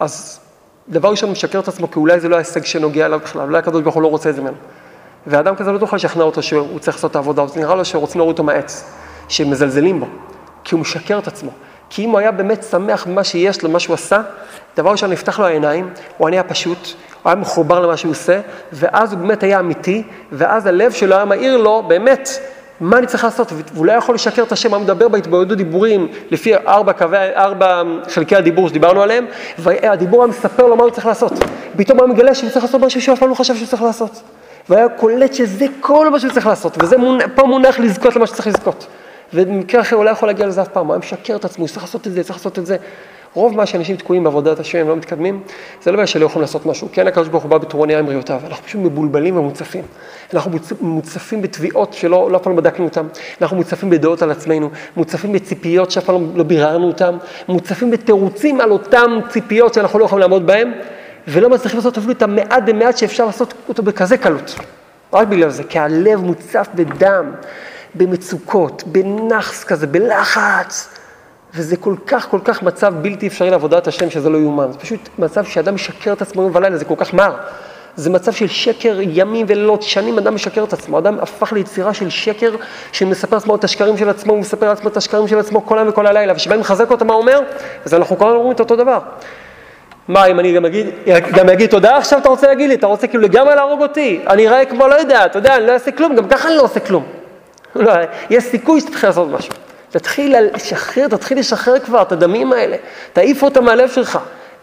אז 0.00 0.40
דבר 0.88 1.10
ראשון, 1.10 1.30
משקר 1.30 1.58
את 1.58 1.68
עצמו, 1.68 1.90
כי 1.90 1.98
אולי 1.98 2.20
זה 2.20 2.28
לא 2.28 2.36
ההישג 2.36 2.64
שנוגע 2.64 3.06
אליו 3.06 3.18
בכלל, 3.24 3.42
אולי 3.42 3.58
הקדוש 3.58 3.82
ברוך 3.82 3.94
הוא 3.94 4.02
לא 4.02 4.08
רוצה 4.08 4.30
את 4.30 4.34
זה 4.34 4.40
ממנו. 4.40 4.56
ואדם 5.26 5.56
כזה 5.56 5.72
לא 5.72 5.78
תוכל 5.78 5.96
לשכנע 5.96 6.24
אותו 6.24 6.42
שהוא 6.42 6.78
צריך 6.78 6.96
לעשות 6.96 7.10
את 7.10 7.16
העבודה, 7.16 7.42
אז 7.42 7.56
נראה 7.56 7.74
לו 7.74 7.84
שרוצים 7.84 8.18
להוריד 8.18 8.34
אותו 8.34 8.42
מהעץ, 8.42 8.84
שמזלזלים 9.28 10.00
בו, 10.00 10.06
כי 10.64 10.74
הוא 10.74 10.80
משקר 10.80 11.18
את 11.18 11.26
עצמו. 11.26 11.50
כי 11.90 12.04
אם 12.04 12.10
הוא 12.10 12.18
היה 12.18 12.30
באמת 12.30 12.64
שמח 12.70 13.06
במה 13.06 13.24
שיש 13.24 13.62
לו, 13.62 13.70
מה 13.70 13.78
שהוא 13.78 13.94
עשה, 13.94 14.20
דבר 14.76 14.90
ראשון, 14.90 15.10
נפתח 15.10 15.38
לו 15.38 15.46
העיניים, 15.46 15.90
הוא 16.18 16.28
היה 16.28 16.42
פשוט, 16.42 16.78
הוא 17.22 17.30
היה 17.30 17.34
מחובר 17.34 17.80
למה 17.80 17.96
שהוא 17.96 18.10
עושה, 18.10 18.40
ואז 18.72 19.12
הוא 19.12 19.20
באמת 19.20 19.42
היה 19.42 19.60
אמיתי, 19.60 20.02
ואז 20.32 20.66
הלב 20.66 20.92
שלו 20.92 21.16
היה 21.16 21.24
מאיר 21.24 21.56
לו, 21.56 21.82
באמת, 21.88 22.28
מה 22.80 22.98
אני 22.98 23.06
צריך 23.06 23.24
לעשות, 23.24 23.52
והוא 23.74 23.86
לא 23.86 23.92
יכול 23.92 24.14
לשקר 24.14 24.42
את 24.42 24.52
השם, 24.52 24.74
הוא 24.74 24.82
מדבר 24.82 25.08
בהתבודדות 25.08 25.58
דיבורים, 25.58 26.08
לפי 26.30 26.56
ארבע, 26.56 26.92
קווי, 26.92 27.18
ארבע 27.36 27.82
חלקי 28.08 28.36
הדיבור 28.36 28.68
שדיברנו 28.68 29.02
עליהם, 29.02 29.26
והדיבור 29.58 30.22
היה 30.22 30.30
מספר 30.30 30.66
לו 30.66 30.76
מה 30.76 30.82
הוא 30.82 30.90
צריך 30.90 31.06
לעשות. 31.06 31.32
פתאום 31.76 32.00
הוא 32.00 32.08
מגלה 32.08 32.34
שהוא 32.34 32.50
צריך 32.50 32.64
לעשות 32.64 32.80
משהו 32.80 33.02
שהוא 33.02 33.14
אף 33.14 33.18
פעם 33.20 33.28
לא 33.28 33.34
חשב 33.34 33.56
שהוא 33.56 33.66
צריך 33.66 33.82
לעשות. 33.82 34.22
והיה 34.68 34.88
קולט 34.88 35.34
שזה 35.34 35.66
כל 35.80 36.10
מה 36.10 36.20
שהוא 36.20 36.32
צריך 36.32 36.46
לעשות, 36.46 36.82
וזה 36.82 36.96
מונ... 36.96 37.18
פה 37.34 37.46
מונח 37.46 37.78
לזכות 37.78 38.16
למה 38.16 38.26
שצריך 38.26 38.46
לזכות. 38.46 38.86
ובמקרה 39.34 39.80
אחר 39.80 39.96
הוא 39.96 40.04
לא 40.04 40.10
יכול 40.10 40.28
להגיע 40.28 40.46
לזה 40.46 40.62
אף 40.62 40.68
פעם, 40.68 40.86
הוא 40.86 40.94
היה 40.94 40.98
משקר 40.98 41.36
את 41.36 41.44
עצמו, 41.44 41.64
הוא 41.64 41.68
צריך 41.68 41.82
לעשות 41.82 42.06
את 42.06 42.12
זה, 42.12 42.24
צריך 42.24 42.38
לעשות 42.38 42.58
את 42.58 42.66
זה. 42.66 42.76
רוב 43.34 43.56
מה 43.56 43.66
שאנשים 43.66 43.96
תקועים 43.96 44.24
בעבודת 44.24 44.58
השם, 44.60 44.88
לא 44.88 44.96
מתקדמים, 44.96 45.42
זה 45.82 45.90
לא 45.90 45.96
בעיה 45.96 46.06
שלא 46.06 46.26
יכולים 46.26 46.40
לעשות 46.42 46.66
משהו. 46.66 46.88
כן, 46.92 47.06
הקדוש 47.06 47.28
ברוך 47.28 47.42
הוא 47.42 47.50
בא 47.50 47.58
בטרוניה 47.58 47.98
עם 47.98 48.06
בריאותיו, 48.06 48.40
אנחנו 48.46 48.64
פשוט 48.66 48.80
מבולבלים 48.80 49.36
ומוצפים. 49.36 49.84
אנחנו 50.34 50.50
מוצ- 50.50 50.72
מוצפים 50.80 51.42
בתביעות 51.42 51.92
שלא 51.92 52.30
לא 52.30 52.38
פעם 52.38 52.52
לא 52.52 52.58
בדקנו 52.58 52.84
אותן, 52.84 53.06
אנחנו 53.42 53.56
מוצפים 53.56 53.90
בדעות 53.90 54.22
על 54.22 54.30
עצמנו, 54.30 54.70
מוצפים 54.96 55.32
בציפיות 55.32 55.90
שאף 55.90 56.04
פעם 56.04 56.36
לא 56.36 56.44
ביררנו 56.44 56.86
אותן, 56.86 57.16
מוצפים 57.48 57.90
בתירוצים 57.90 58.60
על 58.60 58.70
אותן 58.70 59.06
ציפיות 59.28 59.74
שאנחנו 59.74 59.98
לא 59.98 60.04
יכולים 60.04 60.20
לעמוד 60.20 60.46
בהן, 60.46 60.72
ולא 61.28 61.50
מצליחים 61.50 61.78
לעשות 61.78 61.98
אפילו 61.98 62.12
את 62.12 62.22
המעט 62.22 62.62
במעט 62.66 62.96
שאפשר 62.96 63.26
לעשות 63.26 63.54
אותו 63.68 63.82
בכזה 63.82 64.16
קלות. 64.16 64.54
רק 65.12 65.28
בגלל 65.28 65.48
זה, 65.50 65.64
כי 65.64 65.78
הלב 65.78 66.20
מוצף 66.20 66.68
בדם, 66.74 67.32
במצוקות, 67.94 68.82
בנאחס 68.86 69.64
כזה, 69.64 69.86
בלחץ. 69.86 70.88
וזה 71.54 71.76
כל 71.76 71.94
כך, 72.06 72.28
כל 72.30 72.40
כך 72.44 72.62
מצב 72.62 72.94
בלתי 73.02 73.26
אפשרי 73.26 73.50
לעבודת 73.50 73.86
השם, 73.86 74.10
שזה 74.10 74.30
לא 74.30 74.38
יאומן. 74.38 74.72
זה 74.72 74.78
פשוט 74.78 75.08
מצב 75.18 75.44
שאדם 75.44 75.74
משקר 75.74 76.12
את 76.12 76.22
עצמו 76.22 76.42
יום 76.42 76.50
ולילה, 76.54 76.76
זה 76.76 76.84
כל 76.84 76.94
כך 76.96 77.14
מר. 77.14 77.36
זה 77.96 78.10
מצב 78.10 78.32
של 78.32 78.46
שקר 78.46 78.98
ימים 79.00 79.46
ולילות, 79.48 79.82
שנים 79.82 80.18
אדם 80.18 80.34
משקר 80.34 80.64
את 80.64 80.72
עצמו. 80.72 80.98
אדם 80.98 81.18
הפך 81.20 81.52
ליצירה 81.52 81.94
של 81.94 82.10
שקר, 82.10 82.54
שמספר 82.92 83.36
לעצמו 83.36 83.54
את 83.54 83.64
השקרים 83.64 83.96
של 83.96 84.08
עצמו, 84.08 84.32
הוא 84.32 84.40
מספר 84.40 84.68
לעצמו 84.68 84.88
את 84.88 84.96
השקרים 84.96 85.28
של 85.28 85.38
עצמו 85.38 85.66
כל 85.66 85.78
היום 85.78 85.88
וכל 85.88 86.06
הלילה, 86.06 86.32
וכשבאים 86.32 86.60
לחזק 86.60 86.90
אותו, 86.90 87.04
מה 87.04 87.14
הוא 87.14 87.20
אומר? 87.20 87.40
אז 87.84 87.94
אנחנו 87.94 88.18
כל 88.18 88.24
הזמן 88.24 88.36
אומרים 88.36 88.52
את 88.52 88.60
אותו 88.60 88.76
דבר. 88.76 88.98
מה, 90.08 90.26
אם 90.26 90.40
אני 90.40 90.52
גם 90.52 90.64
אגיד, 90.64 90.86
גם 91.32 91.48
אגיד 91.48 91.70
תודה 91.70 91.96
עכשיו 91.96 92.18
אתה 92.18 92.28
רוצה 92.28 92.46
להגיד 92.46 92.68
לי, 92.68 92.74
אתה 92.74 92.86
רוצה 92.86 93.06
כאילו 93.06 93.22
לגמרי 93.22 93.54
להרוג 93.54 93.82
אותי, 93.82 94.20
אני 94.26 94.48
אראה 94.48 94.64
כמו 94.64 94.88
לא 94.88 94.94
יודע, 94.94 95.26
אתה 95.26 95.38
יודע, 95.38 95.56
אני 95.56 95.66
לא 95.66 95.72
אעשה 95.72 95.90
כלום, 95.90 96.16
גם 96.16 96.28
ככה 96.28 96.48
אני 96.48 96.56
לא 96.56 96.62
עושה 96.62 96.80
כלום. 96.80 97.17
לא, 97.78 97.92
יש 98.30 98.44
סיכוי 98.44 98.80
שתתחיל 98.80 99.08
לעשות 99.08 99.28
משהו. 99.28 99.54
תתחיל 99.90 100.36
לשחרר, 100.54 101.08
תתחיל 101.08 101.38
לשחרר 101.38 101.78
כבר 101.78 102.02
את 102.02 102.12
הדמים 102.12 102.52
האלה, 102.52 102.76
תעיף 103.12 103.42
אותם 103.42 103.64
מהלב 103.64 103.90
שלך. 103.90 104.18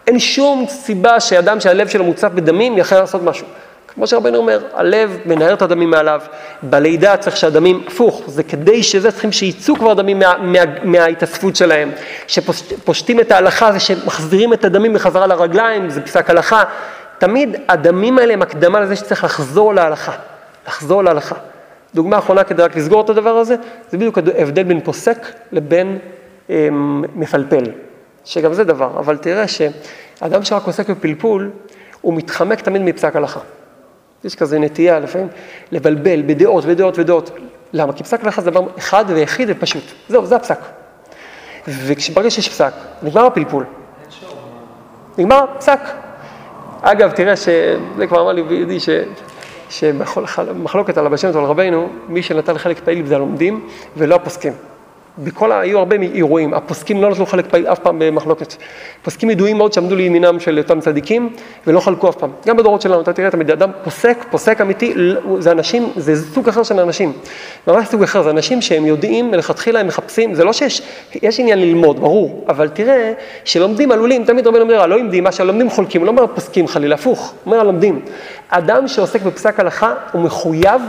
אין 0.08 0.20
שום 0.20 0.66
סיבה 0.70 1.20
שאדם 1.20 1.60
שהלב 1.60 1.88
שלו 1.88 2.04
מוצף 2.04 2.30
בדמים 2.36 2.78
יכול 2.78 2.98
לעשות 2.98 3.24
משהו. 3.24 3.48
כמו 3.96 4.08
שרבנו 4.08 4.38
אומר, 4.38 4.60
הלב 4.74 5.18
מנער 5.26 5.54
את 5.54 5.62
הדמים 5.62 5.90
מעליו, 5.90 6.22
בלידה 6.64 7.18
צריך 7.18 7.38
שהדמים, 7.38 7.84
הפוך, 7.88 8.22
זה 8.28 8.44
כדי 8.44 8.84
שזה 8.84 9.12
צריכים 9.12 9.32
שיצאו 9.32 9.76
כבר 9.76 9.94
דמים 9.94 10.20
מה, 10.20 10.34
מה, 10.42 10.60
מההתאספות 10.84 11.56
שלהם, 11.56 11.92
שפושטים 12.28 13.20
את 13.20 13.32
ההלכה, 13.32 13.72
זה 13.72 13.80
שמחזירים 13.80 14.54
את 14.54 14.66
הדמים 14.66 14.94
בחזרה 14.94 15.28
לרגליים, 15.28 15.90
זה 15.90 16.02
פסק 16.02 16.30
הלכה. 16.30 16.64
תמיד 17.18 17.56
הדמים 17.70 18.20
האלה 18.20 18.34
הם 18.34 18.42
הקדמה 18.42 18.80
לזה 18.80 18.96
שצריך 18.96 19.24
לחזור 19.24 19.74
להלכה, 19.74 20.12
לחזור 20.68 21.04
להלכה. 21.04 21.36
דוגמה 21.96 22.18
אחרונה 22.18 22.44
כדי 22.44 22.62
רק 22.62 22.76
לסגור 22.76 23.02
את 23.02 23.10
הדבר 23.10 23.30
הזה, 23.30 23.56
זה 23.90 23.98
בדיוק 23.98 24.18
ההבדל 24.18 24.64
בין 24.64 24.82
פוסק 24.82 25.28
לבין 25.52 25.98
אה, 26.50 26.68
מפלפל, 27.16 27.64
שגם 28.26 28.54
זה 28.54 28.64
דבר, 28.64 29.00
אבל 29.00 29.18
תראה 29.18 29.48
שאדם 29.48 30.44
שרק 30.44 30.64
עוסק 30.66 30.90
בפלפול, 30.90 31.52
הוא 32.02 32.14
מתחמק 32.14 32.62
תמיד 32.62 32.82
מפסק 32.82 33.16
הלכה. 33.16 33.40
יש 34.24 34.36
כזה 34.36 34.60
נטייה 34.60 35.00
לפעמים 35.00 35.28
לבלבל 35.72 36.22
בדעות 36.26 36.64
ודעות 36.68 37.00
ודעות. 37.00 37.32
למה? 37.74 37.94
כי 37.94 38.04
פסק 38.04 38.24
הלכה 38.24 38.42
זה 38.42 38.52
דבר 38.52 38.68
אחד 38.78 39.06
ויחיד 39.08 39.50
ופשוט. 39.52 39.84
זהו, 40.10 40.26
זה 40.26 40.36
הפסק. 40.36 40.60
וברגע 41.68 42.30
שיש 42.30 42.50
פסק, 42.50 42.72
נגמר 43.04 43.26
הפלפול. 43.26 43.66
נגמר 45.18 45.46
פסק. 45.58 45.80
אגב, 46.82 47.12
תראה 47.12 47.36
שזה 47.36 48.08
כבר 48.08 48.22
אמר 48.22 48.32
לי 48.32 48.44
בידי 48.44 48.80
ש... 48.80 48.90
שמחלוקת 49.70 50.98
על 50.98 51.06
הבשמת 51.06 51.36
ועל 51.36 51.46
רבנו, 51.46 51.90
מי 52.08 52.24
שנתן 52.24 52.58
חלק 52.58 52.80
פעיל 52.80 53.06
זה 53.06 53.16
הלומדים 53.16 53.68
ולא 53.98 54.16
הפוסקים. 54.16 54.54
בכל. 55.18 55.52
היו 55.52 55.80
הרבה 55.80 55.96
אירועים, 56.14 56.54
הפוסקים 56.54 57.02
לא 57.02 57.10
נתנו 57.10 57.26
חלק 57.26 57.46
פעיל 57.46 57.68
אף 57.68 57.80
פעם 57.80 58.00
במחלוקת. 58.00 58.56
פוסקים 59.04 59.30
ידועים 59.30 59.58
מאוד 59.58 59.74
שעמדו 59.74 59.96
לימינם 59.96 60.40
של 60.40 60.58
אותם 60.58 60.80
צדיקים 60.80 61.30
ולא 61.68 61.80
חלקו 61.80 62.10
אף 62.10 62.16
פעם. 62.16 62.30
גם 62.46 62.58
בדורות 62.58 62.82
שלנו, 62.82 63.02
אתה 63.02 63.14
תראה 63.14 63.32
תמיד, 63.32 63.52
אדם 63.52 63.72
פוסק, 63.84 64.26
פוסק 64.32 64.62
אמיתי, 64.62 64.94
זה 65.40 65.52
אנשים, 65.52 65.90
זה 65.96 66.34
סוג 66.34 66.50
אחר 66.50 66.64
של 66.64 66.80
אנשים. 66.80 67.14
ממש 67.68 67.88
סוג 67.88 68.04
אחר, 68.04 68.22
זה 68.22 68.30
אנשים 68.30 68.62
שהם 68.62 68.86
יודעים, 68.86 69.32
מלכתחילה 69.32 69.80
הם 69.80 69.88
מחפשים, 69.88 70.34
זה 70.34 70.44
לא 70.44 70.54
שיש, 70.54 70.82
יש 71.22 71.40
עניין 71.40 71.60
ללמוד, 71.60 72.00
ברור, 72.00 72.46
אבל 72.50 72.70
תראה 72.70 73.14
שלומדים 73.46 73.92
עלולים, 73.92 74.26
תמיד 74.26 74.48
רבנו 74.48 74.62
אומר, 74.62 74.82
הלא 74.82 74.98
לומדים, 74.98 75.24
מה 75.24 75.32
שהלומדים 75.32 75.70
חולקים, 75.70 76.06
לא 76.06 76.10
אומר 76.10 76.28
פוסקים 76.28 76.68
חלילה, 76.68 76.96
הפוך, 76.96 77.34
אומר 77.46 77.60
הלומדים. 77.60 78.02
אדם 78.50 78.88
שעוסק 78.88 79.22
בפסק 79.22 79.60
הלכה 79.60 79.94
הוא 80.12 80.22
מחויב 80.22 80.82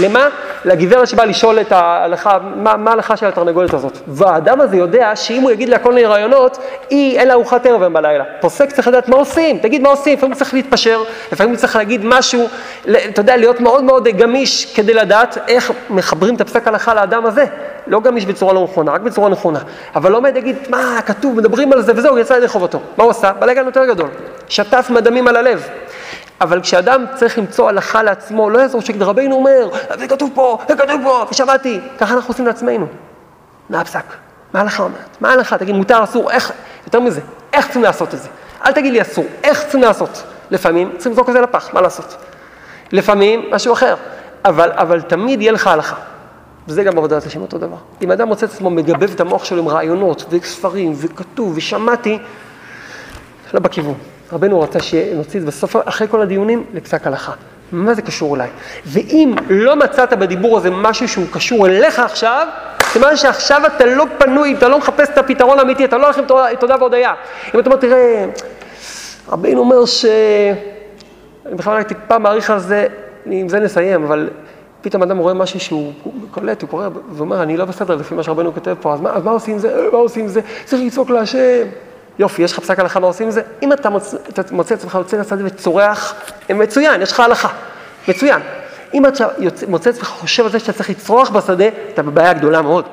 למה? 0.00 0.28
לגברת 0.64 1.08
שבאה 1.08 1.24
לשאול 1.26 1.60
את 1.60 1.72
ההלכה, 1.72 2.38
מה, 2.56 2.90
ההלכה 2.90 3.16
של 3.16 3.26
התרנגולת 3.26 3.74
הזאת. 3.74 3.98
והאדם 4.06 4.60
הזה 4.60 4.76
יודע 4.76 5.16
שאם 5.16 5.42
הוא 5.42 5.50
יגיד 5.50 5.68
לה 5.68 5.78
כל 5.78 5.92
מיני 5.92 6.06
רעיונות, 6.06 6.58
היא, 6.90 7.18
אין 7.18 7.28
לה 7.28 7.34
ארוחת 7.34 7.66
ערב 7.66 7.82
היום 7.82 7.92
בלילה. 7.92 8.24
פוסק 8.40 8.72
צריך 8.72 8.88
לדעת 8.88 9.08
מה 9.08 9.16
עושים, 9.16 9.58
תגיד 9.58 9.82
מה 9.82 9.88
עושים, 9.88 10.18
לפעמים 10.18 10.34
צריך 10.34 10.54
להתפשר, 10.54 11.02
לפעמים 11.32 11.56
צריך 11.56 11.76
להגיד 11.76 12.00
משהו, 12.04 12.48
אתה 12.90 13.20
יודע, 13.20 13.36
להיות 13.36 13.60
מאוד 13.60 13.84
מאוד 13.84 14.08
גמיש 14.08 14.74
כדי 14.74 14.94
לדעת 14.94 15.38
איך 15.48 15.72
מחברים 15.90 16.34
את 16.34 16.40
הפסק 16.40 16.68
הלכה 16.68 16.94
לאדם 16.94 17.26
הזה. 17.26 17.44
לא 17.86 18.00
גמיש 18.00 18.26
בצורה 18.26 18.52
לא 18.52 18.64
נכונה, 18.64 18.92
רק 18.92 19.00
בצורה 19.00 19.28
נכונה. 19.28 19.58
אבל 19.94 20.12
לא 20.12 20.16
עומד 20.16 20.34
להגיד, 20.34 20.56
מה, 20.68 20.98
כתוב, 21.06 21.36
מדברים 21.36 21.72
על 21.72 21.82
זה 21.82 21.92
וזהו, 21.96 22.18
יצא 22.18 22.34
ידי 22.34 22.48
חובתו. 22.48 22.80
מה 22.96 23.04
הוא 23.04 23.10
עשה? 23.10 23.32
בלגן 23.32 23.66
יותר 23.66 23.84
גדול. 23.84 24.08
שטף 24.48 24.90
מדמים 24.90 25.28
על 25.28 25.36
הלב. 25.36 25.68
אבל 26.42 26.60
כשאדם 26.60 27.04
צריך 27.14 27.38
למצוא 27.38 27.68
הלכה 27.68 28.02
לעצמו, 28.02 28.50
לא 28.50 28.58
יעזור 28.58 28.80
שרבינו 28.80 29.36
אומר, 29.36 29.68
זה 29.98 30.08
כתוב 30.08 30.30
פה, 30.34 30.58
זה 30.68 30.76
כתוב 30.76 31.00
פה, 31.04 31.26
ושמעתי. 31.30 31.80
ככה 31.98 32.14
אנחנו 32.14 32.30
עושים 32.30 32.46
לעצמנו. 32.46 32.86
מה 33.70 33.80
הפסק? 33.80 34.04
מה 34.52 34.60
ההלכה 34.60 34.82
אומרת? 34.82 35.16
מה 35.20 35.30
ההלכה? 35.30 35.58
תגיד, 35.58 35.74
מותר, 35.74 36.04
אסור, 36.04 36.30
איך, 36.30 36.52
יותר 36.86 37.00
מזה, 37.00 37.20
איך 37.52 37.64
צריכים 37.64 37.82
לעשות 37.82 38.14
את 38.14 38.18
זה? 38.22 38.28
אל 38.66 38.72
תגיד 38.72 38.92
לי 38.92 39.02
אסור, 39.02 39.24
איך 39.44 39.62
צריכים 39.62 39.82
לעשות? 39.82 40.22
לפעמים 40.50 40.92
צריכים 40.92 41.12
לזרוק 41.12 41.28
את 41.28 41.34
זה 41.34 41.40
לפח, 41.40 41.74
מה 41.74 41.80
לעשות? 41.80 42.16
לפעמים 42.92 43.50
משהו 43.50 43.72
אחר, 43.72 43.94
אבל, 44.44 44.72
אבל 44.72 45.00
תמיד 45.00 45.40
יהיה 45.40 45.52
לך 45.52 45.66
הלכה. 45.66 45.96
וזה 46.68 46.84
גם 46.84 46.98
עבודת 46.98 47.26
השם 47.26 47.40
אותו 47.40 47.58
דבר. 47.58 47.76
אם 48.02 48.10
אדם 48.10 48.28
מוצא 48.28 48.46
את 48.46 48.50
עצמו 48.50 48.70
מגבב 48.70 49.10
את 49.14 49.20
המוח 49.20 49.44
שלו 49.44 49.62
עם 49.62 49.68
רעיונות 49.68 50.24
וספרים 50.30 50.92
וכתוב 50.96 51.52
ושמעתי, 51.56 52.18
לא 53.54 53.60
בכיוון. 53.60 54.11
רבנו 54.32 54.60
רצה 54.60 54.80
שנוציא 54.80 55.40
את 55.40 55.44
זה 55.44 55.46
בסוף, 55.46 55.76
אחרי 55.84 56.08
כל 56.08 56.22
הדיונים, 56.22 56.64
לפסק 56.74 57.06
הלכה. 57.06 57.32
מה 57.72 57.94
זה 57.94 58.02
קשור 58.02 58.36
אליי? 58.36 58.48
ואם 58.86 59.34
לא 59.50 59.76
מצאת 59.76 60.12
בדיבור 60.12 60.56
הזה 60.56 60.70
משהו 60.70 61.08
שהוא 61.08 61.26
קשור 61.32 61.66
אליך 61.66 61.98
עכשיו, 61.98 62.46
סימן 62.82 63.16
שעכשיו 63.16 63.62
אתה 63.66 63.86
לא 63.86 64.04
פנוי, 64.18 64.54
אתה 64.58 64.68
לא 64.68 64.78
מחפש 64.78 65.10
את 65.10 65.18
הפתרון 65.18 65.58
האמיתי, 65.58 65.84
אתה 65.84 65.98
לא 65.98 66.04
הולך 66.04 66.18
עם 66.18 66.24
תודה, 66.60 66.76
והודיה. 66.80 67.14
אם 67.54 67.60
אתה 67.60 67.70
אומר, 67.70 67.80
תראה, 67.80 68.26
רבינו 69.28 69.60
אומר 69.60 69.86
ש... 69.86 70.04
אני 71.46 71.54
בכלל 71.54 71.82
טיפה 71.82 72.18
מעריך 72.18 72.50
על 72.50 72.58
זה, 72.58 72.86
עם 73.26 73.48
זה 73.48 73.60
נסיים, 73.60 74.04
אבל 74.04 74.30
פתאום 74.80 75.02
אדם 75.02 75.18
רואה 75.18 75.34
משהו 75.34 75.60
שהוא 75.60 75.92
הוא 76.02 76.12
קולט, 76.30 76.62
הוא 76.62 76.70
קורא 76.70 76.88
ואומר, 77.12 77.42
אני 77.42 77.56
לא 77.56 77.64
בסדר 77.64 77.94
לפי 77.94 78.14
מה 78.14 78.22
שרבנו 78.22 78.54
כותב 78.54 78.74
פה, 78.80 78.94
אז 78.94 79.00
מה, 79.00 79.10
אז 79.10 79.24
מה 79.24 79.30
עושים 79.30 79.54
עם 79.54 79.60
זה? 79.60 79.88
מה 79.92 79.98
עושים 79.98 80.22
עם 80.22 80.28
זה? 80.28 80.40
צריך 80.64 80.82
לצעוק 80.86 81.10
להשם. 81.10 81.66
יופי, 82.18 82.42
יש 82.42 82.52
לך 82.52 82.58
פסק 82.58 82.78
הלכה 82.78 83.00
מה 83.00 83.06
עושים 83.06 83.26
עם 83.26 83.32
זה? 83.32 83.42
אם 83.62 83.72
אתה 83.72 83.90
מוצא, 83.90 84.16
מוצא 84.50 84.74
עצמך 84.74 84.94
יוצא 84.94 85.16
לשדה 85.16 85.42
וצורח, 85.44 86.14
מצוין, 86.50 87.02
יש 87.02 87.12
לך 87.12 87.20
הלכה, 87.20 87.48
מצוין. 88.08 88.40
אם 88.94 89.06
אתה 89.06 89.26
מוצא 89.68 89.90
עצמך 89.90 90.06
חושב 90.06 90.44
על 90.44 90.50
זה 90.50 90.58
שאתה 90.58 90.72
צריך 90.72 90.90
לצרוח 90.90 91.30
בשדה, 91.30 91.64
אתה 91.94 92.02
בבעיה 92.02 92.32
גדולה 92.32 92.62
מאוד. 92.62 92.84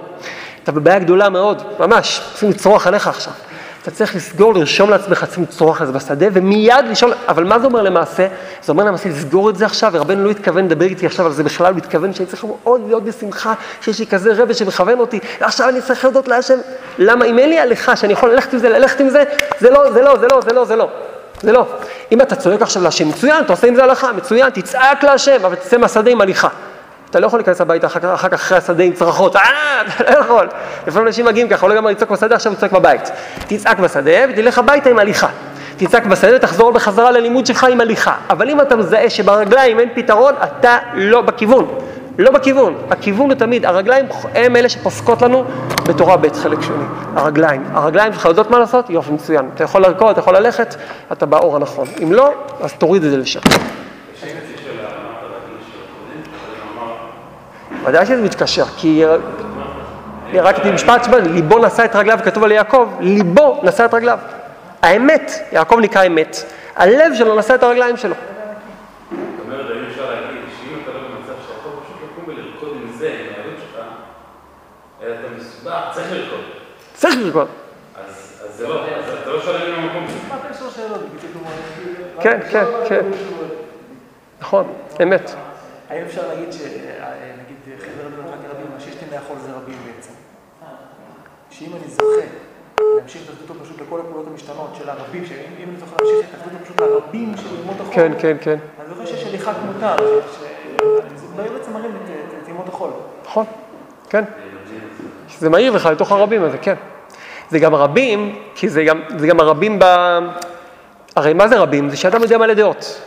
אתה 0.64 0.72
בבעיה 0.72 1.00
גדולה 1.00 1.30
מאוד, 1.30 1.64
ממש, 1.80 2.22
צריכים 2.32 2.50
לצרוח 2.50 2.88
עליך 2.88 3.08
עכשיו. 3.08 3.34
אתה 3.82 3.92
צריך 3.92 4.16
לסגור, 4.16 4.54
לרשום 4.54 4.90
לעצמך, 4.90 5.26
צריכים 5.26 5.44
לצרוח 5.44 5.82
על 5.82 5.88
זה 5.88 5.94
בשדה, 5.94 6.26
ומיד 6.34 6.86
לשאול, 6.90 7.14
אבל 7.28 7.44
מה 7.44 7.60
זה 7.60 7.66
אומר 7.66 7.82
למעשה? 7.82 8.28
זה 8.64 8.72
אומר 8.72 8.84
למעשה 8.84 9.10
לסגור 9.10 9.50
את 9.50 9.56
זה 9.56 9.66
עכשיו, 9.66 9.92
ורבנו 9.94 10.26
לא 10.26 10.32
התכוון 10.32 10.66
לדבר 10.66 10.86
איתי 10.86 11.06
עכשיו 11.06 11.26
על 11.26 11.32
זה 11.32 11.44
בכלל, 11.44 11.74
הוא 11.74 11.78
התכוון 11.78 12.14
שאני 12.14 12.26
צריך 12.26 12.44
מאוד 12.44 12.82
להיות 12.88 13.04
בשמחה, 13.04 13.54
שיש 13.82 14.00
לי 14.00 14.08
כזה 14.08 14.34
רבי 14.36 14.54
שמכוון 14.54 15.00
אותי, 15.00 15.20
ועכשיו 15.42 15.70
אני 15.70 15.82
צריך 15.82 16.04
להודות 16.04 16.28
להשם. 16.28 16.58
למה? 16.98 17.26
אם 17.26 17.40
אין 17.40 17.50
לי 17.50 17.60
הלכה 17.60 17.96
שאני 17.96 18.14
יכול 18.14 18.32
ללכת 18.32 18.54
עם 18.54 18.60
זה, 18.60 18.70
ללכת 18.70 19.00
עם 19.00 19.10
זה, 19.10 19.24
זה 19.60 19.70
לא, 19.70 19.92
זה 19.92 20.02
לא, 20.02 20.18
זה 20.18 20.28
לא, 20.32 20.42
זה 20.42 20.54
לא, 20.54 20.66
זה 20.66 20.76
לא. 20.76 20.90
זה 21.42 21.52
לא. 21.52 21.66
אם 22.12 22.22
אתה 22.22 22.36
צועק 22.36 22.62
עכשיו 22.62 22.84
להשם, 22.84 23.10
מצוין, 23.10 23.44
אתה 23.44 23.54
עושה 23.54 23.68
עם 23.68 23.76
זה 23.76 23.84
הלכה, 23.84 24.14
מצוין, 24.14 24.50
תצעק 24.50 25.04
להשם, 25.04 25.46
אבל 25.46 25.56
תצא 25.56 25.78
מהשדה 25.78 26.12
עם 26.12 26.22
הליכה. 26.22 26.48
אתה 27.10 27.20
לא 27.20 27.28
יכול 27.28 27.40
להיכנס 27.40 27.62
הביתה 27.62 27.88
אחר 27.88 28.00
כך, 28.00 28.06
אחר 28.14 28.36
אחרי 28.36 28.58
השדה 28.58 28.84
עם 28.84 28.94
צרחות, 28.94 29.36
אה, 29.36 29.42
אתה 29.96 30.12
לא 30.14 30.20
יכול. 30.20 30.48
לפעמים 30.88 31.08
אנשים 31.08 31.26
מגיעים 31.26 31.50
ככה, 31.50 31.66
הוא 31.66 31.74
לא 31.74 31.76
גמר 31.76 31.90
לצעוק 31.90 32.12
בשדה, 32.12 32.36
עכשיו 32.36 32.52
הוא 32.52 32.60
צועק 32.60 32.72
בבית. 32.72 33.12
תצעק 33.48 33.80
בשדה 33.80 34.12
ותלך 34.30 34.58
הביתה 34.58 34.90
עם 34.90 35.00
הליכה. 35.00 35.28
תצעק 35.78 36.06
בשדה 36.06 36.36
ותחזור 36.36 36.72
בחזרה 36.72 37.12
ללימוד 37.12 37.46
שלך 37.46 37.64
עם 37.64 37.82
הליכה. 37.82 38.14
אבל 38.30 38.50
אם 38.50 38.62
אתה 38.62 38.76
מזהה 38.76 39.10
שברגליים 39.10 39.80
אין 39.80 39.90
פתרון, 39.96 40.34
אתה 40.44 40.78
לא 40.94 41.22
בכיוון. 41.22 41.68
לא 42.20 42.32
בכיוון. 42.32 42.76
הכיוון 42.90 43.30
הוא 43.30 43.40
תמיד, 43.40 43.66
הרגליים 43.66 44.06
הם 44.36 44.56
אלה 44.56 44.70
שפוסקות 44.70 45.22
לנו 45.22 45.46
בתורה 45.84 46.18
ב' 46.18 46.34
חלק 46.34 46.62
שני. 46.62 46.84
הרגליים. 47.16 47.64
הרגליים 47.74 48.14
שלך 48.14 48.26
יודעות 48.26 48.52
מה 48.52 48.60
לעשות? 48.60 48.90
יופי, 48.90 49.12
מצוין. 49.12 49.50
אתה 49.56 49.64
יכול 49.64 49.82
לרקוד, 49.82 50.10
אתה 50.10 50.20
יכול 50.20 50.38
ללכת, 50.38 50.76
אתה 51.12 51.26
באור 51.26 51.56
הנכון. 51.56 51.88
אם 52.04 52.14
לא, 52.14 52.34
אז 52.62 52.74
תוריד 52.74 53.04
את 53.04 53.12
זה 53.12 53.18
לשם. 53.18 53.40
ודאי 57.90 58.06
שזה 58.06 58.22
מתקשר, 58.22 58.66
כי 58.78 59.04
רק 60.42 60.58
את 60.60 60.66
משפט 60.66 61.04
שבא, 61.04 61.18
ליבו 61.18 61.66
נשא 61.66 61.86
את 61.86 61.96
רגליו, 61.96 62.20
כתוב 62.26 62.44
על 62.44 62.52
יעקב, 62.52 62.90
ליבו 63.00 63.60
נשא 63.64 63.86
את 63.86 63.94
רגליו. 63.94 64.20
האמת, 64.82 65.32
יעקב 65.52 65.78
נקרא 65.82 66.06
אמת, 66.08 66.38
הלב 66.76 67.14
שלו 67.16 67.36
נשא 67.36 67.56
את 67.56 67.64
הרגליים 67.64 67.98
שלו. 67.98 68.16
לא 75.66 75.72
צריך 75.92 76.12
לרקוד. 76.12 76.40
צריך 76.94 77.16
לרקוד. 77.18 77.48
אז 77.96 78.42
אז 78.50 78.58
זה 78.58 78.68
לא, 78.68 78.82
אז 78.84 79.14
אתה 79.22 79.30
לא 79.30 79.42
שואל 79.42 79.74
אם 79.74 79.84
המקום. 79.84 80.06
מה 80.30 80.36
רק 82.18 82.24
כן, 82.24 82.40
כן, 82.52 82.64
כן. 82.90 82.96
רק- 82.96 83.20
נכון, 84.42 84.74
אמת. 85.04 85.32
האם 85.90 86.02
אפשר 86.06 86.28
להגיד 86.28 86.54
שנגיד 86.54 87.58
חבר 87.80 88.06
רבים 88.08 88.26
רק 88.34 88.40
רבים, 88.50 88.66
מה 88.74 88.80
שיש 88.80 88.96
לי 88.96 89.18
לאכול 89.18 89.36
זה 89.46 89.52
רבים 89.52 89.76
בעצם? 89.86 90.12
שאם 91.52 91.70
אני 91.74 91.88
זוכה 91.88 92.28
להמשיך 92.98 93.22
את 93.26 93.36
אחדותו 93.36 93.64
פשוט 93.64 93.82
לכל 93.82 94.00
הפעולות 94.00 94.28
המשתנות 94.32 94.70
של 94.78 94.90
הרבים, 94.90 95.26
שאם 95.26 95.36
אם 95.64 95.70
אני 95.70 95.78
זוכה 95.80 95.92
להמשיך 96.02 96.30
את 96.30 96.42
אחדותו 96.42 96.64
פשוט 96.66 96.82
לרבים 96.82 97.34
של 97.38 97.60
ימות 97.64 97.76
החול, 97.82 97.94
כן, 97.94 98.12
כן, 98.20 98.38
כן. 98.42 98.58
אני 98.80 98.90
זוכר 98.90 99.06
שיש 99.06 99.24
הליכה 99.28 99.54
כמותה, 99.54 99.96
שבאים 99.98 101.54
בעצם 101.54 101.74
מראים 101.74 101.92
את- 102.06 102.10
את 102.44 102.50
ימות 102.50 102.68
החול. 102.70 102.90
נכון, 103.26 103.46
כן. 104.10 104.24
שזה 105.28 105.50
מהיר 105.50 105.72
לך 105.72 105.86
לתוך 105.86 106.12
הרבים 106.12 106.44
הזה, 106.44 106.58
כן. 106.58 106.76
זה 107.50 107.60
גם 107.60 107.76
רבים, 107.76 108.40
כי 108.56 108.70
זה 108.70 108.84
גם, 108.84 109.02
זה 109.18 109.28
גם 109.28 109.40
הרבים 109.40 109.80
ב... 109.80 109.84
הרי 111.16 111.34
מה 111.34 111.48
זה 111.48 111.58
רבים? 111.60 111.90
זה 111.90 111.98
שאדם 111.98 112.22
יודע 112.22 112.38
מלא 112.38 112.54
דעות. 112.54 113.02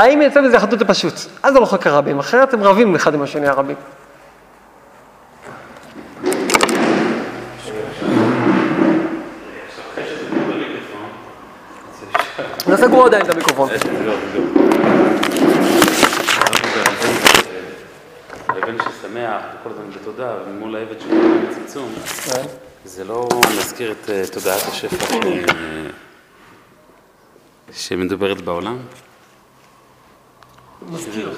האם 0.00 0.22
יצא 0.22 0.40
מזה 0.40 0.56
אחדות 0.56 0.80
הפשוט? 0.82 1.14
אז 1.42 1.52
זה 1.54 1.60
חוק 1.66 1.86
הרבים, 1.86 2.18
אחרת 2.18 2.54
הם 2.54 2.62
רבים 2.62 2.94
אחד 2.94 3.14
עם 3.14 3.22
השני 3.22 3.48
הרבים. 3.48 3.76
לא 12.66 12.76
סגרו 12.76 13.04
עדיין 13.04 13.24
את 13.24 13.30
המיקרופון. 13.34 13.68
הבן 18.48 18.76
ששמח 18.78 19.42
וכל 19.60 19.70
הזמן 19.70 19.90
בתודה, 20.00 20.34
ומול 20.48 20.76
העבד 20.76 21.00
שלו 21.00 21.16
בצמצום, 21.50 21.92
זה 22.84 23.04
לא 23.04 23.28
מזכיר 23.58 23.92
את 23.92 24.10
אה, 24.10 24.22
תודעת 24.32 24.62
השפע 24.68 25.06
ש- 27.72 27.88
שמדוברת 27.88 28.40
בעולם? 28.40 28.76
מזכיר, 30.88 31.34